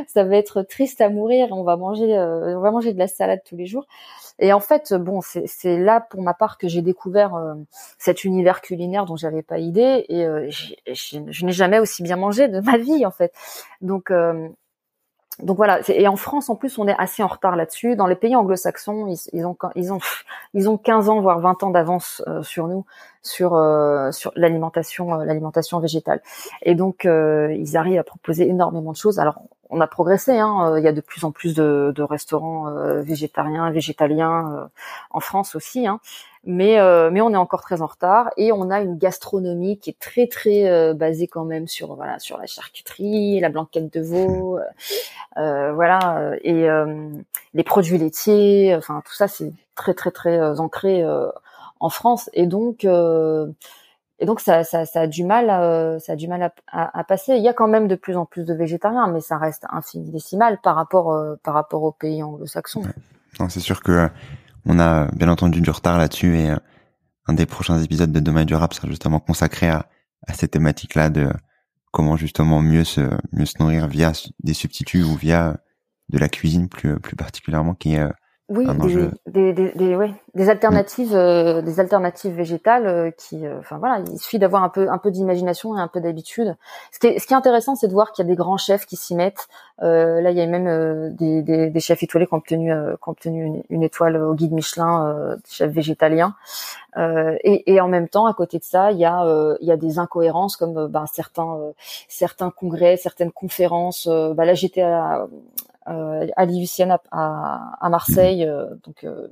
ça 0.09 0.25
va 0.25 0.37
être 0.37 0.63
triste 0.63 1.01
à 1.01 1.09
mourir. 1.09 1.49
On 1.53 1.63
va 1.63 1.77
manger 1.77 2.19
on 2.19 2.61
va 2.61 2.71
manger 2.71 2.93
de 2.93 2.99
la 2.99 3.09
salade 3.09 3.38
tous 3.39 3.57
les 3.57 3.67
jours. 3.67 3.87
Et 4.39 4.53
en 4.53 4.61
fait, 4.61 4.95
bon, 4.95 5.21
c'est 5.23 5.79
là 5.79 6.01
pour 6.01 6.23
ma 6.23 6.35
part 6.35 6.59
que 6.59 6.69
j'ai 6.69 6.83
découvert 6.83 7.35
euh, 7.35 7.55
cet 7.99 8.25
univers 8.25 8.61
culinaire 8.61 9.05
dont 9.05 9.17
j'avais 9.17 9.43
pas 9.43 9.59
idée 9.59 10.05
et 10.09 10.25
euh, 10.25 10.49
je 10.51 11.45
n'ai 11.45 11.53
jamais 11.53 11.81
aussi 11.81 12.03
bien 12.03 12.17
mangé 12.17 12.49
de 12.49 12.61
ma 12.61 12.79
vie 12.79 13.05
en 13.05 13.11
fait. 13.11 13.33
Donc 13.81 14.11
euh, 14.11 14.49
donc 15.41 15.57
voilà, 15.57 15.79
et 15.89 16.09
en 16.09 16.17
France 16.17 16.51
en 16.51 16.57
plus 16.57 16.79
on 16.79 16.89
est 16.89 16.97
assez 16.99 17.23
en 17.23 17.29
retard 17.29 17.55
là-dessus. 17.55 17.95
Dans 17.95 18.09
les 18.09 18.17
pays 18.17 18.35
anglo-saxons, 18.35 19.07
ils, 19.33 19.47
ont 19.47 19.57
ils 19.77 19.93
ont 19.93 20.01
ils 20.53 20.69
ont 20.69 20.77
15 20.77 21.09
ans 21.09 21.21
voire 21.21 21.39
20 21.39 21.63
ans 21.63 21.71
d'avance 21.71 22.23
sur 22.43 22.67
nous 22.67 22.85
sur 23.23 23.51
sur 24.11 24.33
l'alimentation 24.35 25.15
l'alimentation 25.15 25.79
végétale. 25.79 26.23
Et 26.63 26.75
donc 26.75 27.05
ils 27.05 27.77
arrivent 27.77 28.01
à 28.01 28.05
proposer 28.05 28.49
énormément 28.49 28.91
de 28.91 28.97
choses. 28.97 29.21
Alors 29.21 29.43
on 29.71 29.81
a 29.81 29.87
progressé. 29.87 30.39
Hein. 30.39 30.73
Euh, 30.73 30.79
il 30.79 30.85
y 30.85 30.89
a 30.89 30.93
de 30.93 31.01
plus 31.01 31.25
en 31.25 31.33
plus 31.33 31.55
de, 31.55 32.03
restaurants 32.03 32.69
euh, 32.69 33.03
végétariens, 33.03 33.71
végétaliens 33.71 34.53
euh, 34.53 34.65
en 35.11 35.21
France 35.21 35.55
aussi. 35.55 35.87
Hein. 35.87 36.01
Mais 36.45 36.79
mais 37.11 37.21
on 37.21 37.31
est 37.31 37.37
encore 37.37 37.61
très 37.61 37.83
en 37.83 37.87
retard 37.87 38.31
et 38.37 38.53
on 38.53 38.71
a 38.71 38.81
une 38.81 38.97
gastronomie 38.97 39.79
qui 39.79 39.91
est 39.91 39.99
très 39.99 40.29
très 40.29 40.95
basée 40.95 41.27
quand 41.27 41.45
même 41.45 41.67
sur 41.67 41.97
voilà 41.97 42.21
sur 42.21 42.39
la 42.39 42.47
charcuterie, 42.47 43.41
la 43.41 43.51
blanquette 43.51 43.93
de 43.93 44.01
veau, 44.01 44.59
voilà 45.37 46.31
et 46.43 46.67
les 47.55 47.65
produits 47.65 47.99
laitiers. 47.99 48.75
Enfin 48.77 49.03
tout 49.05 49.15
ça 49.15 49.27
c'est 49.27 49.53
très 49.75 49.95
très 49.95 50.13
très 50.13 50.61
ancré 50.61 51.05
en 51.81 51.91
France 51.91 52.31
et 52.33 52.47
donc 52.47 52.87
et 54.21 54.27
donc 54.27 54.41
ça, 54.41 54.65
ça, 54.65 54.85
ça, 54.85 55.03
a 55.03 55.07
du 55.07 55.25
mal, 55.25 55.49
euh, 55.49 55.99
ça 56.01 56.13
a 56.13 56.17
du 56.17 56.27
mal 56.27 56.43
à, 56.67 56.99
à, 56.99 57.05
passer. 57.05 57.37
Il 57.37 57.43
y 57.43 57.49
a 57.49 57.53
quand 57.53 57.69
même 57.69 57.87
de 57.87 57.95
plus 57.95 58.17
en 58.17 58.27
plus 58.27 58.45
de 58.45 58.53
végétariens, 58.53 59.07
mais 59.09 59.21
ça 59.21 59.39
reste 59.39 59.65
infini-décimal 59.71 60.59
par 60.61 60.75
rapport 60.75 61.13
euh, 61.13 61.37
par 61.45 61.55
rapport 61.55 61.85
aux 61.85 61.93
pays 61.93 62.23
anglo-saxons. 62.23 62.83
Non, 63.39 63.49
c'est 63.49 63.61
sûr 63.61 63.81
que 63.83 63.93
euh, 63.93 64.09
on 64.67 64.81
a 64.81 65.07
bien 65.13 65.29
entendu 65.29 65.61
du 65.61 65.71
retard 65.71 65.99
là-dessus 65.99 66.37
et 66.37 66.51
un 67.27 67.33
des 67.33 67.47
prochains 67.47 67.79
épisodes 67.79 68.11
de 68.11 68.21
Demain 68.21 68.45
durable 68.45 68.75
sera 68.75 68.89
justement 68.89 69.21
consacré 69.21 69.69
à, 69.69 69.87
à 70.27 70.33
cette 70.33 70.51
thématique-là 70.51 71.11
de 71.11 71.29
comment 71.93 72.17
justement 72.17 72.61
mieux 72.61 72.85
se 72.85 73.03
mieux 73.33 73.47
se 73.47 73.55
nourrir 73.61 73.87
via 73.87 74.13
des 74.43 74.55
substituts 74.55 75.05
ou 75.05 75.15
via 75.15 75.59
de 76.09 76.19
la 76.19 76.29
cuisine 76.29 76.69
plus 76.69 76.99
plus 76.99 77.15
particulièrement 77.15 77.75
qui 77.75 77.95
est 77.95 78.09
oui, 78.51 78.67
des, 79.27 79.53
des, 79.53 79.73
des, 79.73 79.95
ouais, 79.95 80.15
des 80.35 80.49
alternatives, 80.49 81.15
euh, 81.15 81.61
des 81.61 81.81
alternatives 81.81 82.33
végétales 82.35 82.87
euh, 82.87 83.11
qui, 83.11 83.47
euh, 83.47 83.59
enfin 83.59 83.77
voilà, 83.77 84.03
il 84.11 84.19
suffit 84.19 84.39
d'avoir 84.39 84.63
un 84.63 84.71
peu, 84.71 84.89
un 84.91 84.97
peu 84.97 85.11
d'imagination 85.11 85.77
et 85.77 85.81
un 85.81 85.89
peu 85.89 86.01
d'habitude. 86.01 86.57
Ce 86.91 86.99
qui 86.99 87.09
est, 87.09 87.19
ce 87.19 87.27
qui 87.27 87.35
est 87.35 87.37
intéressant, 87.37 87.75
c'est 87.77 87.89
de 87.89 87.93
voir 87.93 88.13
qu'il 88.13 88.25
y 88.25 88.29
a 88.29 88.31
des 88.31 88.37
grands 88.37 88.57
chefs 88.57 88.87
qui 88.87 88.97
s'y 88.97 89.15
mettent. 89.15 89.49
là, 89.81 90.31
il 90.31 90.37
y 90.37 90.41
a 90.41 90.47
même 90.47 91.15
des, 91.15 91.43
des, 91.43 91.69
des, 91.69 91.81
chefs 91.81 92.03
étoilés 92.03 92.27
qui 92.27 92.33
ont 92.33 92.39
obtenu, 92.39 92.73
qui 92.73 93.09
ont 93.09 93.13
obtenu 93.13 93.65
une, 93.69 93.83
étoile 93.83 94.17
au 94.17 94.35
guide 94.35 94.53
Michelin, 94.53 95.37
chefs 95.47 95.71
végétaliens. 95.71 96.35
Et, 96.97 97.73
et, 97.73 97.81
en 97.81 97.89
même 97.89 98.09
temps, 98.09 98.27
à 98.27 98.35
côté 98.35 98.59
de 98.59 98.65
ça, 98.65 98.93
il 98.93 98.99
y 98.99 99.05
a, 99.05 99.57
il 99.61 99.69
y 99.69 99.73
a 99.73 99.77
des 99.77 99.99
incohérences 99.99 100.57
comme 100.57 100.89
ben, 100.89 101.05
certains, 101.07 101.59
certains 102.09 102.51
congrès, 102.51 102.97
certaines 102.97 103.31
conférences. 103.31 104.09
bah, 104.09 104.45
là, 104.45 104.55
j'étais 104.55 104.83
à 104.83 105.19
euh, 105.19 105.27
à 105.89 106.45
l'IUCN 106.45 106.99
à, 107.11 107.77
à, 107.81 107.89
Marseille, 107.89 108.45
euh, 108.45 108.67
donc 108.85 109.05
euh, 109.05 109.29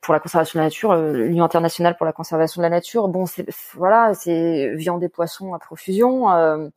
pour 0.00 0.14
la 0.14 0.20
conservation 0.20 0.58
de 0.58 0.62
la 0.62 0.66
nature, 0.66 0.94
l'Union 0.96 1.44
internationale 1.44 1.96
pour 1.96 2.06
la 2.06 2.12
conservation 2.12 2.60
de 2.60 2.64
la 2.64 2.70
nature. 2.70 3.08
Bon, 3.08 3.26
c'est 3.26 3.46
voilà, 3.74 4.14
c'est 4.14 4.74
viande 4.74 5.02
et 5.02 5.08
poissons 5.08 5.54
à 5.54 5.58
profusion. 5.58 6.70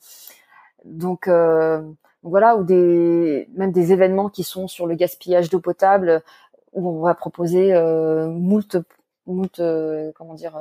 donc 0.85 1.29
voilà, 2.23 2.55
ou 2.55 2.63
même 2.63 3.71
des 3.71 3.91
événements 3.91 4.29
qui 4.29 4.43
sont 4.43 4.67
sur 4.67 4.87
le 4.87 4.95
gaspillage 4.95 5.49
d'eau 5.49 5.59
potable, 5.59 6.21
où 6.73 6.89
on 6.89 7.01
va 7.01 7.13
proposer 7.13 7.73
moult, 8.27 8.77
moult 9.27 9.61
comment 10.15 10.33
dire 10.33 10.57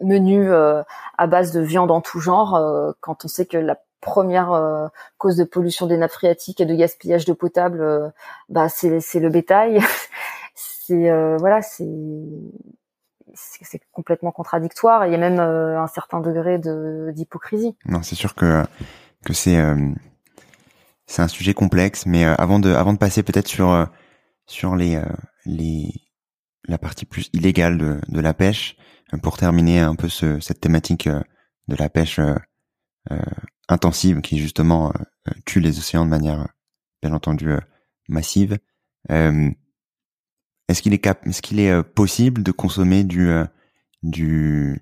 menus 0.00 0.50
à 0.50 1.26
base 1.26 1.52
de 1.52 1.60
viande 1.60 1.90
en 1.90 2.00
tout 2.00 2.20
genre, 2.20 2.94
quand 3.00 3.24
on 3.24 3.28
sait 3.28 3.46
que 3.46 3.58
la 3.58 3.76
première 4.06 4.52
euh, 4.52 4.86
cause 5.18 5.36
de 5.36 5.44
pollution 5.44 5.86
des 5.86 5.98
nappes 5.98 6.12
phréatiques 6.12 6.60
et 6.60 6.64
de 6.64 6.74
gaspillage 6.74 7.24
d'eau 7.26 7.34
potable, 7.34 7.82
euh, 7.82 8.08
bah 8.48 8.68
c'est 8.68 9.20
le 9.20 9.28
bétail. 9.28 9.80
c'est 10.54 11.10
euh, 11.10 11.36
voilà, 11.36 11.60
c'est 11.60 11.84
c'est 13.34 13.80
complètement 13.92 14.30
contradictoire. 14.30 15.04
Et 15.04 15.08
il 15.08 15.12
y 15.12 15.14
a 15.16 15.18
même 15.18 15.40
un 15.40 15.86
certain 15.88 16.20
degré 16.20 16.58
de 16.58 17.10
d'hypocrisie. 17.12 17.76
Non, 17.84 18.02
c'est 18.02 18.14
sûr 18.14 18.34
que 18.34 18.62
que 19.26 19.34
c'est 19.34 19.58
c'est 21.06 21.20
un 21.20 21.28
sujet 21.28 21.52
complexe. 21.52 22.06
Mais 22.06 22.24
avant 22.24 22.60
de 22.60 22.72
avant 22.72 22.94
de 22.94 22.98
passer 22.98 23.22
peut-être 23.22 23.48
sur 23.48 23.86
sur 24.46 24.76
les 24.76 25.02
les 25.44 25.90
la 26.68 26.78
partie 26.78 27.04
plus 27.04 27.28
illégale 27.34 27.76
de, 27.76 28.00
de 28.08 28.20
la 28.20 28.32
pêche, 28.32 28.76
pour 29.22 29.36
terminer 29.36 29.80
un 29.80 29.94
peu 29.94 30.08
ce, 30.08 30.40
cette 30.40 30.60
thématique 30.60 31.08
de 31.08 31.76
la 31.76 31.88
pêche 31.88 32.18
intensive 33.68 34.20
qui 34.20 34.38
justement 34.38 34.88
euh, 34.88 34.92
euh, 35.28 35.32
tue 35.44 35.60
les 35.60 35.78
océans 35.78 36.04
de 36.04 36.10
manière 36.10 36.40
euh, 36.40 36.46
bien 37.02 37.12
entendu 37.12 37.50
massive. 38.08 38.58
est-ce 39.08 40.82
qu'il 40.82 40.92
est 40.92 40.98
cap 40.98 41.24
est-ce 41.26 41.42
qu'il 41.42 41.60
est 41.60 41.82
possible 41.82 42.42
de 42.42 42.52
consommer 42.52 43.04
du 43.04 43.30
du 44.02 44.80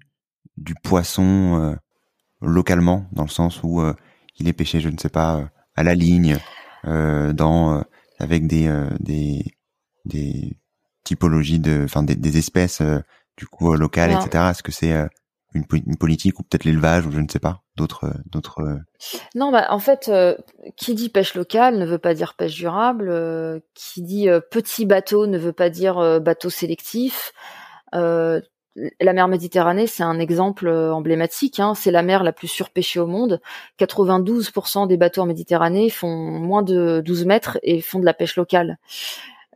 du 0.56 0.74
poisson 0.74 1.76
localement 2.40 3.06
dans 3.12 3.24
le 3.24 3.28
sens 3.28 3.62
où 3.62 3.82
il 4.38 4.48
est 4.48 4.52
pêché 4.52 4.80
je 4.80 4.88
ne 4.88 4.98
sais 4.98 5.08
pas 5.08 5.50
à 5.74 5.82
la 5.82 5.94
ligne 5.94 6.38
dans 6.84 7.82
avec 8.18 8.46
des 8.46 8.70
des 9.00 9.44
des 10.04 10.56
typologies 11.02 11.60
de 11.60 11.82
enfin 11.84 12.02
des, 12.02 12.16
des 12.16 12.38
espèces 12.38 12.80
du 13.36 13.46
coup 13.46 13.74
locales 13.74 14.12
etc 14.12 14.50
est-ce 14.50 14.62
que 14.62 14.72
c'est 14.72 15.08
une, 15.54 15.96
politique 15.96 16.38
ou 16.38 16.42
peut-être 16.42 16.64
l'élevage 16.64 17.06
ou 17.06 17.12
je 17.12 17.20
ne 17.20 17.28
sais 17.28 17.38
pas 17.38 17.62
d'autres 17.76 18.12
d'autres 18.26 18.60
euh, 18.60 18.76
non 19.34 19.52
bah 19.52 19.66
en 19.70 19.78
fait 19.78 20.08
euh, 20.08 20.36
qui 20.76 20.94
dit 20.94 21.08
pêche 21.08 21.34
locale 21.34 21.78
ne 21.78 21.86
veut 21.86 21.98
pas 21.98 22.14
dire 22.14 22.34
pêche 22.34 22.54
durable 22.54 23.08
euh, 23.08 23.60
qui 23.74 24.02
dit 24.02 24.28
petit 24.50 24.84
bateau 24.84 25.26
ne 25.26 25.38
veut 25.38 25.52
pas 25.52 25.70
dire 25.70 26.20
bateau 26.20 26.50
sélectif 26.50 27.32
la 27.92 29.12
mer 29.12 29.28
Méditerranée, 29.28 29.86
c'est 29.86 30.02
un 30.02 30.18
exemple 30.18 30.68
emblématique. 30.68 31.60
Hein. 31.60 31.74
C'est 31.76 31.92
la 31.92 32.02
mer 32.02 32.24
la 32.24 32.32
plus 32.32 32.48
surpêchée 32.48 32.98
au 32.98 33.06
monde. 33.06 33.40
92% 33.78 34.88
des 34.88 34.96
bateaux 34.96 35.20
en 35.20 35.26
Méditerranée 35.26 35.90
font 35.90 36.08
moins 36.08 36.64
de 36.64 37.00
12 37.04 37.24
mètres 37.24 37.56
et 37.62 37.80
font 37.80 38.00
de 38.00 38.04
la 38.04 38.14
pêche 38.14 38.34
locale. 38.34 38.78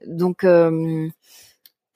Donc, 0.07 0.47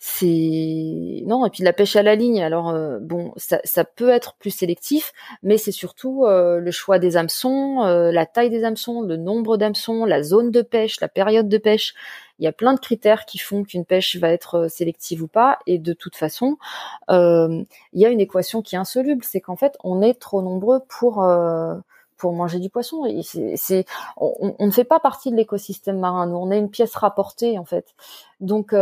c'est 0.05 1.22
non 1.26 1.46
et 1.46 1.50
puis 1.50 1.62
la 1.62 1.72
pêche 1.72 1.94
à 1.94 2.03
la 2.03 2.16
ligne 2.16 2.42
alors 2.42 2.70
euh, 2.70 2.98
bon 3.00 3.32
ça, 3.36 3.61
ça, 3.62 3.84
peut 3.84 4.09
être 4.09 4.34
plus 4.34 4.50
sélectif 4.50 5.12
mais 5.44 5.59
c'est 5.59 5.70
surtout 5.70 6.24
euh, 6.24 6.59
le 6.59 6.70
choix 6.72 6.98
des 6.98 7.16
hameçons 7.16 7.84
euh, 7.84 8.11
la 8.11 8.26
taille 8.26 8.50
des 8.50 8.64
hameçons 8.64 9.03
le 9.03 9.16
nombre 9.16 9.57
d'hameçons 9.57 10.05
la 10.05 10.24
zone 10.24 10.50
de 10.50 10.61
pêche 10.61 11.00
la 11.00 11.07
période 11.07 11.48
de 11.48 11.57
pêche 11.57 11.94
il 12.40 12.44
y 12.44 12.48
a 12.48 12.53
plein 12.53 12.74
de 12.74 12.80
critères 12.80 13.26
qui 13.26 13.38
font 13.38 13.62
qu'une 13.62 13.84
pêche 13.84 14.16
va 14.16 14.30
être 14.30 14.68
sélective 14.68 15.22
ou 15.22 15.28
pas 15.28 15.61
et 15.68 15.78
de 15.78 15.92
toute 15.92 16.16
façon 16.16 16.57
il 17.09 17.64
y 17.92 18.05
a 18.05 18.09
une 18.09 18.20
équation 18.20 18.61
qui 18.61 18.74
est 18.74 18.78
insoluble 18.78 19.22
c'est 19.22 19.40
qu'en 19.40 19.57
fait 19.57 19.76
on 19.84 20.03
est 20.03 20.14
trop 20.14 20.42
nombreux 20.42 20.80
pour 20.88 21.24
pour 22.16 22.32
manger 22.34 22.61
du 22.61 22.70
poisson. 22.70 23.03
C'est, 23.57 23.84
on, 24.16 24.55
on, 24.61 24.66
ne 24.66 24.70
fait 24.70 24.84
pas 24.84 25.00
partie 25.00 25.32
de 25.32 25.36
l'écosystème 25.36 25.98
marin. 25.98 26.28
Nous, 26.28 26.36
on 26.36 26.53
est 26.53 26.59
une 26.59 26.70
pièce 26.70 26.94
rapportée 26.94 27.59
en 27.59 27.64
fait. 27.64 27.96
Donc, 28.38 28.72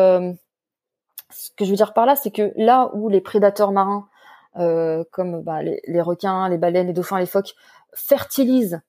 ce 1.30 1.50
que 1.56 1.64
je 1.64 1.70
veux 1.70 1.76
dire 1.76 1.92
par 1.92 2.06
là, 2.06 2.16
c'est 2.16 2.30
que 2.30 2.52
là 2.56 2.90
où 2.94 3.08
les 3.08 3.20
prédateurs 3.20 3.72
marins 3.72 4.08
comme 4.54 5.42
bah, 5.42 5.62
les, 5.62 5.80
les, 5.86 6.00
requins, 6.00 6.48
les 6.48 6.58
baleines, 6.58 6.88
les 6.88 6.92
dauphins, 6.92 7.20
les 7.20 7.26
phoques, 7.26 7.54
fertilisent 7.94 8.80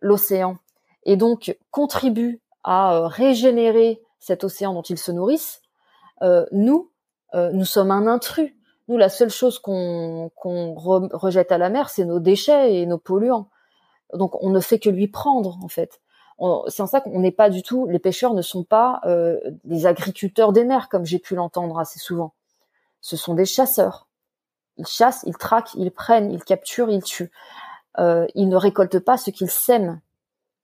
l'océan 0.00 0.58
et 1.04 1.16
donc 1.16 1.56
contribuent 1.70 2.40
à 2.62 3.08
régénérer 3.08 4.02
cet 4.18 4.44
océan 4.44 4.74
dont 4.74 4.82
ils 4.82 4.98
se 4.98 5.12
nourrissent, 5.12 5.62
nous, 6.52 6.90
nous 7.34 7.64
sommes 7.64 7.90
un 7.90 8.06
intrus. 8.06 8.52
Nous, 8.88 8.98
la 8.98 9.08
seule 9.08 9.30
chose 9.30 9.58
qu'on 9.58 10.30
rejette 10.44 11.50
à 11.50 11.58
la 11.58 11.70
mer, 11.70 11.88
c'est 11.88 12.04
nos 12.04 12.20
déchets 12.20 12.74
et 12.76 12.86
nos 12.86 12.98
polluants. 12.98 13.48
Donc, 14.12 14.40
on 14.42 14.50
ne 14.50 14.60
fait 14.60 14.78
que 14.78 14.90
lui 14.90 15.08
prendre, 15.08 15.58
en 15.62 15.68
fait. 15.68 16.00
C'est 16.68 16.82
en 16.82 16.86
ça 16.86 17.00
qu'on 17.00 17.20
n'est 17.20 17.32
pas 17.32 17.48
du 17.48 17.62
tout. 17.62 17.86
Les 17.86 17.98
pêcheurs 17.98 18.34
ne 18.34 18.42
sont 18.42 18.64
pas 18.64 19.00
euh, 19.04 19.38
des 19.64 19.86
agriculteurs 19.86 20.52
des 20.52 20.64
mers, 20.64 20.88
comme 20.88 21.06
j'ai 21.06 21.18
pu 21.18 21.34
l'entendre 21.34 21.78
assez 21.78 21.98
souvent. 21.98 22.34
Ce 23.00 23.16
sont 23.16 23.34
des 23.34 23.46
chasseurs. 23.46 24.08
Ils 24.76 24.86
chassent, 24.86 25.24
ils 25.26 25.36
traquent, 25.36 25.74
ils 25.74 25.90
prennent, 25.90 26.30
ils 26.30 26.44
capturent, 26.44 26.90
ils 26.90 27.02
tuent. 27.02 27.30
Euh, 27.98 28.26
ils 28.34 28.48
ne 28.48 28.56
récoltent 28.56 28.98
pas 28.98 29.16
ce 29.16 29.30
qu'ils 29.30 29.50
sèment. 29.50 30.00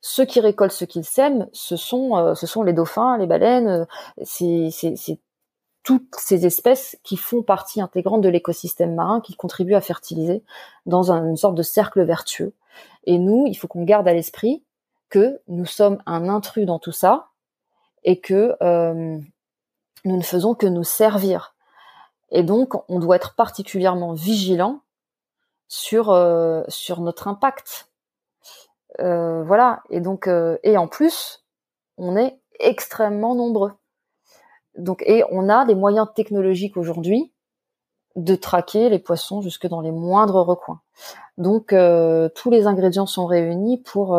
Ceux 0.00 0.24
qui 0.24 0.40
récoltent 0.40 0.72
ce 0.72 0.84
qu'ils 0.84 1.04
sèment, 1.04 1.48
ce 1.52 1.76
sont, 1.76 2.16
euh, 2.16 2.34
ce 2.34 2.46
sont 2.46 2.62
les 2.62 2.72
dauphins, 2.72 3.16
les 3.16 3.26
baleines. 3.26 3.68
Euh, 3.68 3.84
c'est 4.24 5.20
toutes 5.84 6.14
ces 6.16 6.46
espèces 6.46 6.96
qui 7.02 7.16
font 7.16 7.42
partie 7.42 7.80
intégrante 7.80 8.20
de 8.20 8.28
l'écosystème 8.28 8.94
marin, 8.94 9.20
qui 9.20 9.34
contribuent 9.34 9.74
à 9.74 9.80
fertiliser 9.80 10.44
dans 10.86 11.10
une 11.10 11.36
sorte 11.36 11.54
de 11.54 11.62
cercle 11.62 12.02
vertueux. 12.02 12.52
Et 13.04 13.18
nous, 13.18 13.46
il 13.46 13.54
faut 13.54 13.68
qu'on 13.68 13.84
garde 13.84 14.06
à 14.06 14.12
l'esprit 14.12 14.62
que 15.12 15.42
nous 15.46 15.66
sommes 15.66 16.02
un 16.06 16.30
intrus 16.30 16.64
dans 16.64 16.78
tout 16.78 16.90
ça 16.90 17.28
et 18.02 18.18
que 18.18 18.56
euh, 18.62 19.18
nous 20.06 20.16
ne 20.16 20.22
faisons 20.22 20.54
que 20.54 20.66
nous 20.66 20.84
servir. 20.84 21.54
Et 22.30 22.42
donc, 22.42 22.72
on 22.88 22.98
doit 22.98 23.16
être 23.16 23.34
particulièrement 23.36 24.14
vigilant 24.14 24.80
sur 25.68 26.10
euh, 26.10 26.62
sur 26.66 27.02
notre 27.02 27.28
impact. 27.28 27.90
Euh, 29.00 29.44
voilà. 29.44 29.82
Et 29.90 30.00
donc, 30.00 30.28
et 30.62 30.76
en 30.78 30.88
plus, 30.88 31.44
on 31.98 32.16
est 32.16 32.40
extrêmement 32.58 33.34
nombreux. 33.34 33.72
Donc, 34.78 35.02
et 35.06 35.24
on 35.30 35.50
a 35.50 35.66
des 35.66 35.74
moyens 35.74 36.08
technologiques 36.14 36.78
aujourd'hui 36.78 37.34
de 38.16 38.34
traquer 38.34 38.88
les 38.88 38.98
poissons 38.98 39.42
jusque 39.42 39.66
dans 39.66 39.82
les 39.82 39.92
moindres 39.92 40.46
recoins. 40.46 40.80
Donc, 41.36 41.68
tous 41.68 42.50
les 42.50 42.66
ingrédients 42.66 43.06
sont 43.06 43.26
réunis 43.26 43.76
pour 43.76 44.16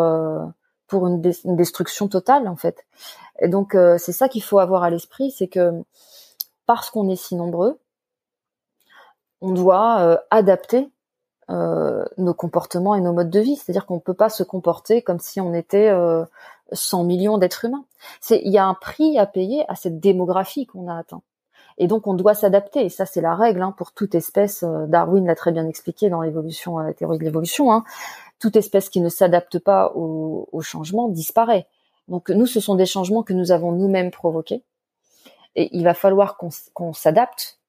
pour 0.93 1.07
une, 1.07 1.21
destruction 1.21 2.07
totale 2.07 2.47
en 2.47 2.55
fait. 2.55 2.85
Et 3.39 3.47
donc, 3.47 3.73
euh, 3.73 3.97
c'est 3.97 4.11
ça 4.11 4.29
qu'il 4.29 4.43
faut 4.43 4.59
avoir 4.59 4.83
à 4.83 4.91
l'esprit, 4.91 5.31
c'est 5.31 5.47
que 5.47 5.71
parce 6.67 6.91
qu'on 6.91 7.09
est 7.09 7.15
si 7.15 7.35
nombreux, 7.35 7.79
on 9.41 9.53
doit 9.53 10.21
adapter 10.29 10.89
nos 11.49 12.33
comportements 12.33 12.95
et 12.95 13.01
nos 13.01 13.11
modes 13.11 13.29
de 13.29 13.39
vie. 13.41 13.57
C'est-à-dire 13.57 13.85
qu'on 13.85 13.95
ne 13.95 13.99
peut 13.99 14.13
pas 14.13 14.29
se 14.29 14.43
comporter 14.43 15.01
comme 15.01 15.19
si 15.19 15.41
on 15.41 15.53
était 15.53 15.91
100 16.71 17.03
millions 17.03 17.37
d'êtres 17.37 17.65
humains. 17.65 17.83
C'est 18.21 18.41
il 18.45 18.51
y 18.53 18.57
a 18.57 18.65
un 18.65 18.75
prix 18.75 19.17
à 19.17 19.25
payer 19.25 19.65
à 19.67 19.75
cette 19.75 19.99
démographie 19.99 20.65
qu'on 20.65 20.87
a 20.87 20.97
atteint. 20.97 21.21
Et 21.77 21.87
donc 21.87 22.07
on 22.07 22.13
doit 22.13 22.33
s'adapter. 22.33 22.85
Et 22.85 22.89
ça 22.89 23.05
c'est 23.05 23.21
la 23.21 23.35
règle 23.35 23.61
hein, 23.61 23.73
pour 23.75 23.91
toute 23.91 24.15
espèce. 24.15 24.63
Euh, 24.63 24.85
Darwin 24.87 25.25
l'a 25.25 25.35
très 25.35 25.51
bien 25.51 25.67
expliqué 25.67 26.09
dans 26.09 26.21
l'évolution, 26.21 26.79
euh, 26.79 26.83
la 26.83 26.93
théorie 26.93 27.17
de 27.17 27.23
l'évolution. 27.23 27.71
Hein. 27.71 27.83
Toute 28.43 28.57
espèce 28.57 28.89
qui 28.89 28.99
ne 28.99 29.07
s'adapte 29.07 29.57
pas 29.57 29.93
au, 29.95 30.59
changement 30.59 31.07
disparaît. 31.07 31.65
Donc 32.09 32.29
nous, 32.29 32.45
ce 32.45 32.59
sont 32.59 32.75
des 32.75 32.85
changements 32.85 33.23
que 33.23 33.31
nous 33.31 33.53
avons 33.53 33.71
nous-mêmes 33.71 34.11
provoqués. 34.11 34.65
Et 35.55 35.69
il 35.71 35.85
va 35.85 35.93
falloir 35.93 36.35
qu'on 36.35 36.91
s'adapte 36.91 37.59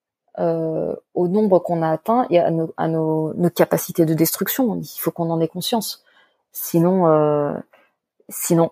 euh, 0.41 0.97
au 1.15 1.29
nombre 1.29 1.61
qu'on 1.61 1.81
a 1.81 1.93
atteint 1.93 2.27
et 2.29 2.41
à, 2.41 2.51
nos, 2.51 3.33
capacités 3.55 4.05
de 4.05 4.15
destruction. 4.15 4.75
Il 4.75 4.99
faut 4.99 5.13
qu'on 5.13 5.31
en 5.31 5.41
ait 5.41 5.47
conscience. 5.47 6.03
Sinon, 6.51 7.07
euh, 7.07 7.53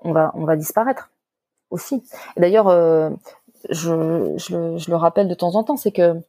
on 0.02 0.12
va 0.12 0.56
disparaître 0.56 1.12
aussi. 1.70 2.02
D'ailleurs, 2.36 2.66
euh, 2.66 3.10
je, 3.70 4.90
le 4.90 4.96
rappelle 4.96 5.28
de 5.28 5.34
temps 5.34 5.54
en 5.54 5.62
temps, 5.62 5.76
c'est 5.76 5.92
que 5.92 6.20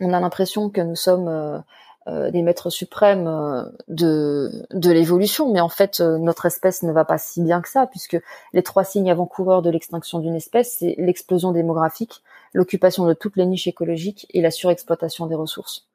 on 0.00 0.12
a 0.12 0.20
l'impression 0.20 0.70
que 0.70 0.82
nous 0.82 0.94
sommes 0.94 1.64
euh, 2.08 2.26
euh 2.26 2.30
des 2.30 2.42
maîtres 2.42 2.70
suprêmes 2.70 3.26
euh, 3.26 3.64
de, 3.88 4.66
de 4.70 4.90
l'évolution, 4.90 5.52
mais 5.52 5.60
en 5.60 5.68
fait 5.68 6.00
notre 6.00 6.46
espèce 6.46 6.82
ne 6.82 6.92
va 6.92 7.04
pas 7.04 7.18
si 7.18 7.42
bien 7.42 7.60
que 7.60 7.68
ça, 7.68 7.86
puisque 7.86 8.18
les 8.52 8.62
trois 8.62 8.84
signes 8.84 9.10
avant-coureurs 9.10 9.62
de 9.62 9.70
l'extinction 9.70 10.18
d'une 10.18 10.34
espèce, 10.34 10.76
c'est 10.78 10.94
l'explosion 10.98 11.52
démographique, 11.52 12.22
l'occupation 12.52 13.06
de 13.06 13.14
toutes 13.14 13.36
les 13.36 13.46
niches 13.46 13.66
écologiques 13.66 14.26
et 14.30 14.40
la 14.40 14.50
surexploitation 14.50 15.26
des 15.26 15.34
ressources. 15.34 15.86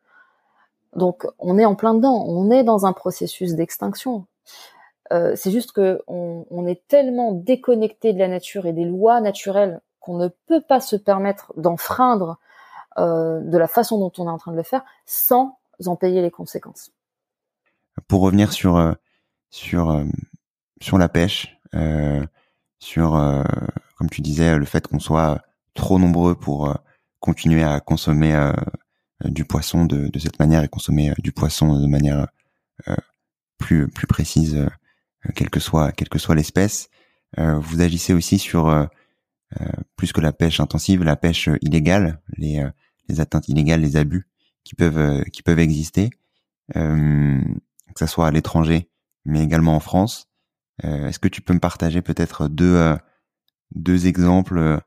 Donc 0.95 1.27
on 1.39 1.57
est 1.57 1.65
en 1.65 1.75
plein 1.75 1.93
dedans, 1.93 2.25
on 2.27 2.51
est 2.51 2.63
dans 2.63 2.85
un 2.85 2.93
processus 2.93 3.53
d'extinction. 3.53 4.25
Euh, 5.11 5.33
c'est 5.35 5.51
juste 5.51 5.71
que 5.71 6.01
on, 6.07 6.67
est 6.67 6.87
tellement 6.87 7.31
déconnecté 7.31 8.13
de 8.13 8.19
la 8.19 8.27
nature 8.27 8.65
et 8.65 8.73
des 8.73 8.85
lois 8.85 9.21
naturelles 9.21 9.81
qu'on 9.99 10.17
ne 10.17 10.27
peut 10.47 10.61
pas 10.61 10.79
se 10.79 10.95
permettre 10.95 11.51
d'enfreindre 11.57 12.37
euh, 12.97 13.39
de 13.39 13.57
la 13.57 13.67
façon 13.67 13.99
dont 13.99 14.11
on 14.17 14.27
est 14.27 14.31
en 14.31 14.37
train 14.37 14.51
de 14.51 14.57
le 14.57 14.63
faire 14.63 14.83
sans 15.05 15.58
en 15.87 15.95
payer 15.95 16.21
les 16.21 16.31
conséquences. 16.31 16.91
Pour 18.07 18.21
revenir 18.21 18.51
sur 18.51 18.77
euh, 18.77 18.93
sur 19.49 20.05
sur 20.81 20.97
la 20.97 21.09
pêche, 21.09 21.57
sur 22.79 23.11
comme 23.97 24.09
tu 24.09 24.21
disais 24.21 24.57
le 24.57 24.65
fait 24.65 24.87
qu'on 24.87 24.99
soit 24.99 25.41
trop 25.73 25.99
nombreux 25.99 26.35
pour 26.35 26.77
continuer 27.19 27.63
à 27.63 27.79
consommer 27.79 28.53
du 29.25 29.43
poisson 29.43 29.85
de, 29.85 30.07
de, 30.07 30.19
cette 30.19 30.39
manière 30.39 30.63
et 30.63 30.69
consommer 30.69 31.13
du 31.17 31.31
poisson 31.31 31.79
de 31.79 31.87
manière 31.87 32.27
plus 33.59 33.87
plus 33.87 34.07
précise 34.07 34.55
euh, 34.55 35.31
quelle 35.35 35.51
que 35.51 35.59
soit 35.59 35.91
quelle 35.91 36.09
que 36.09 36.17
soit 36.17 36.33
l'espèce. 36.33 36.89
Euh, 37.37 37.59
vous 37.59 37.81
agissez 37.81 38.13
aussi 38.13 38.39
sur 38.39 38.67
euh, 38.69 38.85
plus 39.95 40.11
que 40.11 40.21
la 40.21 40.31
pêche 40.31 40.59
intensive, 40.59 41.03
la 41.03 41.15
pêche 41.15 41.49
illégale, 41.61 42.21
les 42.37 42.65
les 43.07 43.21
atteintes 43.21 43.49
illégales, 43.49 43.81
les 43.81 43.97
abus 43.97 44.27
qui 44.63 44.75
peuvent 44.75 45.23
qui 45.25 45.41
peuvent 45.41 45.59
exister, 45.59 46.09
que 46.73 47.99
ce 47.99 48.05
soit 48.05 48.27
à 48.27 48.31
l'étranger, 48.31 48.89
mais 49.25 49.43
également 49.43 49.75
en 49.75 49.79
France. 49.79 50.27
Est-ce 50.83 51.19
que 51.19 51.27
tu 51.27 51.41
peux 51.41 51.53
me 51.53 51.59
partager 51.59 52.01
peut-être 52.01 52.47
deux 52.47 52.95
deux 53.75 54.07
exemples 54.07 54.79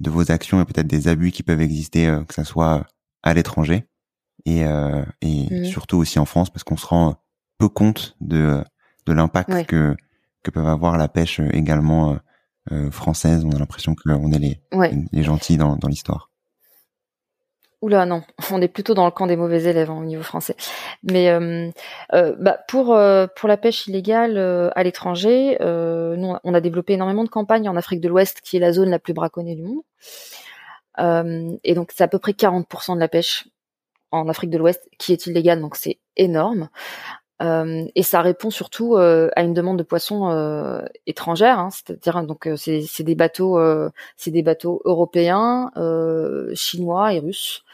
de 0.00 0.10
vos 0.10 0.30
actions 0.30 0.60
et 0.60 0.64
peut-être 0.64 0.86
des 0.86 1.08
abus 1.08 1.30
qui 1.30 1.42
peuvent 1.42 1.60
exister, 1.60 2.18
que 2.28 2.34
ce 2.34 2.44
soit 2.44 2.86
à 3.22 3.34
l'étranger 3.34 3.86
et, 4.44 4.60
et 4.60 5.60
mmh. 5.60 5.64
surtout 5.64 5.98
aussi 5.98 6.18
en 6.18 6.24
France, 6.24 6.50
parce 6.50 6.64
qu'on 6.64 6.76
se 6.76 6.86
rend 6.86 7.16
peu 7.58 7.68
compte 7.68 8.16
de 8.20 8.64
de 9.06 9.12
l'impact 9.12 9.66
que 9.66 9.96
que 10.42 10.50
peuvent 10.50 10.68
avoir 10.68 10.96
la 10.96 11.08
pêche 11.08 11.40
euh, 11.40 11.48
également 11.52 12.12
euh, 12.12 12.16
euh, 12.72 12.90
française. 12.90 13.44
On 13.44 13.52
a 13.52 13.58
l'impression 13.58 13.94
que 13.94 14.08
on 14.10 14.32
est 14.32 14.38
les 14.38 14.60
les 15.12 15.22
gentils 15.22 15.56
dans 15.56 15.76
dans 15.76 15.88
l'histoire. 15.88 16.27
Oula 17.80 18.06
non, 18.06 18.22
on 18.52 18.60
est 18.60 18.68
plutôt 18.68 18.94
dans 18.94 19.04
le 19.04 19.10
camp 19.10 19.26
des 19.26 19.36
mauvais 19.36 19.64
élèves 19.64 19.90
hein, 19.90 19.98
au 19.98 20.04
niveau 20.04 20.22
français. 20.22 20.56
Mais 21.02 21.30
bah, 22.12 22.58
pour 22.68 22.98
pour 23.36 23.48
la 23.48 23.56
pêche 23.56 23.86
illégale 23.86 24.38
à 24.74 24.82
l'étranger, 24.82 25.56
nous 25.60 26.36
on 26.42 26.54
a 26.54 26.60
développé 26.60 26.94
énormément 26.94 27.24
de 27.24 27.28
campagnes 27.28 27.68
en 27.68 27.76
Afrique 27.76 28.00
de 28.00 28.08
l'Ouest, 28.08 28.40
qui 28.42 28.56
est 28.56 28.60
la 28.60 28.72
zone 28.72 28.90
la 28.90 28.98
plus 28.98 29.14
braconnée 29.14 29.54
du 29.56 29.62
monde. 29.62 29.82
et 31.64 31.74
donc 31.74 31.92
c'est 31.94 32.04
à 32.04 32.08
peu 32.08 32.18
près 32.18 32.32
40% 32.32 32.94
de 32.94 33.00
la 33.00 33.08
pêche 33.08 33.48
en 34.10 34.28
Afrique 34.28 34.50
de 34.50 34.58
l'Ouest 34.58 34.88
qui 34.98 35.12
est 35.12 35.26
illégale, 35.26 35.60
donc 35.60 35.76
c'est 35.76 35.98
énorme. 36.16 36.68
Euh, 37.40 37.86
et 37.94 38.02
ça 38.02 38.20
répond 38.20 38.50
surtout 38.50 38.96
euh, 38.96 39.30
à 39.36 39.42
une 39.42 39.54
demande 39.54 39.78
de 39.78 39.84
poissons 39.84 40.28
euh, 40.30 40.82
étrangères, 41.06 41.58
hein, 41.58 41.70
c'est-à-dire 41.70 42.22
donc 42.24 42.48
c'est, 42.56 42.82
c'est 42.82 43.04
des 43.04 43.14
bateaux, 43.14 43.58
c'est 44.16 44.30
des 44.30 44.42
bateaux 44.42 44.82
européens, 44.84 45.70
chinois 46.54 47.12
et 47.14 47.20
russes. 47.20 47.64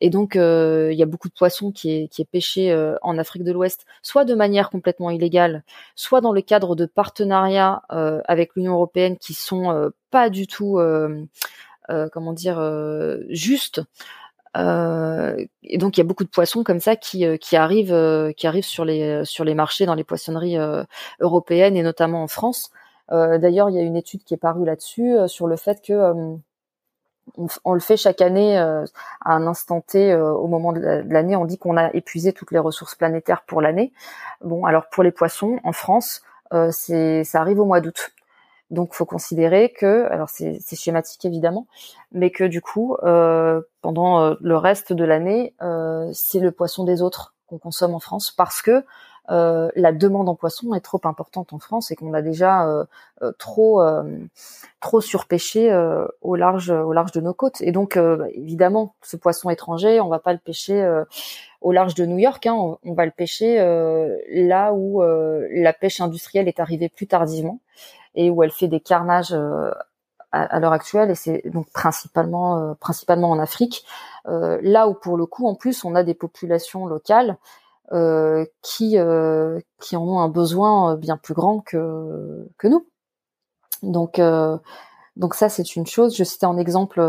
Et 0.00 0.10
donc 0.10 0.36
il 0.36 0.94
y 0.94 1.02
a 1.02 1.06
beaucoup 1.06 1.28
de 1.28 1.34
poissons 1.34 1.72
qui 1.72 1.90
est, 1.90 2.08
qui 2.08 2.22
est 2.22 2.28
pêché 2.30 2.72
en 3.02 3.18
Afrique 3.18 3.44
de 3.44 3.52
l'Ouest, 3.52 3.86
soit 4.02 4.24
de 4.24 4.34
manière 4.34 4.70
complètement 4.70 5.10
illégale, 5.10 5.64
soit 5.96 6.20
dans 6.20 6.32
le 6.32 6.40
cadre 6.42 6.76
de 6.76 6.86
partenariats 6.86 7.82
avec 8.26 8.54
l'Union 8.54 8.74
européenne 8.74 9.16
qui 9.18 9.34
sont 9.34 9.90
pas 10.10 10.30
du 10.30 10.46
tout, 10.46 10.80
comment 12.12 12.32
dire, 12.32 12.60
justes. 13.30 13.82
Euh, 14.56 15.36
et 15.62 15.78
donc 15.78 15.96
il 15.96 16.00
y 16.00 16.02
a 16.02 16.04
beaucoup 16.04 16.24
de 16.24 16.28
poissons 16.28 16.64
comme 16.64 16.80
ça 16.80 16.96
qui, 16.96 17.26
euh, 17.26 17.36
qui 17.36 17.56
arrivent 17.56 17.92
euh, 17.92 18.32
qui 18.32 18.46
arrivent 18.46 18.64
sur 18.64 18.84
les 18.84 19.24
sur 19.24 19.44
les 19.44 19.54
marchés 19.54 19.86
dans 19.86 19.94
les 19.94 20.04
poissonneries 20.04 20.56
européennes 21.20 21.76
et 21.76 21.82
notamment 21.82 22.22
en 22.22 22.28
France. 22.28 22.70
D'ailleurs, 23.10 23.70
il 23.70 23.76
y 23.76 23.78
a 23.78 23.82
une 23.82 23.96
étude 23.96 24.22
qui 24.22 24.34
est 24.34 24.38
parue 24.38 24.66
là-dessus 24.66 25.16
sur 25.28 25.46
le 25.46 25.56
fait 25.56 25.80
que 25.82 26.36
on, 27.64 27.74
le 27.74 27.80
fait 27.80 27.96
chaque 27.96 28.20
année 28.20 28.58
à 28.58 28.84
un 29.24 29.46
instant 29.46 29.80
T 29.80 30.14
au 30.14 30.46
moment 30.46 30.72
de 30.72 30.80
l'année. 30.80 31.34
On 31.36 31.46
dit 31.46 31.56
qu'on 31.56 31.78
a 31.78 31.90
épuisé 31.94 32.34
toutes 32.34 32.52
les 32.52 32.58
ressources 32.58 32.94
planétaires 32.94 33.44
pour 33.46 33.62
l'année. 33.62 33.92
Bon, 34.42 34.66
alors 34.66 34.88
pour 34.90 35.02
les 35.02 35.12
poissons 35.12 35.58
en 35.64 35.72
France, 35.72 36.22
c'est 36.70 37.24
ça 37.24 37.40
arrive 37.40 37.60
au 37.60 37.64
mois 37.64 37.80
d'août. 37.80 38.12
Donc, 38.70 38.92
faut 38.94 39.06
considérer 39.06 39.72
que, 39.72 40.06
alors 40.10 40.28
c'est 40.28 40.76
schématique 40.76 41.24
évidemment, 41.24 41.66
mais 42.12 42.30
que 42.30 42.44
du 42.44 42.60
coup, 42.60 42.96
euh, 43.02 43.62
pendant 43.80 44.20
euh, 44.20 44.34
le 44.40 44.56
reste 44.56 44.92
de 44.92 45.04
l'année, 45.04 45.54
euh, 45.62 46.10
c'est 46.12 46.40
le 46.40 46.52
poisson 46.52 46.84
des 46.84 47.00
autres 47.00 47.34
qu'on 47.46 47.58
consomme 47.58 47.94
en 47.94 48.00
France 48.00 48.30
parce 48.30 48.60
que 48.60 48.84
euh, 49.30 49.68
la 49.76 49.92
demande 49.92 50.28
en 50.28 50.34
poisson 50.34 50.72
est 50.74 50.80
trop 50.80 51.00
importante 51.04 51.52
en 51.52 51.58
France 51.58 51.90
et 51.90 51.96
qu'on 51.96 52.14
a 52.14 52.22
déjà 52.22 52.66
euh, 52.66 52.84
euh, 53.22 53.32
trop 53.38 53.82
trop 54.80 55.00
surpêché 55.00 55.74
au 56.22 56.36
large 56.36 56.70
au 56.70 56.92
large 56.92 57.12
de 57.12 57.20
nos 57.20 57.34
côtes. 57.34 57.60
Et 57.60 57.72
donc 57.72 57.98
évidemment, 58.32 58.94
ce 59.02 59.16
poisson 59.16 59.50
étranger, 59.50 60.00
on 60.00 60.08
va 60.08 60.18
pas 60.18 60.32
le 60.32 60.38
pêcher 60.38 60.86
au 61.60 61.72
large 61.72 61.94
de 61.94 62.06
New 62.06 62.18
York. 62.18 62.46
Hein, 62.46 62.76
on, 62.84 62.94
va 62.94 63.04
le 63.04 63.10
pêcher 63.10 63.56
là 64.28 64.72
où 64.72 65.02
la 65.02 65.72
pêche 65.72 66.00
industrielle 66.00 66.48
est 66.48 66.60
arrivée 66.60 66.88
plus 66.88 67.06
tardivement 67.06 67.60
et 68.14 68.30
où 68.30 68.42
elle 68.42 68.50
fait 68.50 68.68
des 68.68 68.80
carnages 68.80 69.36
à, 70.32 70.60
l'heure 70.60 70.72
actuelle 70.72 71.10
et 71.10 71.14
c'est 71.14 71.42
donc 71.46 71.70
principalement 71.72 72.74
principalement 72.80 73.30
en 73.30 73.38
Afrique 73.38 73.84
là 74.26 74.88
où 74.88 74.94
pour 74.94 75.16
le 75.16 75.26
coup 75.26 75.46
en 75.46 75.54
plus 75.54 75.84
on 75.84 75.94
a 75.94 76.02
des 76.02 76.14
populations 76.14 76.86
locales 76.86 77.38
euh, 77.92 78.44
qui 78.60 78.98
euh, 78.98 79.60
qui 79.80 79.96
en 79.96 80.06
ont 80.06 80.20
un 80.20 80.28
besoin 80.28 80.92
euh, 80.92 80.96
bien 80.96 81.16
plus 81.16 81.32
grand 81.32 81.60
que 81.60 82.46
que 82.58 82.68
nous. 82.68 82.86
Donc 83.82 84.20
donc 85.16 85.34
ça 85.34 85.48
c'est 85.48 85.76
une 85.76 85.86
chose. 85.86 86.14
Je 86.16 86.24
citais 86.24 86.46
en 86.46 86.58
exemple 86.58 87.00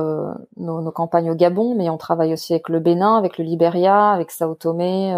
nos, 0.57 0.81
nos, 0.81 0.91
campagnes 0.91 1.31
au 1.31 1.35
Gabon, 1.35 1.75
mais 1.75 1.89
on 1.89 1.97
travaille 1.97 2.33
aussi 2.33 2.53
avec 2.53 2.69
le 2.69 2.79
Bénin, 2.79 3.17
avec 3.17 3.37
le 3.37 3.43
Liberia, 3.43 4.11
avec 4.11 4.31
Sao 4.31 4.55
Tomé. 4.55 5.13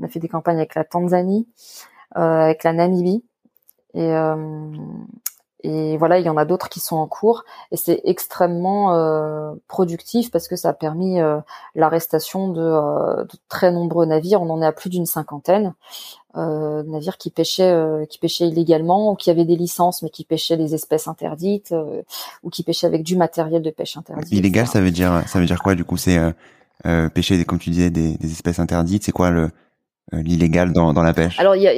on 0.00 0.04
a 0.04 0.08
fait 0.08 0.18
des 0.20 0.28
campagnes 0.28 0.56
avec 0.56 0.74
la 0.74 0.84
Tanzanie, 0.84 1.46
avec 2.12 2.64
la 2.64 2.72
Namibie. 2.72 3.24
Et, 3.96 4.14
et 5.62 5.96
voilà, 5.96 6.20
il 6.20 6.26
y 6.26 6.28
en 6.28 6.36
a 6.36 6.44
d'autres 6.44 6.68
qui 6.68 6.78
sont 6.78 6.96
en 6.96 7.08
cours 7.08 7.44
et 7.72 7.76
c'est 7.76 8.00
extrêmement 8.04 8.94
euh, 8.94 9.52
productif 9.66 10.30
parce 10.30 10.46
que 10.46 10.54
ça 10.54 10.68
a 10.68 10.72
permis 10.72 11.20
euh, 11.20 11.38
l'arrestation 11.74 12.48
de, 12.48 12.60
euh, 12.60 13.24
de, 13.24 13.38
très 13.48 13.72
nombreux 13.72 14.06
navires. 14.06 14.40
On 14.40 14.50
en 14.50 14.62
est 14.62 14.66
à 14.66 14.72
plus 14.72 14.90
d'une 14.90 15.06
cinquantaine 15.06 15.74
euh, 16.36 16.84
navires 16.84 17.16
qui 17.16 17.30
pêchaient, 17.30 18.06
qui 18.08 18.18
pêchaient 18.18 18.46
illégalement 18.46 19.10
ou 19.10 19.16
qui 19.16 19.30
avaient 19.30 19.46
des 19.46 19.56
licences 19.56 20.02
mais 20.02 20.10
qui 20.10 20.24
pêchaient 20.24 20.58
des 20.58 20.74
espèces 20.74 21.08
interdites 21.08 21.74
ou 22.44 22.50
qui 22.50 22.62
pêchaient 22.62 22.86
avec 22.86 23.02
du 23.02 23.16
matériel 23.16 23.62
de 23.62 23.70
pêche 23.70 23.96
interdit. 23.96 24.36
Illégal, 24.36 24.68
ça 24.68 24.80
veut 24.80 24.92
dire, 24.92 25.24
ça 25.26 25.40
veut 25.40 25.46
dire 25.46 25.62
quoi 25.62 25.74
du 25.74 25.84
coup? 25.84 25.96
C'est 25.96 26.20
pêcher, 27.14 27.44
comme 27.44 27.58
tu 27.58 27.70
disais, 27.70 27.90
des, 27.90 28.16
des 28.18 28.30
espèces 28.30 28.60
interdites. 28.60 29.04
C'est 29.04 29.12
quoi 29.12 29.30
le 29.30 29.50
l'illégal 30.12 30.72
dans, 30.72 30.92
dans 30.92 31.02
la 31.02 31.12
pêche? 31.12 31.40
Alors 31.40 31.56
il 31.56 31.62
y 31.62 31.66
a 31.66 31.74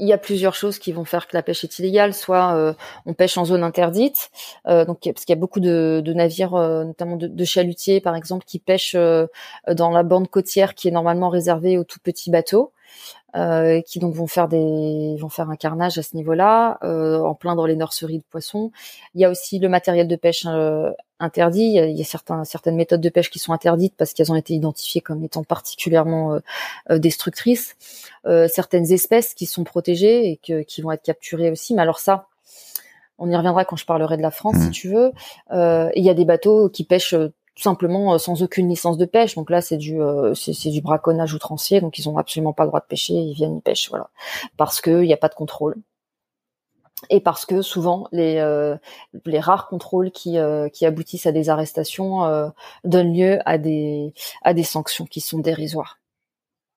il 0.00 0.08
y 0.08 0.12
a 0.12 0.18
plusieurs 0.18 0.54
choses 0.54 0.78
qui 0.78 0.92
vont 0.92 1.04
faire 1.04 1.28
que 1.28 1.36
la 1.36 1.42
pêche 1.42 1.62
est 1.62 1.78
illégale. 1.78 2.14
Soit 2.14 2.54
euh, 2.54 2.72
on 3.06 3.14
pêche 3.14 3.38
en 3.38 3.44
zone 3.44 3.62
interdite, 3.62 4.30
euh, 4.66 4.84
donc 4.84 5.00
parce 5.04 5.24
qu'il 5.24 5.34
y 5.34 5.38
a 5.38 5.40
beaucoup 5.40 5.60
de, 5.60 6.02
navires, 6.06 6.54
euh, 6.54 6.84
notamment 6.84 7.16
de, 7.16 7.26
de, 7.28 7.44
chalutiers 7.44 8.00
par 8.00 8.16
exemple, 8.16 8.44
qui 8.46 8.58
pêchent 8.58 8.96
dans 8.96 9.90
la 9.90 10.02
bande 10.02 10.28
côtière 10.28 10.74
qui 10.74 10.88
est 10.88 10.90
normalement 10.90 11.28
réservée 11.28 11.78
aux 11.78 11.84
tout 11.84 12.00
petits 12.02 12.30
bateaux. 12.30 12.72
Euh, 13.36 13.80
qui 13.82 14.00
donc 14.00 14.14
vont 14.14 14.26
faire 14.26 14.48
des 14.48 15.16
vont 15.20 15.28
faire 15.28 15.50
un 15.50 15.56
carnage 15.56 15.98
à 15.98 16.02
ce 16.02 16.16
niveau-là, 16.16 16.78
euh, 16.82 17.20
en 17.20 17.34
plein 17.34 17.54
dans 17.54 17.64
les 17.64 17.76
nurseries 17.76 18.18
de 18.18 18.24
poissons. 18.28 18.72
Il 19.14 19.20
y 19.20 19.24
a 19.24 19.30
aussi 19.30 19.60
le 19.60 19.68
matériel 19.68 20.08
de 20.08 20.16
pêche 20.16 20.46
euh, 20.48 20.90
interdit. 21.20 21.74
Il 21.76 21.96
y 21.96 22.00
a, 22.00 22.04
certains, 22.04 22.44
certaines 22.44 22.74
méthodes 22.74 23.00
de 23.00 23.08
pêche 23.08 23.30
qui 23.30 23.38
sont 23.38 23.52
interdites 23.52 23.94
parce 23.96 24.14
qu'elles 24.14 24.32
ont 24.32 24.36
été 24.36 24.54
identifiées 24.54 25.00
comme 25.00 25.22
étant 25.22 25.44
particulièrement 25.44 26.40
destructrices. 26.90 27.76
certaines 28.48 28.90
espèces 28.90 29.34
qui 29.34 29.46
sont 29.46 29.64
protégées 29.64 30.30
et 30.30 30.36
que, 30.36 30.62
qui 30.62 30.80
vont 30.82 30.90
être 30.90 31.02
capturées 31.02 31.50
aussi. 31.50 31.74
Mais 31.74 31.82
alors 31.82 32.00
ça, 32.00 32.26
on 33.18 33.30
y 33.30 33.36
reviendra 33.36 33.64
quand 33.64 33.76
je 33.76 33.84
parlerai 33.84 34.16
de 34.16 34.22
la 34.22 34.30
France, 34.30 34.56
si 34.56 34.68
mmh. 34.68 34.70
tu 34.70 34.88
veux. 34.88 35.12
il 35.52 36.02
y 36.02 36.10
a 36.10 36.14
des 36.14 36.24
bateaux 36.24 36.70
qui 36.70 36.84
pêchent 36.84 37.14
tout 37.60 37.64
simplement 37.64 38.14
euh, 38.14 38.18
sans 38.18 38.42
aucune 38.42 38.70
licence 38.70 38.96
de 38.96 39.04
pêche. 39.04 39.34
Donc 39.34 39.50
là, 39.50 39.60
c'est 39.60 39.76
du 39.76 40.00
euh, 40.00 40.32
du 40.64 40.80
braconnage 40.80 41.34
outrancier. 41.34 41.82
Donc 41.82 41.98
ils 41.98 42.08
ont 42.08 42.16
absolument 42.16 42.54
pas 42.54 42.64
le 42.64 42.68
droit 42.68 42.80
de 42.80 42.86
pêcher. 42.86 43.12
Ils 43.12 43.34
viennent 43.34 43.56
ils 43.56 43.60
pêchent, 43.60 43.90
voilà, 43.90 44.08
parce 44.56 44.80
que 44.80 45.02
il 45.02 45.06
n'y 45.06 45.12
a 45.12 45.18
pas 45.18 45.28
de 45.28 45.34
contrôle 45.34 45.76
et 47.08 47.20
parce 47.20 47.44
que 47.46 47.60
souvent 47.62 48.08
les 48.12 48.38
euh, 48.38 48.76
les 49.26 49.40
rares 49.40 49.68
contrôles 49.68 50.10
qui 50.10 50.38
qui 50.72 50.86
aboutissent 50.86 51.26
à 51.26 51.32
des 51.32 51.50
arrestations 51.50 52.52
donnent 52.84 53.14
lieu 53.14 53.38
à 53.44 53.58
des 53.58 54.14
à 54.42 54.54
des 54.54 54.64
sanctions 54.64 55.04
qui 55.04 55.20
sont 55.20 55.38
dérisoires. 55.38 55.98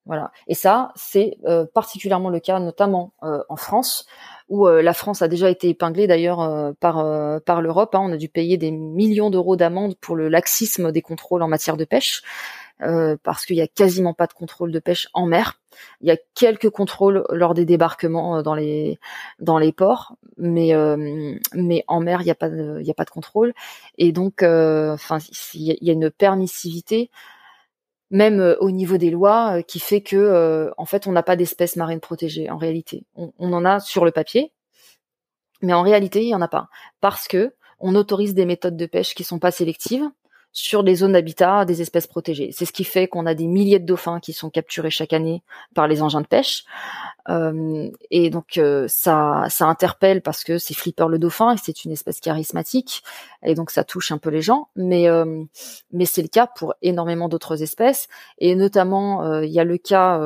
Voilà. 0.05 0.31
Et 0.47 0.55
ça, 0.55 0.91
c'est 0.95 1.38
particulièrement 1.73 2.29
le 2.29 2.41
cas, 2.41 2.59
notamment 2.59 3.13
en 3.21 3.55
France, 3.55 4.05
où 4.49 4.67
euh, 4.67 4.81
la 4.81 4.93
France 4.93 5.21
a 5.21 5.27
déjà 5.27 5.49
été 5.49 5.69
épinglée 5.69 6.07
d'ailleurs 6.07 6.41
euh, 6.41 6.71
par 6.79 6.99
euh, 6.99 7.39
par 7.39 7.61
l'Europe. 7.61 7.95
Hein. 7.95 8.01
On 8.03 8.11
a 8.11 8.17
dû 8.17 8.29
payer 8.29 8.57
des 8.57 8.71
millions 8.71 9.29
d'euros 9.29 9.55
d'amende 9.55 9.95
pour 9.99 10.15
le 10.15 10.29
laxisme 10.29 10.91
des 10.91 11.01
contrôles 11.01 11.41
en 11.41 11.47
matière 11.47 11.77
de 11.77 11.85
pêche. 11.85 12.21
parce 13.23 13.45
qu'il 13.45 13.55
y 13.55 13.61
a 13.61 13.67
quasiment 13.67 14.13
pas 14.13 14.27
de 14.27 14.33
contrôle 14.33 14.71
de 14.71 14.79
pêche 14.79 15.07
en 15.13 15.25
mer. 15.25 15.59
Il 16.01 16.07
y 16.07 16.11
a 16.11 16.17
quelques 16.35 16.69
contrôles 16.69 17.23
lors 17.29 17.53
des 17.53 17.65
débarquements 17.65 18.41
dans 18.41 18.55
les 18.55 18.99
dans 19.39 19.57
les 19.57 19.71
ports, 19.71 20.15
mais 20.37 20.73
mais 21.53 21.83
en 21.87 22.01
mer 22.01 22.21
il 22.21 22.27
y 22.27 22.31
a 22.31 22.35
pas 22.35 22.49
de, 22.49 22.79
il 22.81 22.85
y 22.85 22.91
a 22.91 22.93
pas 22.93 23.05
de 23.05 23.09
contrôle 23.09 23.53
et 23.97 24.11
donc 24.11 24.43
enfin 24.43 25.19
il 25.53 25.77
y 25.81 25.89
a 25.89 25.93
une 25.93 26.11
permissivité 26.11 27.09
même 28.10 28.39
euh, 28.39 28.56
au 28.60 28.72
niveau 28.72 28.97
des 28.97 29.10
lois, 29.10 29.58
euh, 29.58 29.62
qui 29.62 29.80
fait 29.80 30.01
que 30.01 30.16
euh, 30.16 30.72
en 30.78 30.86
fait 30.86 31.08
on 31.08 31.12
n'a 31.12 31.24
pas 31.24 31.36
d'espèces 31.36 31.76
marines 31.76 31.99
protégées 31.99 32.49
en 32.49 32.58
réalité. 32.58 33.06
On, 33.16 33.32
en 33.54 33.66
a 33.66 33.80
sur 33.80 34.06
le 34.06 34.12
papier, 34.12 34.54
mais 35.62 35.74
en 35.74 35.82
réalité 35.82 36.24
il 36.24 36.30
y 36.30 36.36
en 36.36 36.41
a 36.41 36.47
pas 36.47 36.70
parce 37.01 37.28
que 37.28 37.54
on 37.80 37.95
autorise 37.95 38.34
des 38.34 38.45
méthodes 38.45 38.78
de 38.78 38.86
pêche 38.86 39.16
qui 39.16 39.24
sont 39.24 39.39
pas 39.39 39.51
sélectives 39.51 40.08
sur 40.54 40.84
des 40.84 40.95
zones 40.95 41.14
d'habitat 41.14 41.66
des 41.66 41.82
espèces 41.82 42.06
protégées. 42.06 42.51
C'est 42.54 42.66
ce 42.66 42.72
qui 42.72 42.84
fait 42.84 43.08
qu'on 43.08 43.26
a 43.26 43.34
des 43.34 43.47
milliers 43.47 43.80
de 43.80 43.86
dauphins 43.86 44.20
qui 44.20 44.34
sont 44.34 44.51
capturés 44.51 44.91
chaque 44.91 45.12
année 45.12 45.41
par 45.74 45.88
les 45.88 46.04
engins 46.04 46.22
de 46.22 46.28
pêche. 46.28 46.64
Euh, 47.28 47.89
et 48.12 48.30
donc 48.30 48.58
euh, 48.58 48.86
ça, 48.88 49.45
ça 49.49 49.66
interpelle 49.66 50.22
parce 50.22 50.43
que 50.43 50.60
c'est 50.60 50.76
Flipper 50.76 51.08
le 51.10 51.18
dauphin 51.18 51.56
et 51.56 51.58
c'est 51.58 51.86
une 51.86 51.91
espèce 51.91 52.20
charismatique 52.20 53.01
et 53.41 53.56
donc 53.56 53.72
ça 53.72 53.84
touche 53.84 54.12
un 54.12 54.20
peu 54.20 54.30
les 54.30 54.41
gens. 54.41 54.70
Mais 54.76 55.10
euh, 55.10 55.43
mais 55.91 56.06
c'est 56.06 56.22
le 56.22 56.28
cas 56.28 56.45
pour 56.45 56.76
énormément 56.84 57.30
d'autres 57.30 57.64
espèces 57.64 58.08
et 58.38 58.54
notamment 58.54 59.41
il 59.41 59.51
y 59.51 59.60
a 59.60 59.64
le 59.64 59.78
cas 59.78 60.22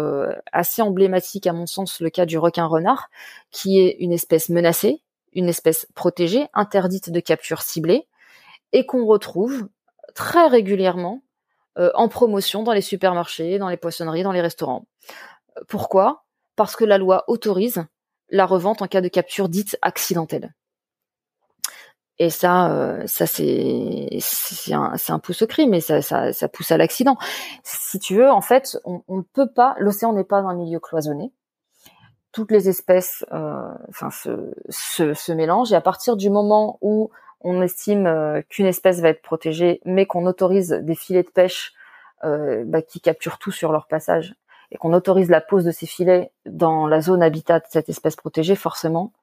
assez 0.52 0.82
emblématique 0.82 1.48
à 1.48 1.54
mon 1.54 1.66
sens, 1.66 2.02
le 2.02 2.10
cas 2.10 2.26
du 2.26 2.38
requin 2.38 2.66
renard 2.66 3.10
qui 3.52 3.80
est 3.80 3.96
une 4.00 4.12
espèce 4.12 4.50
menacée, 4.50 5.02
une 5.34 5.48
espèce 5.48 5.88
protégée, 5.96 6.48
interdite 6.54 7.12
de 7.12 7.20
capture 7.22 7.62
ciblée 7.62 8.08
et 8.74 8.86
qu'on 8.86 9.06
retrouve 9.06 9.68
très 10.16 10.48
régulièrement 10.48 11.22
euh, 11.78 11.92
en 11.94 12.08
promotion 12.08 12.64
dans 12.64 12.74
les 12.74 12.82
supermarchés, 12.82 13.60
dans 13.60 13.70
les 13.70 13.78
poissonneries, 13.78 14.24
dans 14.24 14.32
les 14.32 14.42
restaurants. 14.42 14.88
Pourquoi? 15.68 16.26
Parce 16.56 16.76
que 16.76 16.86
la 16.86 16.98
loi 16.98 17.24
autorise 17.28 17.86
la 18.30 18.46
revente 18.46 18.82
en 18.82 18.88
cas 18.88 19.02
de 19.02 19.08
capture 19.08 19.50
dite 19.50 19.78
accidentelle. 19.82 20.54
Et 22.20 22.32
ça, 22.32 22.72
euh, 22.72 23.04
ça 23.06 23.28
c'est 23.28 24.10
un, 24.72 24.94
un 25.08 25.20
pouce 25.20 25.44
au 25.44 25.48
cri, 25.48 25.68
mais 25.68 25.82
ça, 25.82 26.02
ça, 26.02 26.50
pousse 26.50 26.72
à 26.72 26.78
l'accident. 26.78 27.18
Si 27.64 28.00
tu 28.00 28.16
veux, 28.16 28.32
en 28.32 28.42
fait, 28.42 28.80
on 28.86 29.04
ne 29.10 29.22
peut 29.22 29.52
pas. 29.54 29.76
L'océan 29.78 30.14
n'est 30.14 30.24
pas 30.24 30.40
un 30.40 30.56
milieu 30.56 30.80
cloisonné. 30.80 31.32
Toutes 32.32 32.52
les 32.52 32.70
espèces, 32.70 33.24
euh, 33.32 33.72
se, 34.10 35.14
se 35.14 35.32
mélangent. 35.32 35.72
Et 35.72 35.76
à 35.76 35.82
partir 35.82 36.18
du 36.18 36.32
moment 36.32 36.80
où 36.82 37.12
on 37.42 37.62
estime 37.62 38.08
euh, 38.08 38.42
qu'une 38.50 38.66
espèce 38.66 39.00
va 39.00 39.10
être 39.10 39.22
protégée, 39.22 39.82
mais 39.86 40.06
qu'on 40.06 40.26
autorise 40.26 40.70
des 40.70 40.96
filets 40.96 41.24
de 41.24 41.30
pêche 41.30 41.74
euh, 42.24 42.64
bah, 42.66 42.82
qui 42.82 43.00
capturent 43.00 43.38
tout 43.38 43.52
sur 43.52 43.72
leur 43.72 43.88
passage, 43.88 44.36
et 44.72 44.78
qu'on 44.78 44.94
autorise 44.94 45.30
la 45.30 45.42
pose 45.42 45.64
de 45.64 45.72
ces 45.72 45.86
filets 45.86 46.32
dans 46.46 46.88
la 46.88 47.02
zone 47.02 47.24
habitat 47.24 47.60
de 47.60 47.66
cette 47.70 47.90
espèce 47.90 48.16
protégée, 48.16 48.56
forcément, 48.56 49.14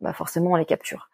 bah 0.00 0.14
forcément 0.14 0.52
on 0.52 0.56
les 0.56 0.64
capture. 0.64 1.10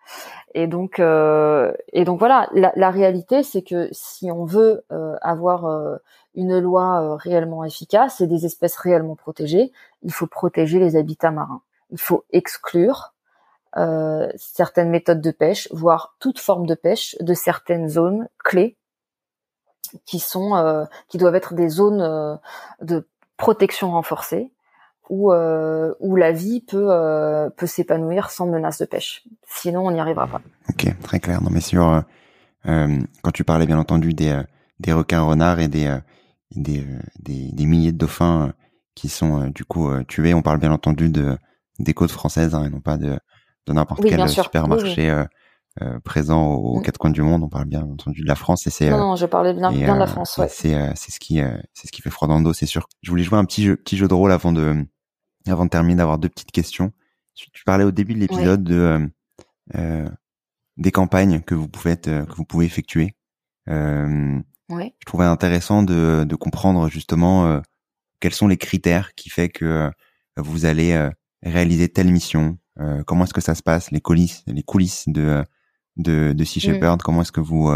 Et 0.55 0.69
donc, 0.69 1.01
euh, 1.01 1.73
et 1.93 2.05
donc 2.05 2.21
voilà, 2.21 2.49
la, 2.53 2.91
réalité 2.91 3.43
c'est 3.43 3.63
que 3.63 3.89
si 3.91 4.31
on 4.31 4.45
veut 4.45 4.85
avoir 5.21 5.99
une 6.37 6.61
loi 6.61 7.17
réellement 7.17 7.65
efficace 7.65 8.21
et 8.21 8.29
des 8.29 8.47
espèces 8.47 8.77
réellement 8.77 9.17
protégées, 9.17 9.73
il 10.03 10.13
faut 10.13 10.29
protéger 10.29 10.79
les 10.79 10.97
habitats 10.97 11.33
marins. 11.33 11.63
Il 11.91 11.99
faut 11.99 12.25
exclure 12.31 13.13
euh, 13.77 14.31
certaines 14.37 14.89
méthodes 14.89 15.21
de 15.21 15.31
pêche, 15.31 15.69
voire 15.71 16.17
toute 16.19 16.39
forme 16.39 16.67
de 16.67 16.75
pêche 16.75 17.15
de 17.21 17.35
certaines 17.35 17.89
zones 17.89 18.27
clés 18.39 18.79
qui 20.07 20.19
sont 20.19 20.57
euh, 20.57 20.85
qui 21.09 21.19
doivent 21.19 21.35
être 21.35 21.53
des 21.53 21.69
zones 21.69 22.01
euh, 22.01 22.37
de 22.81 23.07
protection 23.37 23.91
renforcée 23.91 24.51
où 25.11 25.31
où 25.31 26.17
la 26.17 26.33
vie 26.33 26.63
peut 26.63 26.91
peut 27.57 27.67
s'épanouir 27.67 28.31
sans 28.31 28.47
menace 28.47 28.79
de 28.79 28.87
pêche. 28.87 29.23
Sinon, 29.47 29.87
on 29.87 29.93
n'y 29.93 30.01
arrivera 30.01 30.27
pas. 30.27 30.41
Ok, 30.69 30.89
très 31.03 31.21
clair. 31.21 31.41
Non, 31.43 31.51
mais 31.53 31.61
sur 31.61 32.03
quand 32.65 33.31
tu 33.33 33.45
parlais 33.45 33.67
bien 33.67 33.79
entendu 33.79 34.15
des 34.15 34.43
des 34.81 34.93
requins 34.93 35.23
renards 35.23 35.61
et 35.61 35.69
des 35.69 35.97
des, 36.51 36.85
des, 37.21 37.67
milliers 37.67 37.93
de 37.93 37.99
dauphins 37.99 38.53
qui 38.97 39.09
sont 39.09 39.47
du 39.47 39.65
coup 39.65 39.93
tués, 40.09 40.35
on 40.35 40.43
parle 40.43 40.59
bien 40.59 40.73
entendu 40.73 41.09
de 41.09 41.39
des 41.79 41.95
côtes 41.95 42.11
françaises 42.11 42.57
hein, 42.57 42.65
et 42.65 42.71
non 42.71 42.81
pas 42.81 42.97
de 42.97 43.17
de 43.67 43.73
n'importe 43.73 44.03
quel 44.03 44.29
supermarché 44.29 45.25
présent 46.05 46.55
aux, 46.55 46.79
mm. 46.79 46.83
quatre 46.83 46.99
coins 46.99 47.11
du 47.11 47.23
monde. 47.23 47.43
On 47.43 47.49
parle 47.49 47.67
bien 47.67 47.83
entendu 47.83 48.23
de 48.23 48.29
la 48.29 48.35
France 48.35 48.67
et 48.67 48.71
c'est. 48.71 48.89
Non, 48.91 48.99
non, 48.99 49.17
je 49.17 49.27
parlais 49.27 49.53
bien, 49.53 49.71
bien 49.71 49.95
de 49.95 49.99
la 49.99 50.07
France. 50.07 50.39
Ouais. 50.39 50.49
C'est 50.49 50.75
c'est 50.95 51.13
ce 51.13 51.21
qui 51.21 51.41
c'est 51.75 51.87
ce 51.87 51.93
qui 51.93 52.03
fait 52.03 52.11
froid 52.11 52.29
dans 52.29 52.39
le 52.39 52.45
dos, 52.45 52.53
c'est 52.53 52.67
sûr. 52.67 52.89
Je 53.03 53.11
voulais 53.11 53.25
jouer 53.25 53.39
un 53.39 53.45
petit 53.45 53.65
jeu 53.65 53.77
petit 53.77 53.97
jeu 53.97 54.09
de 54.09 54.15
rôle 54.15 54.33
avant 54.33 54.53
de 54.53 54.87
avant 55.47 55.65
de 55.65 55.71
terminer, 55.71 55.97
d'avoir 55.97 56.19
deux 56.19 56.29
petites 56.29 56.51
questions. 56.51 56.93
Tu 57.35 57.65
parlais 57.65 57.85
au 57.85 57.91
début 57.91 58.15
de 58.15 58.21
l'épisode 58.21 58.65
de 58.65 59.11
des 60.77 60.93
campagnes 60.93 61.41
que 61.41 61.55
vous 61.55 61.69
pouvez 61.69 61.93
être, 61.93 62.27
que 62.27 62.35
vous 62.35 62.45
pouvez 62.45 62.67
effectuer. 62.67 63.15
Euh, 63.69 64.39
Je 64.71 65.07
trouvais 65.07 65.25
intéressant 65.25 65.83
de, 65.83 66.25
de 66.25 66.37
comprendre 66.37 66.89
justement 66.89 67.47
euh, 67.47 67.61
quels 68.21 68.35
sont 68.35 68.49
les 68.49 68.57
critères 68.57 69.15
qui 69.15 69.31
fait 69.31 69.49
que 69.49 69.65
euh, 69.65 69.91
vous 70.37 70.65
allez 70.65 70.93
euh, 70.93 71.11
réaliser 71.43 71.89
telle 71.89 72.11
mission. 72.13 72.59
Comment 73.07 73.25
est-ce 73.25 73.35
que 73.35 73.41
ça 73.41 73.55
se 73.55 73.63
passe, 73.63 73.91
les 73.91 74.01
coulisses, 74.01 74.43
les 74.47 74.63
coulisses 74.63 75.05
de 75.09 75.45
de, 75.97 76.33
de 76.33 76.45
Sea 76.45 76.59
mm. 76.59 76.63
Shepherd? 76.63 77.03
Comment 77.03 77.23
est-ce 77.23 77.33
que 77.33 77.41
vous 77.41 77.71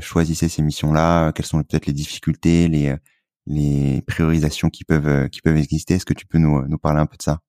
choisissez 0.00 0.48
ces 0.48 0.62
missions-là? 0.62 1.32
Quelles 1.32 1.46
sont 1.46 1.62
peut-être 1.62 1.86
les 1.86 1.92
difficultés, 1.92 2.68
les 2.68 2.94
les 3.46 4.02
priorisations 4.06 4.70
qui 4.70 4.84
peuvent 4.84 5.28
qui 5.30 5.40
peuvent 5.40 5.56
exister? 5.56 5.94
Est-ce 5.94 6.06
que 6.06 6.14
tu 6.14 6.26
peux 6.26 6.38
nous 6.38 6.66
nous 6.66 6.78
parler 6.78 7.00
un 7.00 7.06
peu 7.06 7.16
de 7.16 7.22
ça? 7.22 7.40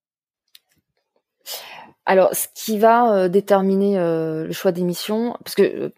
Alors, 2.06 2.34
ce 2.34 2.48
qui 2.56 2.80
va 2.80 3.14
euh, 3.14 3.30
déterminer 3.30 3.98
euh, 4.00 4.46
le 4.48 4.54
choix 4.54 4.72
des 4.72 4.82
missions, 4.82 5.36
parce 5.44 5.56
que 5.56 5.62
euh, 5.62 5.90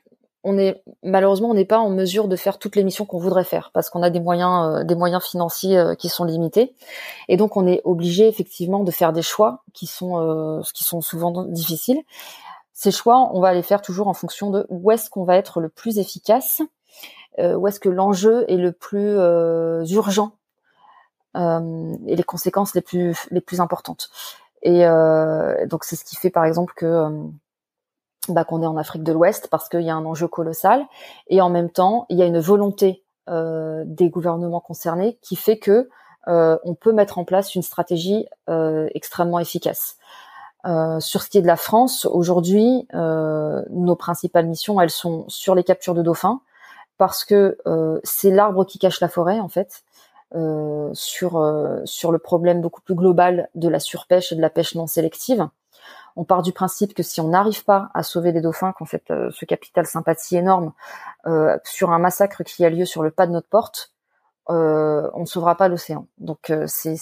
on 0.44 0.58
est 0.58 0.84
malheureusement 1.04 1.50
on 1.50 1.54
n'est 1.54 1.66
pas 1.66 1.80
en 1.80 1.90
mesure 1.90 2.28
de 2.28 2.36
faire 2.36 2.60
toutes 2.60 2.76
les 2.76 2.84
missions 2.84 3.06
qu'on 3.06 3.20
voudrait 3.20 3.44
faire 3.44 3.72
parce 3.74 3.90
qu'on 3.90 4.04
a 4.04 4.10
des 4.10 4.20
moyens 4.20 4.86
des 4.86 4.96
moyens 4.96 5.24
financiers 5.24 5.82
qui 5.98 6.10
sont 6.10 6.26
limités 6.26 6.76
et 7.28 7.38
donc 7.38 7.58
on 7.58 7.66
est 7.68 7.82
obligé 7.84 8.28
effectivement 8.28 8.84
de 8.84 8.92
faire 8.92 9.14
des 9.14 9.22
choix 9.22 9.64
qui 9.74 9.88
sont 9.88 10.62
qui 10.74 10.84
sont 10.84 11.02
souvent 11.02 11.44
difficiles. 11.46 12.02
Ces 12.74 12.92
choix, 12.92 13.30
on 13.34 13.40
va 13.40 13.54
les 13.54 13.62
faire 13.62 13.82
toujours 13.82 14.08
en 14.08 14.14
fonction 14.14 14.50
de 14.50 14.66
où 14.70 14.92
est-ce 14.92 15.10
qu'on 15.10 15.24
va 15.24 15.38
être 15.38 15.62
le 15.62 15.70
plus 15.70 16.00
efficace, 16.00 16.62
où 17.38 17.68
est-ce 17.68 17.80
que 17.80 17.90
l'enjeu 17.90 18.46
est 18.50 18.58
le 18.58 18.72
plus 18.72 19.16
urgent 19.94 20.32
et 21.36 22.16
les 22.16 22.24
conséquences 22.24 22.76
les 22.76 22.82
plus 22.82 23.28
les 23.32 23.42
plus 23.42 23.62
importantes. 23.62 24.10
Et 24.64 24.86
euh, 24.86 25.68
donc 25.68 25.84
c'est 25.84 25.96
ce 25.96 26.06
qui 26.06 26.16
fait 26.16 26.30
par 26.30 26.46
exemple 26.46 26.74
que 26.76 26.86
euh, 26.86 27.10
bah, 28.30 28.46
qu'on 28.46 28.62
est 28.62 28.68
en 28.68 28.78
Afrique 28.78 29.04
de 29.04 29.12
l'Ouest 29.12 29.48
parce 29.50 29.70
qu'il 29.70 29.82
y 29.82 29.90
a 29.90 29.96
un 29.96 30.06
enjeu 30.06 30.28
colossal 30.28 30.86
et 31.28 31.42
en 31.42 31.50
même 31.50 31.70
temps 31.70 32.06
il 32.10 32.18
y 32.18 32.22
a 32.22 32.26
une 32.26 32.40
volonté 32.40 33.04
euh, 33.30 33.84
des 33.86 34.10
gouvernements 34.10 34.60
concernés 34.60 35.18
qui 35.22 35.38
fait 35.38 35.58
que 35.58 35.90
euh, 36.28 36.58
on 36.66 36.76
peut 36.76 36.92
mettre 36.92 37.18
en 37.18 37.24
place 37.24 37.56
une 37.56 37.62
stratégie 37.62 38.28
euh, 38.50 38.90
extrêmement 38.94 39.40
efficace. 39.40 39.98
Sur 41.00 41.22
ce 41.22 41.30
qui 41.30 41.38
est 41.38 41.42
de 41.42 41.48
la 41.48 41.58
France, 41.58 42.06
aujourd'hui, 42.06 42.88
nos 42.94 43.96
principales 43.98 44.46
missions, 44.46 44.80
elles 44.80 44.90
sont 44.90 45.26
sur 45.28 45.56
les 45.56 45.64
captures 45.66 45.94
de 45.94 46.02
dauphins, 46.02 46.40
parce 46.98 47.26
que 47.26 47.58
c'est 48.06 48.32
l'arbre 48.32 48.64
qui 48.64 48.80
cache 48.80 49.02
la 49.02 49.10
forêt 49.10 49.42
en 49.42 49.50
fait. 49.50 49.84
Sur 50.94 51.82
sur 51.84 52.12
le 52.14 52.18
problème 52.18 52.62
beaucoup 52.62 52.82
plus 52.82 52.96
global 52.96 53.50
de 53.56 53.68
la 53.68 53.82
surpêche 53.82 54.32
et 54.32 54.36
de 54.36 54.42
la 54.42 54.50
pêche 54.50 54.74
non 54.76 54.88
sélective. 54.88 55.50
On 56.16 56.24
part 56.24 56.42
du 56.42 56.54
principe 56.54 56.94
que 56.94 57.04
si 57.04 57.22
on 57.22 57.30
n'arrive 57.30 57.64
pas 57.64 57.90
à 57.94 58.04
sauver 58.04 58.32
les 58.32 58.42
dauphins, 58.42 58.72
qu'on 58.74 58.86
fait 58.86 59.10
euh, 59.12 59.30
ce 59.32 59.46
capital 59.46 59.86
sympathie 59.86 60.38
énorme 60.38 60.74
sur 61.64 61.92
un 61.92 62.00
massacre 62.00 62.44
qui 62.44 62.66
a 62.66 62.70
lieu 62.70 62.86
sur 62.86 63.02
le 63.02 63.12
pas 63.12 63.28
de 63.28 63.32
notre 63.32 63.48
porte, 63.48 63.94
on 64.48 65.20
ne 65.20 65.26
sauvera 65.26 65.56
pas 65.56 65.70
l'océan. 65.70 66.08
Donc 66.18 66.52
c'est 66.68 66.96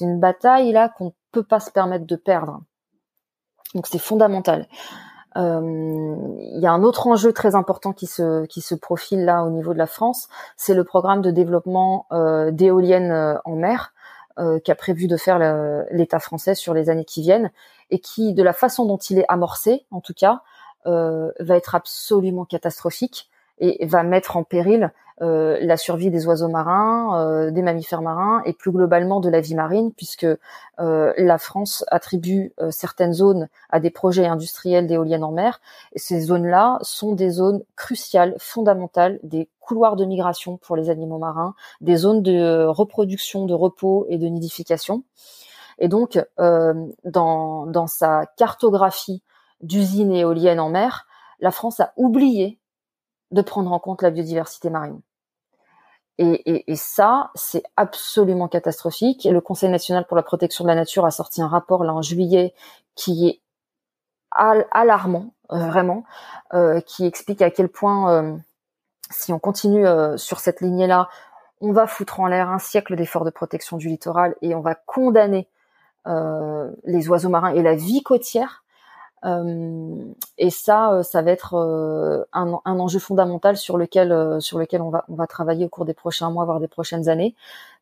une 0.00 0.20
bataille 0.20 0.70
là 0.70 0.88
qu'on 0.88 1.06
ne 1.06 1.10
peut 1.32 1.42
pas 1.42 1.58
se 1.58 1.70
permettre 1.70 2.06
de 2.06 2.16
perdre. 2.16 2.60
Donc 3.74 3.86
c'est 3.86 3.98
fondamental. 3.98 4.68
Euh, 5.36 6.16
il 6.38 6.60
y 6.60 6.66
a 6.66 6.72
un 6.72 6.82
autre 6.82 7.06
enjeu 7.06 7.32
très 7.32 7.54
important 7.54 7.92
qui 7.92 8.06
se 8.06 8.44
qui 8.46 8.60
se 8.60 8.74
profile 8.74 9.24
là 9.24 9.44
au 9.44 9.50
niveau 9.50 9.72
de 9.72 9.78
la 9.78 9.86
France, 9.86 10.28
c'est 10.56 10.74
le 10.74 10.84
programme 10.84 11.22
de 11.22 11.30
développement 11.30 12.06
euh, 12.12 12.50
d'éoliennes 12.50 13.10
euh, 13.10 13.38
en 13.44 13.56
mer 13.56 13.94
euh, 14.38 14.58
qu'a 14.60 14.74
prévu 14.74 15.06
de 15.06 15.16
faire 15.16 15.38
l'État 15.90 16.20
français 16.20 16.54
sur 16.54 16.74
les 16.74 16.90
années 16.90 17.04
qui 17.04 17.22
viennent 17.22 17.50
et 17.90 17.98
qui, 17.98 18.34
de 18.34 18.42
la 18.42 18.52
façon 18.52 18.86
dont 18.86 18.98
il 18.98 19.18
est 19.18 19.26
amorcé, 19.28 19.84
en 19.90 20.00
tout 20.00 20.14
cas, 20.14 20.42
euh, 20.86 21.30
va 21.38 21.56
être 21.56 21.74
absolument 21.74 22.44
catastrophique 22.44 23.30
et 23.58 23.86
va 23.86 24.02
mettre 24.02 24.36
en 24.36 24.42
péril 24.42 24.92
euh, 25.20 25.58
la 25.60 25.76
survie 25.76 26.10
des 26.10 26.26
oiseaux 26.26 26.48
marins, 26.48 27.20
euh, 27.20 27.50
des 27.50 27.62
mammifères 27.62 28.02
marins 28.02 28.42
et 28.44 28.52
plus 28.52 28.70
globalement 28.70 29.20
de 29.20 29.28
la 29.28 29.40
vie 29.40 29.54
marine, 29.54 29.92
puisque 29.92 30.26
euh, 30.80 31.12
la 31.16 31.38
France 31.38 31.84
attribue 31.88 32.52
certaines 32.70 33.12
zones 33.12 33.48
à 33.70 33.80
des 33.80 33.90
projets 33.90 34.26
industriels 34.26 34.86
d'éoliennes 34.86 35.24
en 35.24 35.32
mer. 35.32 35.60
Et 35.92 35.98
ces 35.98 36.20
zones-là 36.20 36.78
sont 36.82 37.12
des 37.12 37.30
zones 37.30 37.62
cruciales, 37.76 38.34
fondamentales, 38.38 39.18
des 39.22 39.48
couloirs 39.60 39.96
de 39.96 40.04
migration 40.04 40.56
pour 40.56 40.76
les 40.76 40.90
animaux 40.90 41.18
marins, 41.18 41.54
des 41.80 41.96
zones 41.96 42.22
de 42.22 42.64
reproduction, 42.66 43.46
de 43.46 43.54
repos 43.54 44.06
et 44.08 44.18
de 44.18 44.26
nidification. 44.26 45.04
Et 45.78 45.88
donc, 45.88 46.22
dans, 46.38 47.66
dans 47.66 47.86
sa 47.86 48.26
cartographie 48.36 49.22
d'usines 49.62 50.12
éoliennes 50.12 50.60
en 50.60 50.68
mer, 50.68 51.06
la 51.40 51.50
France 51.50 51.80
a 51.80 51.92
oublié 51.96 52.58
de 53.32 53.42
prendre 53.42 53.72
en 53.72 53.78
compte 53.78 54.02
la 54.02 54.10
biodiversité 54.10 54.70
marine. 54.70 55.00
Et, 56.18 56.76
ça, 56.76 57.30
c'est 57.34 57.64
absolument 57.76 58.46
catastrophique. 58.46 59.26
Et 59.26 59.30
le 59.30 59.40
Conseil 59.40 59.70
national 59.70 60.06
pour 60.06 60.16
la 60.16 60.22
protection 60.22 60.62
de 60.62 60.68
la 60.68 60.74
nature 60.74 61.04
a 61.04 61.10
sorti 61.10 61.42
un 61.42 61.48
rapport 61.48 61.82
là 61.84 61.94
en 61.94 62.02
juillet 62.02 62.54
qui 62.94 63.28
est 63.28 63.40
alarmant, 64.30 65.34
euh, 65.50 65.66
vraiment, 65.66 66.04
euh, 66.54 66.80
qui 66.80 67.06
explique 67.06 67.42
à 67.42 67.50
quel 67.50 67.68
point, 67.68 68.12
euh, 68.12 68.36
si 69.10 69.32
on 69.32 69.38
continue 69.38 69.84
sur 70.16 70.38
cette 70.38 70.60
lignée-là, 70.60 71.08
on 71.60 71.72
va 71.72 71.86
foutre 71.86 72.20
en 72.20 72.26
l'air 72.26 72.50
un 72.50 72.58
siècle 72.58 72.94
d'efforts 72.94 73.24
de 73.24 73.30
protection 73.30 73.76
du 73.76 73.88
littoral 73.88 74.36
et 74.42 74.54
on 74.54 74.60
va 74.60 74.74
condamner 74.74 75.48
les 76.06 77.08
oiseaux 77.08 77.28
marins 77.28 77.54
et 77.54 77.62
la 77.62 77.74
vie 77.74 78.02
côtière 78.02 78.61
et 79.24 80.50
ça, 80.50 80.92
euh, 80.92 81.02
ça 81.02 81.22
va 81.22 81.30
être 81.30 81.54
euh, 81.54 82.24
un, 82.32 82.60
enjeu 82.64 82.98
fondamental 82.98 83.56
sur 83.56 83.78
lequel, 83.78 84.12
on 84.12 84.90
va, 84.90 85.26
travailler 85.28 85.66
au 85.66 85.68
cours 85.68 85.84
des 85.84 85.94
prochains 85.94 86.30
mois, 86.30 86.44
voire 86.44 86.60
des 86.60 86.68
prochaines 86.68 87.08
années, 87.08 87.34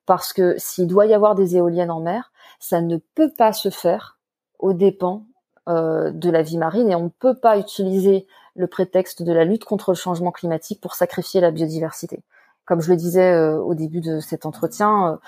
parce 0.06 0.32
que 0.32 0.54
s'il 0.58 0.86
doit 0.86 1.06
y 1.06 1.14
avoir 1.14 1.34
des 1.34 1.56
éoliennes 1.56 1.90
en 1.90 2.00
mer, 2.00 2.32
ça 2.58 2.80
ne 2.80 2.98
peut 3.14 3.30
pas 3.36 3.52
se 3.52 3.70
faire 3.70 4.18
aux 4.58 4.72
dépens 4.72 5.24
de 5.66 6.30
la 6.30 6.42
vie 6.42 6.58
marine 6.58 6.90
et 6.90 6.96
on 6.96 7.04
ne 7.04 7.08
peut 7.08 7.36
pas 7.36 7.56
utiliser 7.56 8.26
le 8.56 8.66
prétexte 8.66 9.22
de 9.22 9.32
la 9.32 9.44
lutte 9.44 9.64
contre 9.64 9.92
le 9.92 9.94
changement 9.94 10.32
climatique 10.32 10.80
pour 10.80 10.94
sacrifier 10.94 11.40
la 11.40 11.52
biodiversité. 11.52 12.24
Comme 12.64 12.80
je 12.80 12.90
le 12.90 12.96
disais 12.96 13.38
au 13.38 13.74
début 13.74 14.00
de 14.00 14.18
cet 14.18 14.46
entretien, 14.46 15.20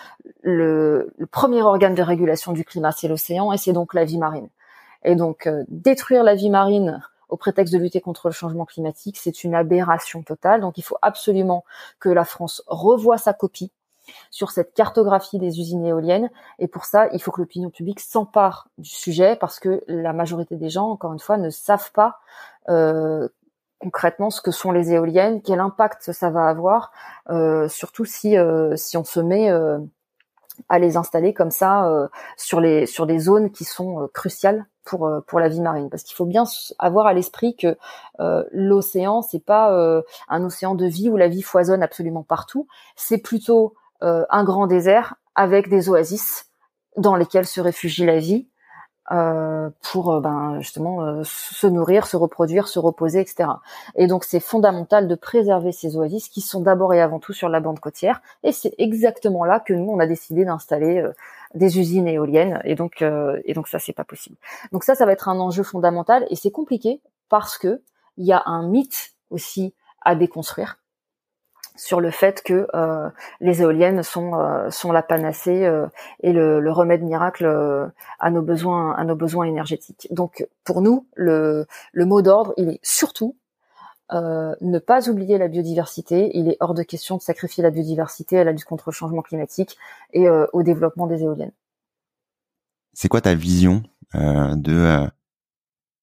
le 0.43 1.13
premier 1.31 1.63
organe 1.63 1.95
de 1.95 2.03
régulation 2.03 2.53
du 2.53 2.65
climat, 2.65 2.91
c'est 2.91 3.07
l'océan 3.07 3.53
et 3.53 3.57
c'est 3.57 3.73
donc 3.73 3.95
la 3.95 4.05
vie 4.05 4.19
marine. 4.19 4.49
Et 5.05 5.15
donc, 5.15 5.47
euh, 5.47 5.65
détruire 5.69 6.23
la 6.23 6.35
vie 6.35 6.51
marine 6.51 7.03
au 7.29 7.37
prétexte 7.37 7.73
de 7.73 7.79
lutter 7.79 8.01
contre 8.01 8.29
le 8.29 8.33
changement 8.33 8.67
climatique, 8.67 9.17
c'est 9.17 9.45
une 9.45 9.55
aberration 9.55 10.23
totale. 10.23 10.61
Donc, 10.61 10.79
il 10.79 10.83
faut 10.83 10.99
absolument 11.03 11.65
que 11.99 12.09
la 12.09 12.25
France 12.25 12.63
revoie 12.67 13.19
sa 13.19 13.33
copie 13.33 13.73
sur 14.31 14.51
cette 14.51 14.75
cartographie 14.75 15.39
des 15.39 15.61
usines 15.61 15.85
éoliennes. 15.85 16.31
Et 16.59 16.69
pour 16.69 16.85
ça, 16.85 17.09
il 17.13 17.23
faut 17.23 17.31
que 17.31 17.41
l'opinion 17.41 17.71
publique 17.71 18.01
s'empare 18.01 18.69
du 18.77 18.91
sujet 18.91 19.37
parce 19.37 19.61
que 19.61 19.83
la 19.87 20.13
majorité 20.13 20.57
des 20.57 20.69
gens, 20.69 20.89
encore 20.91 21.13
une 21.13 21.21
fois, 21.21 21.39
ne 21.39 21.51
savent 21.51 21.93
pas 21.93 22.19
euh, 22.69 23.29
concrètement 23.79 24.31
ce 24.31 24.41
que 24.41 24.51
sont 24.51 24.71
les 24.71 24.93
éoliennes, 24.93 25.41
quel 25.41 25.61
impact 25.61 26.13
ça 26.13 26.31
va 26.31 26.49
avoir, 26.49 26.93
euh, 27.31 27.69
surtout 27.69 28.05
si 28.05 28.37
si 28.77 28.97
on 28.97 29.05
se 29.05 29.21
met 29.21 29.51
à 30.69 30.79
les 30.79 30.97
installer 30.97 31.35
comme 31.35 31.51
ça 31.51 32.09
sur 32.37 32.61
les 32.61 32.87
sur 32.87 33.07
des 33.07 33.19
zones 33.19 33.51
qui 33.51 33.65
sont 33.65 34.09
cruciales 34.13 34.67
pour 34.85 35.07
euh, 35.07 35.21
pour 35.27 35.41
la 35.41 35.49
vie 35.49 35.61
marine. 35.61 35.91
Parce 35.91 36.03
qu'il 36.03 36.15
faut 36.15 36.27
bien 36.27 36.45
avoir 36.79 37.07
à 37.07 37.13
l'esprit 37.13 37.57
que 37.57 37.77
euh, 38.21 38.45
l'océan 38.53 39.23
c'est 39.23 39.45
pas 39.45 39.73
euh, 39.73 40.03
un 40.29 40.45
océan 40.45 40.75
de 40.75 40.87
vie 40.87 41.09
où 41.09 41.17
la 41.17 41.29
vie 41.29 41.43
foisonne 41.43 41.83
absolument 41.83 42.23
partout. 42.23 42.67
C'est 42.97 43.19
plutôt 43.19 43.75
euh, 44.03 44.25
un 44.31 44.45
grand 44.45 44.67
désert 44.67 45.15
avec 45.35 45.69
des 45.69 45.89
oasis 45.89 46.47
dans 46.97 47.17
lesquelles 47.17 47.47
se 47.47 47.61
réfugie 47.61 48.05
la 48.05 48.19
vie 48.19 48.49
pour 49.83 50.21
ben 50.21 50.59
justement 50.61 51.23
se 51.25 51.67
nourrir 51.67 52.07
se 52.07 52.17
reproduire 52.17 52.67
se 52.67 52.79
reposer 52.79 53.21
etc 53.21 53.51
et 53.95 54.07
donc 54.07 54.25
c'est 54.25 54.41
fondamental 54.41 55.09
de 55.09 55.15
préserver 55.15 55.73
ces 55.73 55.97
oasis 55.97 56.29
qui 56.29 56.41
sont 56.41 56.61
d'abord 56.61 56.95
et 56.95 57.01
avant 57.01 57.19
tout 57.19 57.33
sur 57.33 57.49
la 57.49 57.61
bande 57.61 57.81
côtière. 57.81 58.23
Et 58.43 58.53
c'est 58.53 58.75
exactement 58.79 59.45
là 59.45 59.61
que 59.61 59.73
nous 59.73 59.91
on 59.91 59.99
a 59.99 60.07
décidé 60.07 60.45
d'installer 60.45 61.05
des 61.55 61.79
usines 61.79 62.09
éoliennes. 62.09 62.61
Et 62.65 62.75
donc 62.75 63.03
euh, 63.03 63.41
et 63.45 63.55
donc 63.55 63.69
ça 63.69 63.79
c'est 63.79 63.93
pas 63.93 64.05
possible. 64.05 64.37
Donc 64.73 64.85
ça 64.85 64.95
ça 64.95 65.07
va 65.07 65.13
être 65.13 65.29
un 65.29 65.39
enjeu 65.39 65.63
fondamental. 65.63 66.27
Et 66.31 66.37
c'est 66.37 66.51
compliqué 66.51 67.01
parce 67.29 67.59
que 67.59 67.83
il 68.17 68.27
y 68.27 68.33
a 68.33 68.43
un 68.47 68.67
mythe 68.69 69.15
aussi 69.31 69.75
à 70.01 70.15
déconstruire 70.15 70.79
sur 71.77 72.01
le 72.01 72.11
fait 72.11 72.43
que 72.43 72.69
euh, 72.75 73.09
les 73.41 73.63
éoliennes 73.63 74.03
sont 74.03 74.35
euh, 74.35 74.71
sont 74.71 74.93
la 74.93 75.03
panacée 75.03 75.65
euh, 75.65 75.87
et 76.23 76.33
le, 76.33 76.61
le, 76.61 76.73
remède 76.73 77.03
miracle 77.03 77.47
à 78.19 78.31
nos 78.31 78.43
besoins 78.43 78.95
à 78.95 79.05
nos 79.05 79.17
besoins 79.17 79.47
énergétiques. 79.47 80.09
Donc 80.11 80.47
pour 80.65 80.83
nous 80.83 81.07
le 81.15 81.67
le 81.93 82.07
mot 82.07 82.23
d'ordre 82.23 82.53
il 82.57 82.69
est 82.71 82.81
surtout 82.83 83.37
ne 84.11 84.79
pas 84.79 85.09
oublier 85.09 85.39
la 85.39 85.49
biodiversité. 85.49 86.31
Il 86.35 86.51
est 86.51 86.59
hors 86.61 86.75
de 86.75 86.83
question 86.83 87.17
de 87.17 87.23
sacrifier 87.23 87.63
la 87.63 87.71
biodiversité 87.71 88.39
à 88.39 88.45
la 88.45 88.53
lutte 88.53 88.65
contre 88.65 88.91
le 88.91 88.93
changement 88.93 89.23
climatique 89.23 89.79
et 90.13 90.29
au 90.29 90.63
développement 90.63 91.07
des 91.07 91.23
éoliennes. 91.23 91.53
C'est 92.93 93.09
quoi 93.09 93.23
ta 93.23 93.35
vision 93.35 93.83
de 94.13 95.07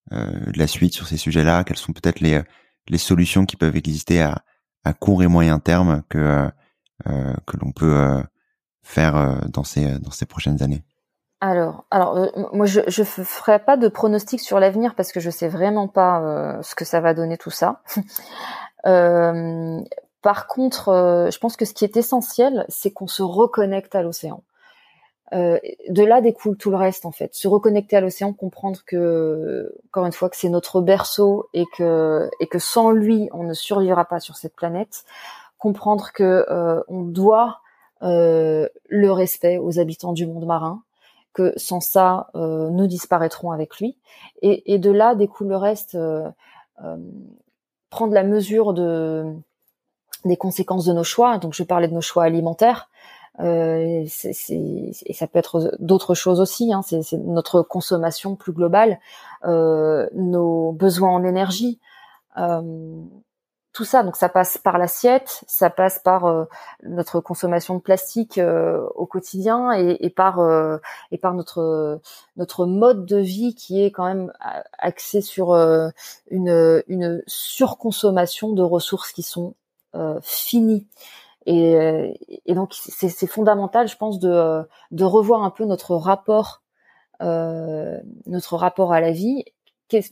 de 0.09 0.57
la 0.59 0.65
suite 0.65 0.95
sur 0.95 1.05
ces 1.05 1.17
sujets-là? 1.17 1.63
Quelles 1.63 1.77
sont 1.77 1.93
peut-être 1.93 2.19
les 2.19 2.41
les 2.87 2.97
solutions 2.97 3.45
qui 3.45 3.57
peuvent 3.57 3.77
exister 3.77 4.23
à 4.23 4.41
à 4.83 4.93
court 4.93 5.23
et 5.23 5.27
moyen 5.27 5.59
terme 5.59 6.03
que 6.09 6.17
euh, 6.17 6.47
euh, 7.07 7.33
que 7.45 7.57
l'on 7.57 7.71
peut 7.71 7.95
euh, 7.95 8.21
faire 8.81 9.41
dans 9.49 9.63
ces 9.63 9.99
dans 9.99 10.11
ces 10.11 10.25
prochaines 10.25 10.61
années 10.63 10.83
alors, 11.41 11.85
alors 11.89 12.29
moi 12.51 12.65
je 12.65 12.81
je 12.87 13.03
ferai 13.03 13.59
pas 13.59 13.77
de 13.77 13.87
pronostic 13.87 14.41
sur 14.41 14.59
l'avenir 14.59 14.93
parce 14.95 15.13
que 15.13 15.21
je 15.21 15.29
sais 15.29 15.47
vraiment 15.47 15.87
pas 15.87 16.59
ce 16.61 16.75
que 16.75 16.83
ça 16.83 16.99
va 16.99 17.13
donner 17.13 17.37
tout 17.37 17.49
ça. 17.49 17.81
par 20.21 20.47
contre, 20.47 21.29
je 21.31 21.37
pense 21.37 21.55
que 21.55 21.63
ce 21.63 21.73
qui 21.73 21.85
est 21.85 21.95
essentiel, 21.95 22.65
c'est 22.67 22.91
qu'on 22.91 23.07
se 23.07 23.23
reconnecte 23.23 23.95
à 23.95 24.03
l'océan. 24.03 24.43
Euh, 25.33 25.59
de 25.89 26.03
là 26.03 26.21
découle 26.21 26.57
tout 26.57 26.71
le 26.71 26.77
reste 26.77 27.05
en 27.05 27.11
fait. 27.11 27.35
Se 27.35 27.47
reconnecter 27.47 27.95
à 27.95 28.01
l'océan, 28.01 28.33
comprendre 28.33 28.79
que, 28.85 29.75
encore 29.87 30.05
une 30.05 30.11
fois, 30.11 30.29
que 30.29 30.35
c'est 30.35 30.49
notre 30.49 30.81
berceau 30.81 31.47
et 31.53 31.65
que 31.77 32.29
et 32.39 32.47
que 32.47 32.59
sans 32.59 32.91
lui, 32.91 33.29
on 33.31 33.43
ne 33.43 33.53
survivra 33.53 34.05
pas 34.05 34.19
sur 34.19 34.35
cette 34.35 34.55
planète. 34.55 35.03
Comprendre 35.57 36.11
que 36.13 36.45
euh, 36.49 36.81
on 36.87 37.01
doit 37.03 37.59
euh, 38.01 38.67
le 38.87 39.11
respect 39.11 39.57
aux 39.57 39.79
habitants 39.79 40.13
du 40.13 40.25
monde 40.25 40.45
marin, 40.45 40.81
que 41.33 41.53
sans 41.57 41.81
ça, 41.81 42.29
nous 42.33 42.87
disparaîtrons 42.87 43.51
avec 43.51 43.77
lui. 43.77 43.97
Et, 44.41 44.73
et, 44.73 44.79
de 44.79 44.91
là 44.91 45.15
découle 45.15 45.49
le 45.49 45.57
reste. 45.57 45.97
prendre 47.89 48.13
la 48.13 48.23
mesure 48.23 48.73
de 48.73 49.35
des 50.25 50.37
conséquences 50.37 50.85
de 50.85 50.93
nos 50.93 51.03
choix. 51.03 51.37
Donc, 51.37 51.53
je 51.53 51.63
parlais 51.63 51.87
de 51.87 51.93
nos 51.93 52.01
choix 52.01 52.23
alimentaires. 52.23 52.89
Euh, 53.39 54.05
et 54.05 55.13
ça 55.13 55.27
peut 55.27 55.39
être 55.39 55.75
d'autres 55.79 56.13
choses 56.13 56.41
aussi. 56.41 56.73
Hein, 56.73 56.81
c'est 56.81 57.13
notre 57.13 57.61
consommation 57.61 58.35
plus 58.35 58.51
globale, 58.51 58.99
euh, 59.45 60.07
nos 60.13 60.71
besoins 60.73 61.11
en 61.11 61.23
énergie, 61.23 61.79
euh, 62.37 62.61
tout 63.71 63.85
ça. 63.85 64.03
Donc 64.03 64.17
ça 64.17 64.27
passe 64.27 64.57
par 64.57 64.77
l'assiette, 64.77 65.43
ça 65.47 65.69
passe 65.69 65.99
par 65.99 66.25
euh, 66.25 66.45
notre 66.83 67.21
consommation 67.21 67.75
de 67.75 67.79
plastique 67.79 68.37
euh, 68.39 68.85
au 68.95 69.05
quotidien 69.05 69.71
et, 69.71 69.97
et 70.01 70.09
par 70.09 70.39
et 71.11 71.17
par 71.17 71.33
notre 71.33 72.01
notre 72.35 72.65
mode 72.65 73.05
de 73.05 73.17
vie 73.17 73.55
qui 73.55 73.81
est 73.81 73.91
quand 73.91 74.05
même 74.05 74.33
axé 74.77 75.21
sur 75.21 75.53
une 76.29 76.83
une 76.87 77.23
surconsommation 77.27 78.51
de 78.51 78.63
ressources 78.63 79.13
qui 79.13 79.23
sont 79.23 79.53
finies. 80.21 80.85
Et, 81.51 82.53
donc 82.53 82.75
c'est 82.75 83.27
fondamental, 83.27 83.87
je 83.87 83.97
pense, 83.97 84.19
de, 84.19 84.63
revoir 85.01 85.43
un 85.43 85.49
peu 85.49 85.65
notre 85.65 85.95
rapport, 85.95 86.61
euh, 87.23 87.97
notre 88.27 88.55
rapport 88.55 88.93
à 88.93 89.01
la 89.01 89.11
vie. 89.11 89.43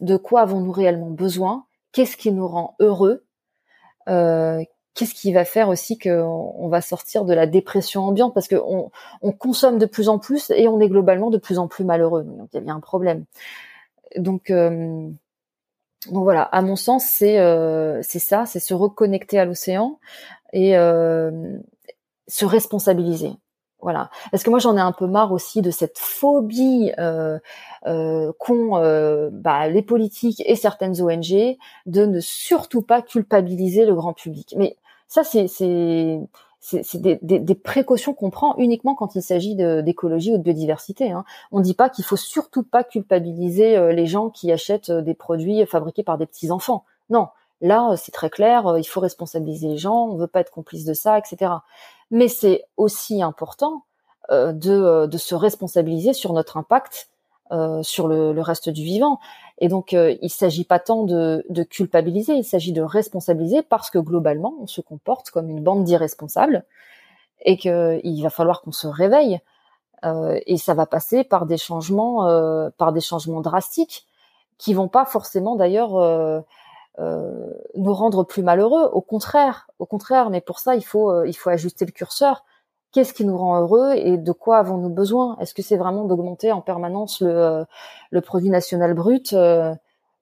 De 0.01 0.17
quoi 0.17 0.41
avons-nous 0.41 0.71
réellement 0.71 1.11
besoin? 1.11 1.65
Qu'est-ce 1.91 2.17
qui 2.17 2.31
nous 2.31 2.47
rend 2.47 2.75
heureux? 2.79 3.23
Euh, 4.09 4.63
Qu'est-ce 4.95 5.13
qui 5.13 5.31
va 5.31 5.45
faire 5.45 5.69
aussi 5.69 5.99
qu'on 5.99 6.55
on 6.57 6.69
va 6.69 6.81
sortir 6.81 7.23
de 7.23 7.35
la 7.35 7.45
dépression 7.45 8.05
ambiante? 8.05 8.33
Parce 8.33 8.47
qu'on 8.47 8.89
on 9.21 9.31
consomme 9.31 9.77
de 9.77 9.85
plus 9.85 10.09
en 10.09 10.17
plus 10.17 10.49
et 10.49 10.67
on 10.67 10.79
est 10.79 10.89
globalement 10.89 11.29
de 11.29 11.37
plus 11.37 11.59
en 11.59 11.67
plus 11.67 11.83
malheureux. 11.83 12.23
Donc 12.23 12.49
il 12.51 12.55
y 12.55 12.57
a 12.57 12.61
bien 12.61 12.77
un 12.77 12.79
problème. 12.79 13.25
Donc 14.15 14.49
euh, 14.49 15.07
voilà, 16.09 16.41
à 16.41 16.63
mon 16.63 16.75
sens, 16.75 17.05
c'est 17.05 17.37
ça, 18.01 18.47
c'est 18.47 18.59
se 18.59 18.73
reconnecter 18.73 19.37
à 19.37 19.45
l'océan, 19.45 19.99
et 20.53 20.77
euh, 20.77 21.57
se 22.27 22.45
responsabiliser. 22.45 23.33
Voilà. 23.79 24.09
Parce 24.31 24.43
que 24.43 24.49
moi 24.49 24.57
j'en 24.57 24.75
ai 24.75 24.81
un 24.81 24.91
peu 24.91 25.05
marre 25.05 25.31
aussi 25.31 25.61
de 25.61 25.69
cette 25.69 25.99
phobie 25.99 26.91
euh, 26.97 27.37
euh, 27.85 28.31
qu'ont 28.39 28.77
euh, 28.77 29.29
bah, 29.31 29.67
les 29.69 29.83
politiques 29.83 30.41
et 30.45 30.55
certaines 30.55 30.99
ONG 30.99 31.57
de 31.85 32.05
ne 32.05 32.19
surtout 32.19 32.81
pas 32.81 33.03
culpabiliser 33.03 33.85
le 33.85 33.93
grand 33.93 34.13
public. 34.13 34.55
Mais 34.57 34.77
ça 35.07 35.23
c'est 35.23 35.47
c'est 36.59 36.97
des, 36.99 37.19
des, 37.21 37.39
des, 37.39 37.55
précautions 37.55 38.13
qu'on 38.13 38.31
prend 38.31 38.57
uniquement 38.57 38.93
quand 38.95 39.15
il 39.15 39.21
s'agit 39.21 39.55
d'écologie 39.55 40.33
ou 40.33 40.37
de 40.37 40.43
biodiversité. 40.43 41.11
Hein. 41.11 41.23
On 41.51 41.59
ne 41.59 41.63
dit 41.63 41.75
pas 41.75 41.89
qu'il 41.89 42.03
faut 42.03 42.17
surtout 42.17 42.63
pas 42.63 42.83
culpabiliser 42.83 43.77
euh, 43.77 43.93
les 43.93 44.05
gens 44.05 44.29
qui 44.29 44.51
achètent 44.51 44.91
des 44.91 45.13
produits 45.13 45.65
fabriqués 45.65 46.03
par 46.03 46.17
des 46.17 46.25
petits 46.25 46.51
enfants. 46.51 46.83
Non, 47.09 47.27
Là, 47.61 47.91
euh, 47.91 47.95
c'est 47.97 48.11
très 48.11 48.29
clair, 48.29 48.67
euh, 48.67 48.79
il 48.79 48.83
faut 48.83 48.99
responsabiliser 48.99 49.67
les 49.67 49.77
gens, 49.77 50.05
on 50.05 50.15
veut 50.15 50.27
pas 50.27 50.41
être 50.41 50.51
complice 50.51 50.85
de 50.85 50.93
ça, 50.93 51.17
etc. 51.17 51.51
Mais 52.11 52.27
c'est 52.27 52.65
aussi 52.77 53.21
important 53.23 53.83
euh, 54.31 54.51
de, 54.53 55.07
de, 55.07 55.17
se 55.17 55.35
responsabiliser 55.35 56.13
sur 56.13 56.33
notre 56.33 56.57
impact 56.57 57.09
sur 57.81 58.09
le, 58.09 58.41
reste 58.41 58.67
du 58.69 58.83
vivant. 58.83 59.21
Et 59.59 59.69
donc, 59.69 59.93
il 59.93 60.19
il 60.21 60.29
s'agit 60.29 60.65
pas 60.65 60.79
tant 60.79 61.03
de, 61.03 61.45
de 61.47 61.63
culpabiliser, 61.63 62.33
il 62.33 62.43
s'agit 62.43 62.73
de 62.73 62.81
responsabiliser 62.81 63.61
parce 63.61 63.89
que 63.89 63.99
globalement, 63.99 64.53
on 64.59 64.67
se 64.67 64.81
comporte 64.81 65.29
comme 65.29 65.49
une 65.49 65.63
bande 65.63 65.85
d'irresponsables 65.85 66.65
et 67.45 67.55
qu'il 67.55 68.21
va 68.21 68.29
falloir 68.29 68.61
qu'on 68.61 68.73
se 68.73 68.87
réveille. 68.87 69.39
et 70.03 70.57
ça 70.57 70.73
va 70.73 70.85
passer 70.85 71.23
par 71.23 71.45
des 71.45 71.57
changements, 71.57 72.27
par 72.77 72.91
des 72.91 72.99
changements 72.99 73.39
drastiques 73.39 74.05
qui 74.57 74.73
vont 74.73 74.89
pas 74.89 75.05
forcément 75.05 75.55
d'ailleurs 75.55 76.43
euh, 76.99 77.53
nous 77.75 77.93
rendre 77.93 78.23
plus 78.23 78.41
malheureux. 78.41 78.89
Au 78.91 79.01
contraire, 79.01 79.67
au 79.79 79.85
contraire. 79.85 80.29
Mais 80.29 80.41
pour 80.41 80.59
ça, 80.59 80.75
il 80.75 80.83
faut 80.83 81.11
euh, 81.11 81.27
il 81.27 81.33
faut 81.33 81.49
ajuster 81.49 81.85
le 81.85 81.91
curseur. 81.91 82.43
Qu'est-ce 82.91 83.13
qui 83.13 83.25
nous 83.25 83.37
rend 83.37 83.59
heureux 83.59 83.93
et 83.93 84.17
de 84.17 84.31
quoi 84.31 84.57
avons-nous 84.57 84.89
besoin? 84.89 85.37
Est-ce 85.39 85.53
que 85.53 85.61
c'est 85.61 85.77
vraiment 85.77 86.05
d'augmenter 86.05 86.51
en 86.51 86.61
permanence 86.61 87.21
le, 87.21 87.29
euh, 87.29 87.65
le 88.11 88.21
produit 88.21 88.49
national 88.49 88.93
brut 88.93 89.35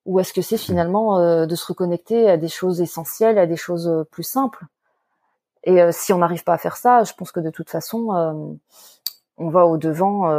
ou 0.06 0.20
est-ce 0.20 0.34
que 0.34 0.42
c'est 0.42 0.58
finalement 0.58 1.46
de 1.48 1.56
se 1.56 1.66
reconnecter 1.66 2.30
à 2.30 2.38
des 2.38 2.48
choses 2.48 2.80
essentielles, 2.80 3.40
à 3.40 3.48
des 3.48 3.56
choses 3.56 4.06
plus 4.12 4.24
simples? 4.24 4.66
Et 5.64 5.92
si 5.92 6.14
on 6.14 6.20
n'arrive 6.20 6.44
pas 6.44 6.54
à 6.54 6.58
faire 6.60 6.78
ça, 6.78 7.04
je 7.04 7.14
pense 7.14 7.32
que 7.32 7.40
de 7.40 7.50
toute 7.50 7.72
façon, 7.72 8.60
on 9.38 9.50
va 9.50 9.66
au 9.66 9.78
devant 9.78 10.30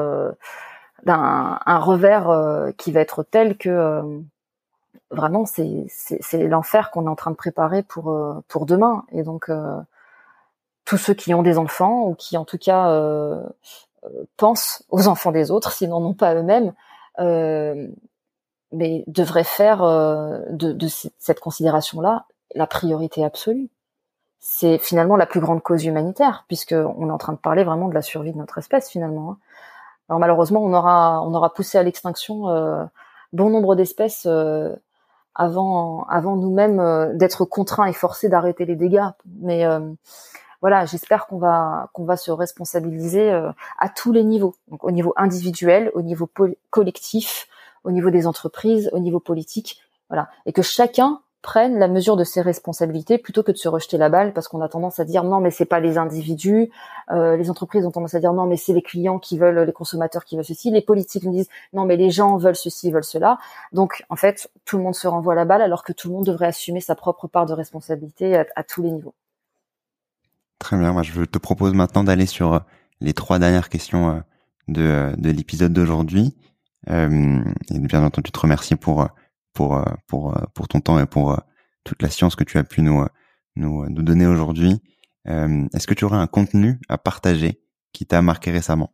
d'un 1.03 1.59
un 1.67 1.79
revers 1.81 2.73
qui 2.77 2.93
va 2.93 3.01
être 3.01 3.25
tel 3.25 3.59
que 3.59 4.23
vraiment 5.11 5.45
c'est 5.47 6.49
l'enfer 6.49 6.91
qu'on 6.91 7.07
est 7.07 7.11
en 7.11 7.17
train 7.17 7.31
de 7.31 7.37
préparer 7.37 7.83
pour 7.83 8.11
euh, 8.11 8.35
pour 8.49 8.67
demain 8.67 9.05
et 9.13 9.23
donc 9.23 9.49
euh, 9.49 9.79
tous 10.85 10.99
ceux 10.99 11.15
qui 11.15 11.33
ont 11.35 11.43
des 11.43 11.59
enfants 11.59 12.03
ou 12.09 12.15
qui 12.15 12.37
en 12.37 12.45
tout 12.45 12.59
cas 12.59 12.91
euh, 12.91 13.43
pensent 14.37 14.85
aux 14.91 15.07
enfants 15.09 15.33
des 15.33 15.51
autres 15.51 15.73
sinon 15.73 16.01
non 16.01 16.15
pas 16.15 16.35
eux-mêmes 16.35 16.73
mais 18.73 19.05
devraient 19.07 19.45
faire 19.45 19.79
de, 19.79 20.73
de 20.73 20.89
cette 21.19 21.41
considération 21.41 22.01
là 22.01 22.27
la 22.55 22.67
priorité 22.67 23.25
absolue 23.25 23.69
c'est 24.41 24.79
finalement 24.79 25.17
la 25.17 25.27
plus 25.27 25.41
grande 25.41 25.63
cause 25.63 25.85
humanitaire 25.85 26.45
puisque 26.49 26.73
on 26.73 27.09
est 27.09 27.13
en 27.13 27.19
train 27.19 27.33
de 27.33 27.39
parler 27.39 27.65
vraiment 27.65 27.89
de 27.89 27.95
la 27.95 28.03
survie 28.03 28.33
de 28.33 28.39
notre 28.39 28.59
espèce 28.59 28.91
finalement 28.91 29.31
hein. 29.31 29.39
alors 30.09 30.19
malheureusement 30.19 30.63
on 30.63 30.75
aura 30.75 31.23
on 31.23 31.33
aura 31.33 31.55
poussé 31.55 31.79
à 31.79 31.85
l'extinction 31.85 32.89
bon 33.33 33.51
nombre 33.51 33.77
d'espèces 33.77 34.27
avant 35.37 36.05
avant 36.09 36.37
nous-mêmes 36.37 36.81
euh, 36.81 37.13
d'être 37.15 37.45
contraints 37.45 37.87
et 37.87 37.93
forcés 37.93 38.29
d'arrêter 38.29 38.65
les 38.65 38.77
dégâts. 38.77 39.09
Mais 39.41 39.67
euh, 39.67 39.81
voilà, 40.61 40.87
j'espère 40.87 41.27
qu'on 41.27 41.39
va 41.39 41.91
qu'on 41.93 42.05
va 42.05 42.17
se 42.17 42.31
responsabiliser 42.31 43.31
euh, 43.31 43.51
à 43.79 43.89
tous 43.89 44.13
les 44.13 44.25
niveaux, 44.25 44.55
donc 44.69 44.83
au 44.85 44.91
niveau 44.91 45.13
individuel, 45.17 45.91
au 45.95 46.03
niveau 46.03 46.29
collectif, 46.71 47.49
au 47.85 47.91
niveau 47.91 48.11
des 48.11 48.27
entreprises, 48.27 48.91
au 48.93 48.99
niveau 48.99 49.21
politique, 49.21 49.81
voilà, 50.09 50.29
et 50.47 50.53
que 50.53 50.63
chacun 50.63 51.21
prennent 51.43 51.79
la 51.79 51.89
mesure 51.89 52.17
de 52.17 52.25
ses 52.25 52.41
responsabilités 52.41 53.19
plutôt 53.19 53.43
que 53.43 53.53
de 53.53 53.57
se 53.57 53.69
rejeter 53.69 53.99
la 53.99 54.09
balle 54.09 54.33
parce 54.33 54.49
qu'on 54.49 54.61
a 54.61 54.69
tendance 54.69 54.99
à 54.99 55.05
dire 55.05 55.23
non 55.23 55.41
mais 55.41 55.51
c'est 55.51 55.65
pas 55.65 55.81
les 55.81 55.99
individus, 55.99 56.71
euh, 57.11 57.37
les 57.37 57.51
entreprises 57.51 57.87
ont 57.87 57.91
tendance 57.91 58.15
à 58.15 58.21
dire 58.21 58.33
non 58.33 58.47
mais 58.47 58.57
c'est 58.57 58.73
les 58.73 58.83
clients 58.83 59.19
qui 59.19 59.39
veulent, 59.39 59.61
les 59.61 59.73
consommateurs 59.73 60.25
qui 60.25 60.37
veulent 60.37 60.45
ceci, 60.45 60.71
les 60.71 60.81
politiques 60.81 61.23
nous 61.25 61.33
disent 61.33 61.49
non 61.73 61.85
mais 61.85 61.97
les 61.97 62.11
gens 62.11 62.37
veulent 62.37 62.57
ceci, 62.57 62.91
veulent 62.91 63.05
cela. 63.05 63.39
Donc 63.73 64.05
en 64.09 64.17
fait 64.17 64.51
tout 64.65 64.77
le 64.77 64.83
monde 64.83 64.95
se 64.95 65.07
renvoie 65.07 65.35
la 65.35 65.45
balle 65.45 65.63
alors 65.63 65.85
que 65.85 65.93
tout 65.93 66.09
le 66.09 66.15
monde 66.15 66.27
devrait 66.27 66.49
assumer 66.49 66.81
sa 66.81 66.95
propre 66.95 67.29
part 67.29 67.47
de 67.47 67.53
responsabilité 67.53 68.37
à, 68.37 68.65
tous 68.65 68.83
les 68.83 68.91
niveaux. 68.91 69.15
Très 70.59 70.77
bien, 70.77 70.93
moi 70.93 71.03
je 71.03 71.23
te 71.23 71.39
propose 71.39 71.75
maintenant 71.75 72.03
d'aller 72.03 72.27
sur 72.27 72.55
euh, 72.55 72.59
les 73.01 73.13
trois 73.13 73.39
dernières 73.39 73.69
questions 73.69 74.09
euh, 74.09 74.21
de, 74.69 75.13
de 75.17 75.31
l'épisode 75.31 75.73
d'aujourd'hui. 75.73 76.37
Et 76.89 77.79
bien 77.81 78.05
entendu 78.05 78.31
te 78.31 78.39
remercier 78.39 78.77
pour 78.77 79.09
pour 79.57 79.79
euh, 79.79 79.83
pour 80.07 80.37
euh, 80.37 80.43
pour 80.55 80.69
ton 80.69 80.81
temps 80.81 81.01
et 81.01 81.07
pour 81.07 81.33
euh, 81.33 81.39
toute 81.83 82.03
la 82.03 82.11
science 82.11 82.37
que 82.37 82.45
tu 82.45 82.59
as 82.59 82.65
pu 82.65 82.83
nous 82.83 83.05
nous, 83.57 83.89
nous 83.89 84.03
donner 84.03 84.27
aujourd'hui. 84.27 84.81
Est-ce 85.25 85.89
que 85.89 85.95
tu 85.95 86.05
aurais 86.05 86.19
un 86.19 86.29
contenu 86.29 86.79
à 86.89 86.99
partager 86.99 87.61
qui 87.93 88.07
t'a 88.07 88.23
marqué 88.23 88.53
récemment? 88.53 88.93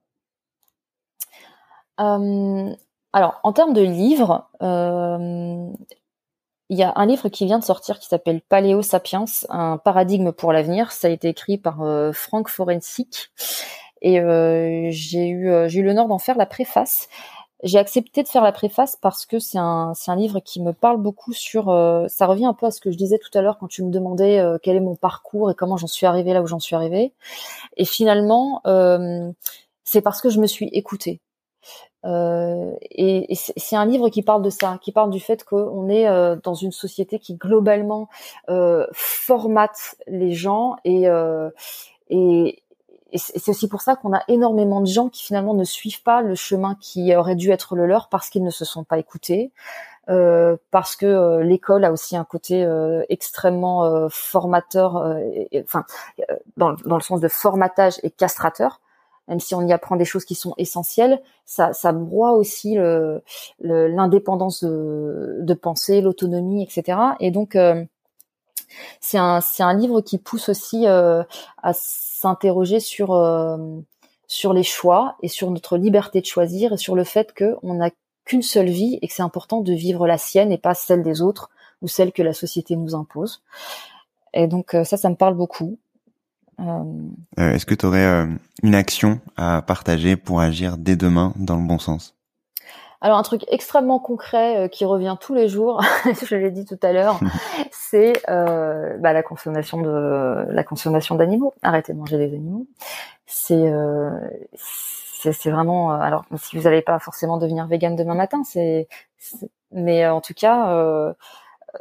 Alors, 1.99 3.41
en 3.43 3.53
termes 3.53 3.75
de 3.75 3.83
livres, 3.83 4.49
il 6.71 6.79
y 6.79 6.83
a 6.83 6.93
un 6.97 7.07
livre 7.07 7.29
qui 7.29 7.45
vient 7.45 7.59
de 7.59 7.65
sortir 7.65 7.99
qui 7.99 8.07
s'appelle 8.07 8.41
Paléo 8.41 8.81
Sapiens, 8.81 9.27
un 9.51 9.77
paradigme 9.77 10.33
pour 10.33 10.55
l'avenir. 10.55 10.91
Ça 10.93 11.09
a 11.09 11.11
été 11.11 11.29
écrit 11.29 11.59
par 11.59 11.83
euh, 11.83 12.13
Frank 12.13 12.49
Forensic 12.49 13.31
et 14.01 14.21
j'ai 14.91 15.29
eu 15.29 15.69
j'ai 15.69 15.81
eu 15.81 15.83
l'honneur 15.83 16.09
d'en 16.09 16.19
faire 16.19 16.39
la 16.39 16.47
préface. 16.47 17.09
J'ai 17.63 17.79
accepté 17.79 18.23
de 18.23 18.29
faire 18.29 18.43
la 18.43 18.53
préface 18.53 18.97
parce 18.97 19.27
que 19.27 19.39
c'est 19.39 19.59
un 19.59 19.93
un 20.07 20.17
livre 20.17 20.41
qui 20.41 20.61
me 20.61 20.73
parle 20.73 20.99
beaucoup 20.99 21.33
sur 21.33 21.67
ça 22.09 22.27
revient 22.27 22.47
un 22.47 22.55
peu 22.55 22.67
à 22.67 22.71
ce 22.71 22.81
que 22.81 22.91
je 22.91 22.97
disais 22.97 23.19
tout 23.19 23.31
à 23.39 23.43
l'heure 23.43 23.59
quand 23.59 23.69
tu 23.69 23.85
me 23.85 23.91
demandais 23.91 24.45
quel 24.63 24.77
est 24.77 24.81
mon 24.81 24.97
parcours 24.97 25.51
et 25.51 25.55
comment 25.55 25.77
j'en 25.77 25.87
suis 25.87 26.07
arrivée 26.07 26.33
là 26.33 26.43
où 26.43 26.47
j'en 26.47 26.59
suis 26.59 26.75
arrivée. 26.75 27.13
Et 27.77 27.85
finalement 27.85 28.63
c'est 29.85 30.03
parce 30.03 30.21
que 30.21 30.31
je 30.31 30.41
me 30.41 30.47
suis 30.47 30.69
écoutée. 30.73 31.21
Euh, 32.05 32.73
et, 32.91 33.35
c'est 33.35 33.77
un 33.77 33.87
livre 33.87 34.09
qui 34.09 34.23
parle 34.23 34.43
de 34.43 34.51
ça, 34.51 34.79
qui 34.83 34.93
parle 34.93 35.11
du 35.11 35.21
fait 35.21 35.45
qu'on 35.45 35.89
est 35.89 36.09
euh, 36.09 36.37
dans 36.43 36.55
une 36.55 36.73
société 36.73 37.19
qui 37.19 37.37
globalement 37.37 38.09
euh, 38.49 38.87
formate 38.93 39.97
les 40.09 40.33
gens 40.33 40.77
et, 40.85 41.09
euh, 41.09 41.51
et, 42.09 42.63
et 43.13 43.19
c'est 43.19 43.49
aussi 43.49 43.69
pour 43.69 43.83
ça 43.83 43.97
qu'on 43.97 44.13
a 44.13 44.23
énormément 44.29 44.81
de 44.81 44.87
gens 44.87 45.09
qui 45.09 45.25
finalement 45.25 45.55
ne 45.55 45.65
suivent 45.65 46.03
pas 46.03 46.23
le 46.23 46.35
chemin 46.35 46.77
qui 46.81 47.15
aurait 47.15 47.37
dû 47.37 47.51
être 47.51 47.77
le 47.77 47.87
leur 47.87 48.09
parce 48.09 48.31
qu'ils 48.31 48.45
ne 48.45 48.51
se 48.51 48.65
sont 48.65 48.85
pas 48.85 48.99
écoutés. 48.99 49.53
Euh, 50.09 50.57
parce 50.73 50.97
que 50.97 51.39
l'école 51.43 51.85
a 51.85 51.93
aussi 51.93 52.17
un 52.17 52.25
côté 52.25 52.67
extrêmement 53.09 54.09
formateur, 54.11 54.97
enfin 55.63 55.85
dans, 56.57 56.73
dans, 56.73 56.97
le 56.97 57.03
sens 57.03 57.21
de 57.21 57.29
formatage 57.29 58.01
et 58.03 58.11
castrateur 58.11 58.81
même 59.29 59.41
si 59.41 59.55
on 59.55 59.67
y 59.67 59.73
apprend 59.73 59.97
des 59.97 60.05
choses 60.05 60.25
qui 60.25 60.35
sont 60.35 60.55
essentielles, 60.59 61.23
ça, 61.47 61.73
ça 61.73 61.93
broie 61.93 62.33
aussi 62.33 62.77
l'indépendance 63.61 64.65
de, 64.65 65.39
de, 65.41 65.55
penser, 65.55 66.01
l'autonomie, 66.01 66.63
etc. 66.63 66.99
Et 67.21 67.31
donc, 67.31 67.57
euh, 67.57 67.85
c'est 69.01 69.19
un, 69.19 69.41
un 69.59 69.75
livre 69.75 70.01
qui 70.01 70.19
pousse 70.19 70.49
aussi 70.49 70.87
euh, 70.87 71.23
à 71.63 71.73
s'interroger 71.75 72.81
sur, 72.81 73.13
euh, 73.13 73.57
sur 74.27 74.53
les 74.53 74.63
choix 74.63 75.17
et 75.23 75.29
sur 75.29 75.51
notre 75.51 75.77
liberté 75.77 76.21
de 76.21 76.27
choisir 76.27 76.73
et 76.73 76.77
sur 76.77 76.95
le 76.95 77.05
fait 77.05 77.35
qu'on 77.37 77.75
n'a 77.75 77.91
qu'une 78.25 78.43
seule 78.43 78.71
vie 78.71 78.99
et 79.03 79.09
que 79.09 79.15
c'est 79.15 79.23
important 79.23 79.61
de 79.61 79.73
vivre 79.73 80.07
la 80.07 80.19
sienne 80.19 80.53
et 80.53 80.59
pas 80.59 80.75
celle 80.75 81.03
des 81.03 81.23
autres 81.23 81.51
ou 81.81 81.89
celle 81.89 82.13
que 82.13 82.23
la 82.23 82.33
société 82.33 82.77
nous 82.77 82.95
impose. 82.95 83.43
Et 84.35 84.47
donc 84.47 84.77
ça, 84.85 84.97
ça 84.97 85.11
me 85.11 85.17
parle 85.17 85.35
beaucoup. 85.35 85.79
Euh, 86.61 86.85
euh, 87.39 87.55
est-ce 87.55 87.67
que 87.67 87.75
tu 87.75 87.87
aurais 87.87 88.05
euh, 88.05 88.27
une 88.63 88.75
action 88.75 89.21
à 89.37 89.63
partager 89.63 90.17
pour 90.17 90.41
agir 90.41 90.77
dès 90.79 90.97
demain 90.97 91.33
dans 91.37 91.57
le 91.57 91.67
bon 91.67 91.79
sens? 91.79 92.15
Alors 93.03 93.19
un 93.19 93.23
truc 93.23 93.45
extrêmement 93.49 93.99
concret 93.99 94.69
qui 94.71 94.85
revient 94.85 95.17
tous 95.21 95.35
les 95.35 95.49
jours, 95.49 95.83
je 96.25 96.37
l'ai 96.37 96.51
dit 96.51 96.65
tout 96.65 96.79
à 96.83 96.93
l'heure, 96.93 97.21
c'est 97.71 98.15
bah, 98.27 99.13
la 99.13 99.23
consommation 99.23 99.81
de 99.81 100.47
la 100.49 100.65
consommation 100.65 101.15
d'animaux. 101.15 101.53
Arrêtez 101.63 101.93
de 101.93 101.99
manger 101.99 102.17
des 102.17 102.35
animaux. 102.35 102.67
C'est 103.27 103.73
c'est 104.55 105.51
vraiment 105.51 105.91
alors 105.91 106.25
si 106.37 106.57
vous 106.57 106.63
n'allez 106.63 106.83
pas 106.83 106.99
forcément 106.99 107.39
devenir 107.39 107.67
vegan 107.67 107.95
demain 107.97 108.15
matin, 108.15 108.43
c'est 108.45 108.89
mais 109.73 110.07
en 110.07 110.21
tout 110.21 110.35
cas 110.35 111.15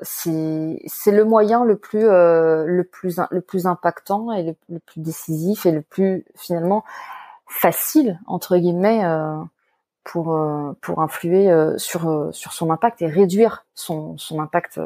c'est 0.01 1.11
le 1.11 1.23
moyen 1.25 1.65
le 1.65 1.77
plus 1.77 2.07
euh, 2.07 2.65
le 2.65 2.83
plus 2.83 3.19
le 3.29 3.41
plus 3.41 3.65
impactant 3.65 4.31
et 4.31 4.55
le, 4.69 4.79
plus 4.79 5.01
décisif 5.01 5.65
et 5.65 5.71
le 5.71 5.81
plus 5.81 6.25
finalement 6.35 6.83
facile 7.47 8.19
entre 8.27 8.57
guillemets 8.57 9.03
euh, 9.03 9.37
pour 10.03 10.33
euh, 10.33 10.73
pour 10.81 11.01
influer 11.01 11.49
sur 11.77 12.29
sur 12.31 12.53
son 12.53 12.71
impact 12.71 13.01
et 13.01 13.07
réduire 13.07 13.65
son 13.75 14.17
son 14.17 14.39
impact 14.39 14.79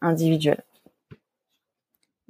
individuel. 0.00 0.62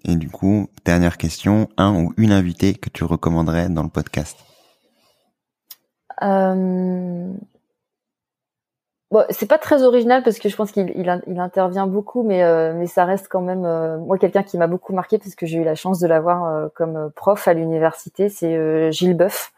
Et 0.05 0.17
du 0.17 0.29
coup, 0.31 0.69
dernière 0.85 1.17
question, 1.17 1.69
un 1.77 1.95
ou 1.95 2.13
une 2.17 2.33
invitée 2.33 2.75
que 2.75 2.91
tu 2.91 3.05
recommanderais 3.05 3.69
dans 3.69 3.85
le 3.85 3.89
podcast? 3.89 4.37
Bon, 9.13 9.27
c'est 9.29 9.47
pas 9.47 9.59
très 9.59 9.83
original 9.83 10.23
parce 10.23 10.39
que 10.39 10.49
je 10.49 10.57
pense 10.57 10.73
qu'il 10.73 10.91
il, 10.97 11.39
intervient 11.39 11.87
beaucoup, 11.87 12.23
mais 12.23 12.43
euh, 12.43 12.73
mais 12.75 12.87
ça 12.87 13.05
reste 13.05 13.27
quand 13.29 13.43
même 13.43 13.67
euh, 13.67 13.99
moi 13.99 14.17
quelqu'un 14.17 14.43
qui 14.43 14.57
m'a 14.57 14.67
beaucoup 14.67 14.95
marqué 14.95 15.19
parce 15.19 15.35
que 15.35 15.45
j'ai 15.45 15.59
eu 15.59 15.65
la 15.65 15.75
chance 15.75 16.01
de 16.01 16.07
l'avoir 16.07 16.47
euh, 16.47 16.69
comme 16.75 17.11
prof 17.15 17.47
à 17.47 17.53
l'université. 17.53 18.31
C'est 18.31 18.91
Gilles 18.91 19.15
Boeuf, 19.15 19.53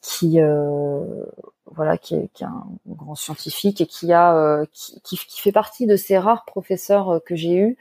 qui 0.00 0.38
voilà, 1.74 1.98
qui 1.98 2.14
est, 2.14 2.28
qui 2.32 2.44
est, 2.44 2.46
un 2.46 2.64
grand 2.86 3.14
scientifique 3.14 3.80
et 3.80 3.86
qui 3.86 4.12
a 4.12 4.64
qui, 4.72 5.00
qui, 5.02 5.40
fait 5.40 5.52
partie 5.52 5.86
de 5.86 5.96
ces 5.96 6.16
rares 6.18 6.44
professeurs 6.44 7.20
que 7.26 7.36
j'ai 7.36 7.56
eu. 7.56 7.78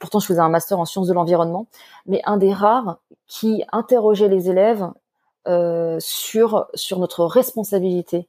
pourtant, 0.00 0.18
je 0.18 0.26
faisais 0.26 0.40
un 0.40 0.48
master 0.48 0.78
en 0.80 0.84
sciences 0.84 1.06
de 1.06 1.12
l'environnement, 1.12 1.66
mais 2.06 2.20
un 2.24 2.36
des 2.36 2.52
rares 2.52 2.98
qui 3.26 3.64
interrogeait 3.72 4.28
les 4.28 4.50
élèves 4.50 4.90
sur 6.00 6.66
sur 6.74 6.98
notre 6.98 7.24
responsabilité 7.24 8.28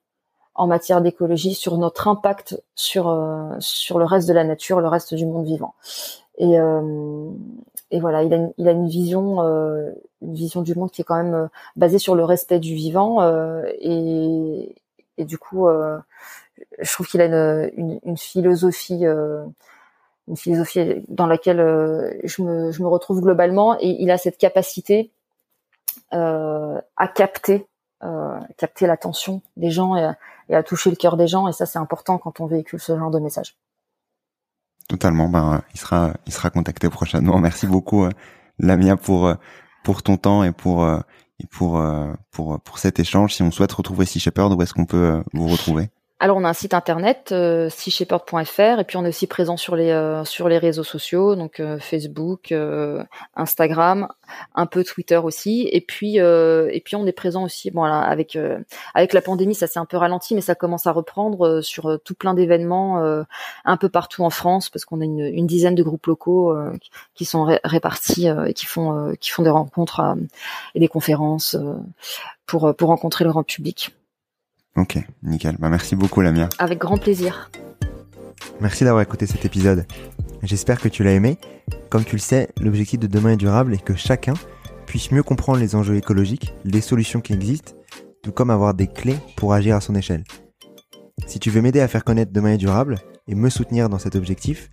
en 0.56 0.68
matière 0.68 1.02
d'écologie, 1.02 1.54
sur 1.54 1.78
notre 1.78 2.08
impact 2.08 2.64
sur 2.76 3.10
euh, 3.10 3.52
sur 3.60 4.00
le 4.00 4.06
reste 4.06 4.28
de 4.28 4.34
la 4.34 4.46
nature, 4.46 4.80
le 4.80 4.88
reste 4.88 5.14
du 5.14 5.26
monde 5.26 5.46
vivant. 5.46 5.76
Et, 6.38 6.60
euh, 6.60 7.30
et 7.92 8.00
voilà, 8.00 8.24
il 8.24 8.34
a 8.34 8.38
une, 8.38 8.54
il 8.58 8.68
a 8.68 8.72
une 8.72 8.88
vision 8.88 9.42
euh, 9.42 9.92
une 10.22 10.34
vision 10.34 10.62
du 10.62 10.76
monde 10.76 10.92
qui 10.92 11.02
est 11.02 11.06
quand 11.06 11.22
même 11.22 11.50
basée 11.76 12.00
sur 12.00 12.16
le 12.16 12.24
respect 12.24 12.60
du 12.60 12.74
vivant 12.74 13.22
et, 13.80 14.76
et 15.18 15.26
du 15.26 15.38
coup, 15.38 15.68
je 16.80 16.94
trouve 16.94 17.08
qu'il 17.08 17.22
a 17.22 17.26
une, 17.26 17.72
une, 17.78 18.00
une 18.04 18.18
philosophie 18.18 19.06
une 20.28 20.38
philosophie 20.38 21.04
dans 21.08 21.28
laquelle 21.28 21.60
je 22.24 22.42
me, 22.42 22.72
je 22.72 22.82
me 22.82 22.88
retrouve 22.88 23.22
globalement 23.22 23.78
et 23.80 23.98
il 24.00 24.10
a 24.10 24.18
cette 24.18 24.38
capacité 24.40 25.12
euh, 26.14 26.80
à 26.98 27.08
capter 27.08 27.68
euh, 28.04 28.40
capter 28.58 28.86
l'attention 28.86 29.42
des 29.58 29.72
gens 29.72 29.96
et, 29.96 30.12
et, 30.50 30.56
à 30.56 30.64
toucher 30.64 30.90
le 30.90 30.96
cœur 30.96 31.18
des 31.18 31.28
gens. 31.28 31.48
Et 31.48 31.54
ça, 31.54 31.66
c'est 31.66 31.80
important 31.80 32.18
quand 32.18 32.40
on 32.40 32.46
véhicule 32.46 32.80
ce 32.80 32.96
genre 32.98 33.10
de 33.10 33.20
message. 33.20 33.58
Totalement. 34.88 35.30
Ben, 35.30 35.62
il 35.74 35.80
sera, 35.80 36.14
il 36.28 36.34
sera 36.34 36.50
contacté 36.50 36.90
prochainement. 36.90 37.40
Merci 37.40 37.66
beaucoup, 37.68 38.06
euh, 38.06 38.12
Lamia, 38.60 38.96
pour 38.98 39.28
euh, 39.28 39.36
pour 39.84 40.04
ton 40.04 40.18
temps 40.18 40.44
et 40.44 40.52
pour 40.52 40.88
pour 41.52 41.84
pour 42.32 42.60
pour 42.60 42.80
cet 42.80 43.00
échange. 43.00 43.34
Si 43.34 43.44
on 43.44 43.52
souhaite 43.52 43.72
retrouver 43.72 44.06
Sea 44.06 44.20
Shepherd, 44.20 44.54
où 44.54 44.62
est-ce 44.62 44.74
qu'on 44.74 44.86
peut 44.86 45.24
vous 45.34 45.48
retrouver? 45.48 45.90
Alors 46.20 46.38
on 46.38 46.46
a 46.46 46.50
un 46.50 46.54
site 46.54 46.74
internet 46.74 47.34
euh, 47.34 47.68
et 47.68 48.84
puis 48.86 48.98
on 48.98 49.06
est 49.06 49.10
aussi 49.10 49.28
présent 49.28 49.58
sur 49.58 49.76
les 49.76 49.90
euh, 49.90 50.24
sur 50.24 50.48
les 50.48 50.58
réseaux 50.58 50.86
sociaux 50.86 51.36
donc 51.36 51.60
euh, 51.60 51.78
Facebook, 51.78 52.54
euh, 52.54 53.04
Instagram, 53.36 54.08
un 54.56 54.66
peu 54.66 54.86
Twitter 54.86 55.18
aussi 55.18 55.68
et 55.72 55.82
puis 55.82 56.16
et 56.18 56.82
puis 56.86 56.96
on 56.96 57.06
est 57.06 57.12
présent 57.12 57.44
aussi 57.44 57.70
bon 57.70 57.84
avec 57.84 58.38
avec 58.94 59.14
la 59.14 59.22
pandémie 59.22 59.56
ça 59.56 59.68
s'est 59.68 59.80
un 59.80 59.86
peu 59.86 59.98
ralenti 59.98 60.36
mais 60.36 60.42
ça 60.42 60.56
commence 60.56 60.88
à 60.88 60.94
reprendre 60.94 61.62
sur 61.62 62.00
tout 62.04 62.16
plein 62.16 62.34
d'événements 62.34 63.26
un 63.66 63.78
peu 63.78 63.90
partout 63.90 64.24
en 64.24 64.30
France 64.30 64.70
parce 64.70 64.86
qu'on 64.86 65.02
a 65.02 65.04
une, 65.04 65.20
une, 65.20 65.48
dizaine 65.48 65.76
de 65.76 65.84
groupes 65.84 66.06
locaux 66.08 66.56
qui 67.14 67.26
sont 67.26 67.46
répartis 67.64 68.28
et 68.28 68.54
qui 68.54 68.66
font 68.66 69.14
qui 69.20 69.32
font 69.32 69.44
des 69.44 69.50
rencontres 69.50 70.02
et 70.76 70.80
des 70.80 70.88
conférences 70.88 71.58
pour 72.46 72.74
pour 72.76 72.90
rencontrer 72.90 73.26
le 73.26 73.32
grand 73.32 73.44
public. 73.44 73.92
Ok, 74.76 74.98
nickel. 75.24 75.56
Bah, 75.60 75.70
merci 75.70 75.96
beaucoup, 75.96 76.22
Lamia. 76.22 76.50
Avec 76.60 76.80
grand 76.80 76.98
plaisir. 76.98 77.50
Merci 78.60 78.84
d'avoir 78.84 79.02
écouté 79.02 79.26
cet 79.26 79.46
épisode. 79.46 79.86
J'espère 80.44 80.80
que 80.80 80.90
tu 80.90 81.04
l'as 81.04 81.14
aimé. 81.14 81.38
Comme 81.90 82.04
tu 82.04 82.16
le 82.16 82.22
sais, 82.22 82.50
l'objectif 82.60 83.00
de 83.00 83.08
demain 83.08 83.32
est 83.32 83.38
durable 83.38 83.74
et 83.74 83.78
que 83.78 83.96
chacun 83.96 84.34
puisse 84.86 85.12
mieux 85.12 85.24
comprendre 85.24 85.60
les 85.60 85.76
enjeux 85.76 85.96
écologiques, 85.96 86.54
les 86.64 86.82
solutions 86.82 87.22
qui 87.22 87.34
existent, 87.34 87.74
tout 88.22 88.32
comme 88.32 88.50
avoir 88.50 88.74
des 88.74 88.88
clés 88.88 89.18
pour 89.36 89.54
agir 89.54 89.76
à 89.76 89.82
son 89.82 89.96
échelle. 89.96 90.24
Si 91.26 91.40
tu 91.40 91.50
veux 91.50 91.62
m'aider 91.62 91.80
à 91.80 91.88
faire 91.88 92.04
connaître 92.04 92.32
Demain 92.32 92.54
est 92.54 92.58
durable 92.58 92.98
et 93.28 93.36
me 93.36 93.50
soutenir 93.50 93.90
dans 93.90 94.00
cet 94.00 94.16
objectif, 94.16 94.70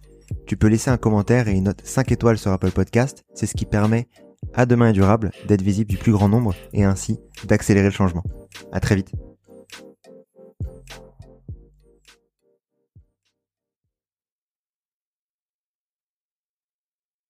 tu 0.46 0.56
peux 0.56 0.66
laisser 0.66 0.90
un 0.90 0.96
commentaire 0.96 1.48
et 1.48 1.52
une 1.52 1.64
note 1.64 1.80
5 1.84 2.10
étoiles 2.12 2.38
sur 2.38 2.52
Apple 2.52 2.70
Podcast. 2.70 3.24
C'est 3.34 3.46
ce 3.46 3.54
qui 3.54 3.66
permet 3.66 4.08
à 4.54 4.66
Demain 4.66 4.90
est 4.90 4.94
durable 4.94 5.30
d'être 5.46 5.62
visible 5.62 5.90
du 5.90 5.96
plus 5.96 6.12
grand 6.12 6.28
nombre 6.28 6.54
et 6.72 6.84
ainsi 6.84 7.18
d'accélérer 7.44 7.86
le 7.86 7.92
changement. 7.92 8.24
À 8.72 8.80
très 8.80 8.96
vite. 8.96 9.12